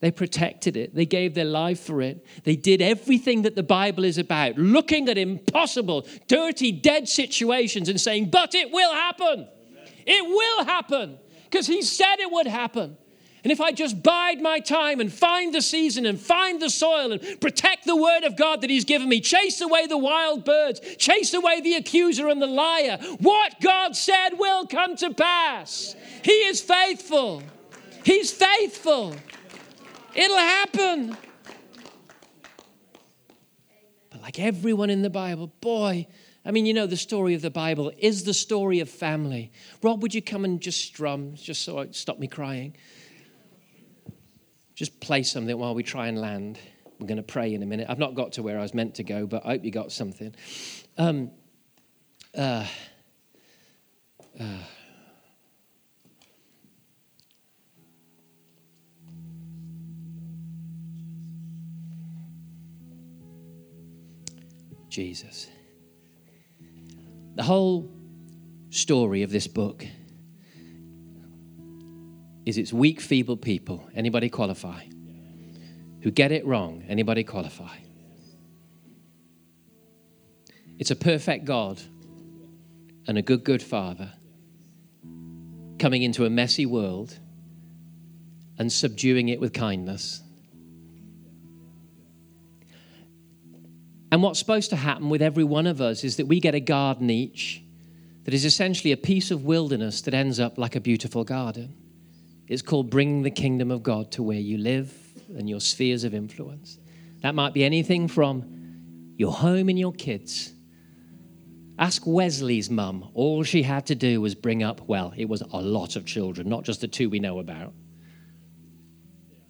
They 0.00 0.10
protected 0.10 0.76
it. 0.76 0.94
They 0.94 1.06
gave 1.06 1.34
their 1.34 1.46
life 1.46 1.80
for 1.80 2.02
it. 2.02 2.26
They 2.44 2.56
did 2.56 2.82
everything 2.82 3.40
that 3.42 3.56
the 3.56 3.62
Bible 3.62 4.04
is 4.04 4.18
about, 4.18 4.58
looking 4.58 5.08
at 5.08 5.16
impossible, 5.16 6.06
dirty, 6.28 6.72
dead 6.72 7.08
situations 7.08 7.88
and 7.88 7.98
saying, 7.98 8.28
But 8.28 8.54
it 8.54 8.70
will 8.70 8.92
happen. 8.92 9.48
It 10.06 10.28
will 10.28 10.66
happen 10.66 11.18
because 11.44 11.66
He 11.66 11.80
said 11.80 12.16
it 12.18 12.30
would 12.30 12.46
happen. 12.46 12.98
And 13.44 13.52
if 13.52 13.60
I 13.60 13.72
just 13.72 14.02
bide 14.02 14.40
my 14.40 14.58
time 14.58 15.00
and 15.00 15.12
find 15.12 15.54
the 15.54 15.60
season 15.60 16.06
and 16.06 16.18
find 16.18 16.60
the 16.60 16.70
soil 16.70 17.12
and 17.12 17.40
protect 17.42 17.84
the 17.84 17.94
word 17.94 18.24
of 18.24 18.36
God 18.36 18.62
that 18.62 18.70
He's 18.70 18.86
given 18.86 19.06
me, 19.06 19.20
chase 19.20 19.60
away 19.60 19.86
the 19.86 19.98
wild 19.98 20.46
birds, 20.46 20.80
chase 20.96 21.34
away 21.34 21.60
the 21.60 21.74
accuser 21.74 22.28
and 22.28 22.40
the 22.40 22.46
liar, 22.46 22.98
what 23.20 23.60
God 23.60 23.94
said 23.94 24.30
will 24.38 24.66
come 24.66 24.96
to 24.96 25.12
pass. 25.12 25.94
He 26.22 26.32
is 26.32 26.62
faithful. 26.62 27.42
He's 28.02 28.32
faithful. 28.32 29.14
It'll 30.14 30.38
happen. 30.38 31.16
But 34.08 34.22
like 34.22 34.40
everyone 34.40 34.88
in 34.88 35.02
the 35.02 35.10
Bible, 35.10 35.52
boy, 35.60 36.06
I 36.46 36.50
mean, 36.50 36.64
you 36.64 36.72
know, 36.72 36.86
the 36.86 36.96
story 36.96 37.34
of 37.34 37.42
the 37.42 37.50
Bible 37.50 37.92
is 37.98 38.24
the 38.24 38.34
story 38.34 38.80
of 38.80 38.88
family. 38.88 39.52
Rob, 39.82 40.00
would 40.02 40.14
you 40.14 40.22
come 40.22 40.46
and 40.46 40.62
just 40.62 40.80
strum, 40.80 41.34
just 41.34 41.62
so 41.62 41.86
stop 41.90 42.18
me 42.18 42.26
crying? 42.26 42.74
Just 44.74 45.00
play 45.00 45.22
something 45.22 45.56
while 45.56 45.74
we 45.74 45.82
try 45.82 46.08
and 46.08 46.20
land. 46.20 46.58
We're 46.98 47.06
going 47.06 47.16
to 47.16 47.22
pray 47.22 47.54
in 47.54 47.62
a 47.62 47.66
minute. 47.66 47.86
I've 47.88 47.98
not 47.98 48.14
got 48.14 48.32
to 48.32 48.42
where 48.42 48.58
I 48.58 48.62
was 48.62 48.74
meant 48.74 48.96
to 48.96 49.04
go, 49.04 49.26
but 49.26 49.44
I 49.44 49.52
hope 49.52 49.64
you 49.64 49.70
got 49.70 49.92
something. 49.92 50.34
Um, 50.98 51.30
uh, 52.36 52.66
uh, 54.38 54.44
Jesus. 64.88 65.48
The 67.34 67.42
whole 67.42 67.90
story 68.70 69.22
of 69.22 69.30
this 69.30 69.48
book 69.48 69.84
is 72.44 72.58
it's 72.58 72.72
weak, 72.72 73.00
feeble 73.00 73.36
people. 73.36 73.88
Anybody 73.94 74.28
qualify? 74.28 74.84
Who 76.02 76.10
get 76.10 76.32
it 76.32 76.46
wrong. 76.46 76.84
Anybody 76.88 77.24
qualify? 77.24 77.76
It's 80.78 80.90
a 80.90 80.96
perfect 80.96 81.44
God 81.44 81.80
and 83.06 83.16
a 83.16 83.22
good, 83.22 83.44
good 83.44 83.62
Father 83.62 84.12
coming 85.78 86.02
into 86.02 86.24
a 86.24 86.30
messy 86.30 86.66
world 86.66 87.18
and 88.58 88.72
subduing 88.72 89.28
it 89.28 89.40
with 89.40 89.52
kindness 89.52 90.24
And 94.14 94.22
what's 94.22 94.38
supposed 94.38 94.70
to 94.70 94.76
happen 94.76 95.10
with 95.10 95.20
every 95.20 95.42
one 95.42 95.66
of 95.66 95.80
us 95.80 96.04
is 96.04 96.18
that 96.18 96.28
we 96.28 96.38
get 96.38 96.54
a 96.54 96.60
garden 96.60 97.10
each 97.10 97.64
that 98.22 98.32
is 98.32 98.44
essentially 98.44 98.92
a 98.92 98.96
piece 98.96 99.32
of 99.32 99.44
wilderness 99.44 100.02
that 100.02 100.14
ends 100.14 100.38
up 100.38 100.56
like 100.56 100.76
a 100.76 100.80
beautiful 100.80 101.24
garden. 101.24 101.74
It's 102.46 102.62
called 102.62 102.90
bringing 102.90 103.22
the 103.22 103.30
kingdom 103.30 103.70
of 103.70 103.82
God 103.82 104.12
to 104.12 104.22
where 104.22 104.38
you 104.38 104.58
live 104.58 104.94
and 105.36 105.48
your 105.48 105.60
spheres 105.60 106.04
of 106.04 106.14
influence. 106.14 106.78
That 107.22 107.34
might 107.34 107.54
be 107.54 107.64
anything 107.64 108.08
from 108.08 109.14
your 109.16 109.32
home 109.32 109.68
and 109.68 109.78
your 109.78 109.92
kids. 109.92 110.52
Ask 111.78 112.02
Wesley's 112.06 112.70
mum. 112.70 113.10
All 113.14 113.42
she 113.42 113.62
had 113.62 113.86
to 113.86 113.94
do 113.94 114.20
was 114.20 114.34
bring 114.34 114.62
up, 114.62 114.86
well, 114.86 115.12
it 115.16 115.28
was 115.28 115.40
a 115.40 115.60
lot 115.60 115.96
of 115.96 116.04
children, 116.04 116.48
not 116.48 116.64
just 116.64 116.80
the 116.80 116.88
two 116.88 117.08
we 117.08 117.18
know 117.18 117.38
about. 117.38 117.72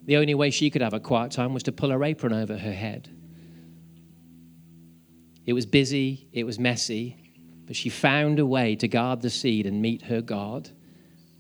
The 0.05 0.17
only 0.17 0.35
way 0.35 0.51
she 0.51 0.71
could 0.71 0.83
have 0.83 0.95
a 0.95 1.01
quiet 1.01 1.33
time 1.33 1.53
was 1.53 1.65
to 1.65 1.73
pull 1.73 1.91
her 1.91 2.05
apron 2.05 2.33
over 2.33 2.57
her 2.57 2.73
head 2.73 3.11
it 5.47 5.53
was 5.53 5.67
busy, 5.67 6.29
it 6.33 6.45
was 6.45 6.59
messy, 6.59 7.17
but 7.67 7.77
she 7.77 7.89
found 7.89 8.39
a 8.39 8.47
way 8.47 8.77
to 8.77 8.89
guard 8.89 9.21
the 9.21 9.31
seed 9.31 9.67
and 9.67 9.81
meet 9.81 10.03
her 10.03 10.21
God 10.21 10.71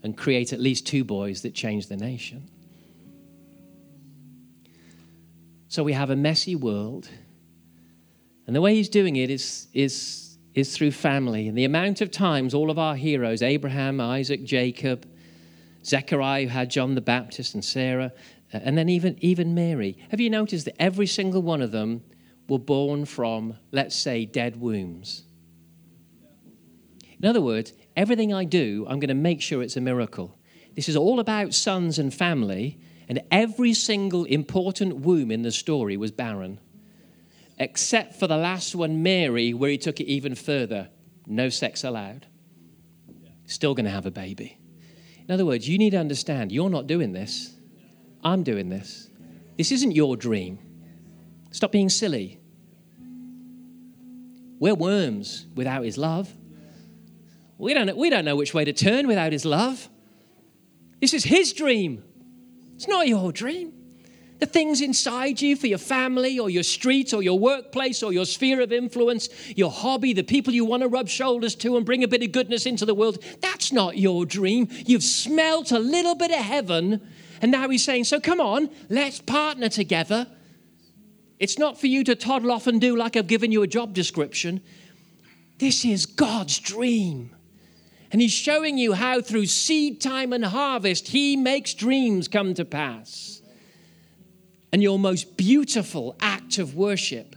and 0.05 0.17
create 0.17 0.53
at 0.53 0.61
least 0.61 0.87
two 0.87 1.03
boys 1.03 1.43
that 1.43 1.55
change 1.55 1.89
the 1.89 1.97
nation. 1.97 2.49
So 5.67 5.83
we 5.83 5.95
have 5.95 6.11
a 6.11 6.17
messy 6.17 6.55
world. 6.55 7.09
And 8.47 8.55
the 8.55 8.61
way 8.61 8.77
he's 8.77 8.91
doing 8.91 9.17
it 9.17 9.31
is, 9.31 9.67
is, 9.73 10.39
is 10.55 10.77
through 10.77 10.93
family. 10.93 11.49
And 11.49 11.59
the 11.59 11.65
amount 11.65 12.01
of 12.03 12.13
times 12.13 12.55
all 12.55 12.71
of 12.71 12.79
our 12.79 12.95
heroes, 12.95 13.43
Abraham, 13.43 14.01
Isaac, 14.01 14.45
Jacob, 14.45 15.09
Zechariah, 15.85 16.43
who 16.43 16.49
had 16.49 16.71
John 16.71 16.95
the 16.95 17.01
Baptist, 17.01 17.55
and 17.55 17.65
Sarah, 17.65 18.13
uh, 18.53 18.59
and 18.63 18.79
then 18.79 18.89
even, 18.89 19.17
even 19.21 19.55
Mary, 19.55 19.99
have 20.11 20.21
you 20.21 20.31
noticed 20.31 20.67
that 20.67 20.81
every 20.81 21.07
single 21.07 21.43
one 21.43 21.63
of 21.63 21.73
them 21.73 22.05
were 22.49 22.59
born 22.59 23.07
from, 23.07 23.57
let's 23.73 23.97
say, 23.97 24.27
dead 24.27 24.61
wombs. 24.61 25.25
In 27.25 27.31
other 27.31 27.41
words, 27.41 27.73
everything 27.97 28.35
I 28.35 28.45
do, 28.45 28.85
I'm 28.87 29.01
going 29.01 29.09
to 29.09 29.15
make 29.15 29.41
sure 29.41 29.63
it's 29.63 29.79
a 29.79 29.81
miracle. 29.81 30.37
This 30.75 30.91
is 30.91 30.95
all 30.95 31.21
about 31.21 31.55
sons 31.55 31.99
and 31.99 32.13
family, 32.13 32.79
and 33.09 33.23
every 33.31 33.73
single 33.73 34.25
important 34.25 34.97
womb 34.97 35.31
in 35.31 35.41
the 35.41 35.51
story 35.51 35.97
was 35.97 36.13
barren, 36.13 36.61
except 37.59 38.17
for 38.17 38.27
the 38.27 38.37
last 38.37 38.75
one, 38.75 39.03
Mary, 39.03 39.55
where 39.55 39.71
he 39.71 39.79
took 39.79 40.01
it 40.01 40.05
even 40.05 40.35
further. 40.35 40.91
No 41.27 41.49
sex 41.49 41.83
allowed. 41.83 42.27
Still 43.47 43.75
going 43.75 43.87
to 43.87 43.91
have 43.91 44.05
a 44.05 44.11
baby. 44.11 44.59
In 45.27 45.33
other 45.33 45.47
words, 45.47 45.67
you 45.67 45.79
need 45.79 45.93
to 45.93 45.97
understand 45.97 46.53
you're 46.53 46.69
not 46.69 46.87
doing 46.87 47.13
this. 47.13 47.57
I'm 48.23 48.43
doing 48.43 48.69
this. 48.69 49.09
This 49.57 49.73
isn't 49.73 49.93
your 49.93 50.19
dream. 50.19 50.59
Stop 51.53 51.73
being 51.73 51.89
silly. 51.89 52.39
We're 54.59 54.75
worms 54.75 55.47
without 55.55 55.85
his 55.85 55.97
love. 55.97 56.31
We 57.65 57.75
don't, 57.75 57.97
we 57.97 58.11
don't 58.11 58.25
know 58.25 58.37
which 58.37 58.55
way 58.55 58.65
to 58.65 58.73
turn 58.73 59.07
without 59.07 59.33
his 59.33 59.45
love. 59.45 59.89
This 61.01 61.15
is 61.15 61.25
his 61.25 61.53
dream. 61.53 62.05
It's 62.77 62.89
not 62.89 63.09
your 63.09 63.33
dream. 63.33 63.73
The 64.39 64.47
things 64.47 64.81
inside 64.81 65.41
you 65.41 65.57
for 65.57 65.67
your 65.67 65.79
family 65.79 66.39
or 66.39 66.51
your 66.51 66.63
street 66.63 67.15
or 67.15 67.23
your 67.23 67.39
workplace 67.39 68.03
or 68.03 68.13
your 68.13 68.27
sphere 68.27 68.61
of 68.61 68.73
influence, 68.73 69.29
your 69.57 69.71
hobby, 69.71 70.13
the 70.13 70.23
people 70.23 70.53
you 70.53 70.65
want 70.65 70.83
to 70.83 70.89
rub 70.89 71.09
shoulders 71.09 71.55
to 71.57 71.77
and 71.77 71.87
bring 71.87 72.05
a 72.05 72.09
bit 72.09 72.23
of 72.23 72.33
goodness 72.33 72.67
into 72.67 72.85
the 72.85 72.95
world, 72.95 73.23
that's 73.41 73.73
not 73.73 73.97
your 73.97 74.27
dream. 74.27 74.69
You've 74.85 75.03
smelt 75.03 75.73
a 75.73 75.79
little 75.79 76.15
bit 76.15 76.31
of 76.31 76.39
heaven, 76.39 77.01
and 77.41 77.51
now 77.51 77.69
he's 77.69 77.85
saying, 77.85 78.05
So 78.05 78.21
come 78.21 78.41
on, 78.41 78.71
let's 78.89 79.21
partner 79.21 79.69
together 79.69 80.27
it's 81.39 81.59
not 81.59 81.79
for 81.79 81.89
you 81.89 82.05
to 82.05 82.15
toddle 82.15 82.51
off 82.53 82.67
and 82.67 82.81
do 82.81 82.97
like 82.97 83.17
I've 83.17 83.27
given 83.27 83.53
you 83.53 83.63
a 83.63 83.67
job 83.67 83.93
description. 83.93 84.63
This 85.59 85.85
is 85.85 86.07
God's 86.07 86.59
dream. 86.59 87.35
And 88.15 88.23
He's 88.23 88.31
showing 88.31 88.79
you 88.79 88.93
how, 88.93 89.21
through 89.21 89.47
seed 89.47 90.01
time 90.01 90.33
and 90.33 90.45
harvest, 90.45 91.09
He 91.09 91.37
makes 91.37 91.75
dreams 91.75 92.29
come 92.29 92.55
to 92.55 92.65
pass. 92.65 93.43
And 94.73 94.81
your 94.81 95.01
most 95.01 95.37
beautiful 95.37 96.15
act 96.21 96.59
of 96.59 96.77
worship 96.77 97.35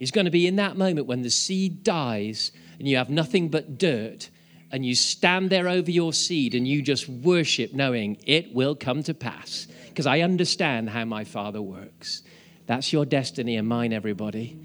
is 0.00 0.10
going 0.10 0.24
to 0.24 0.30
be 0.30 0.46
in 0.46 0.56
that 0.56 0.78
moment 0.78 1.08
when 1.08 1.20
the 1.20 1.28
seed 1.28 1.84
dies 1.84 2.52
and 2.78 2.88
you 2.88 2.96
have 2.96 3.10
nothing 3.10 3.50
but 3.50 3.76
dirt 3.76 4.30
and 4.70 4.86
you 4.86 4.94
stand 4.94 5.50
there 5.50 5.68
over 5.68 5.90
your 5.90 6.14
seed 6.14 6.54
and 6.54 6.66
you 6.66 6.80
just 6.80 7.06
worship 7.06 7.74
knowing 7.74 8.16
it 8.24 8.54
will 8.54 8.74
come 8.74 9.02
to 9.02 9.12
pass 9.12 9.66
because 9.90 10.06
I 10.06 10.20
understand 10.20 10.88
how 10.88 11.04
my 11.04 11.24
Father 11.24 11.60
works. 11.60 12.22
That's 12.64 12.94
your 12.94 13.04
destiny 13.04 13.56
and 13.58 13.68
mine, 13.68 13.92
everybody. 13.92 14.58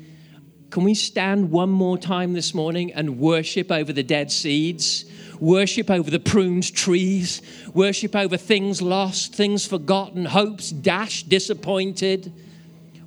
Can 0.70 0.84
we 0.84 0.94
stand 0.94 1.52
one 1.52 1.70
more 1.70 1.98
time 1.98 2.34
this 2.34 2.54
morning 2.54 2.94
and 2.94 3.20
worship 3.20 3.72
over 3.72 3.94
the 3.94 4.04
dead 4.04 4.32
seeds? 4.32 5.06
Worship 5.40 5.90
over 5.90 6.10
the 6.10 6.20
pruned 6.20 6.74
trees, 6.74 7.42
worship 7.74 8.16
over 8.16 8.38
things 8.38 8.82
lost, 8.82 9.36
things 9.36 9.68
forgotten, 9.68 10.26
hopes 10.26 10.72
dashed, 10.72 11.30
disappointed, 11.30 12.34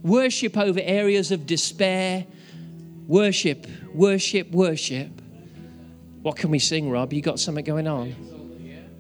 worship 0.03 0.57
over 0.57 0.81
areas 0.81 1.33
of 1.33 1.47
despair. 1.47 2.27
Worship, 3.09 3.67
worship, 3.93 4.53
worship. 4.53 5.09
What 6.23 6.37
can 6.37 6.51
we 6.51 6.61
sing, 6.61 6.89
Rob? 6.89 7.13
You 7.13 7.21
got 7.21 7.41
something 7.41 7.65
going 7.65 7.89
on? 7.89 8.15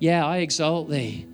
Yeah, 0.00 0.26
I 0.26 0.38
exalt 0.38 0.90
thee. 0.90 1.28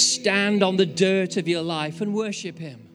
Stand 0.00 0.62
on 0.62 0.76
the 0.76 0.86
dirt 0.86 1.36
of 1.36 1.46
your 1.46 1.62
life 1.62 2.00
and 2.00 2.14
worship 2.14 2.58
him. 2.58 2.89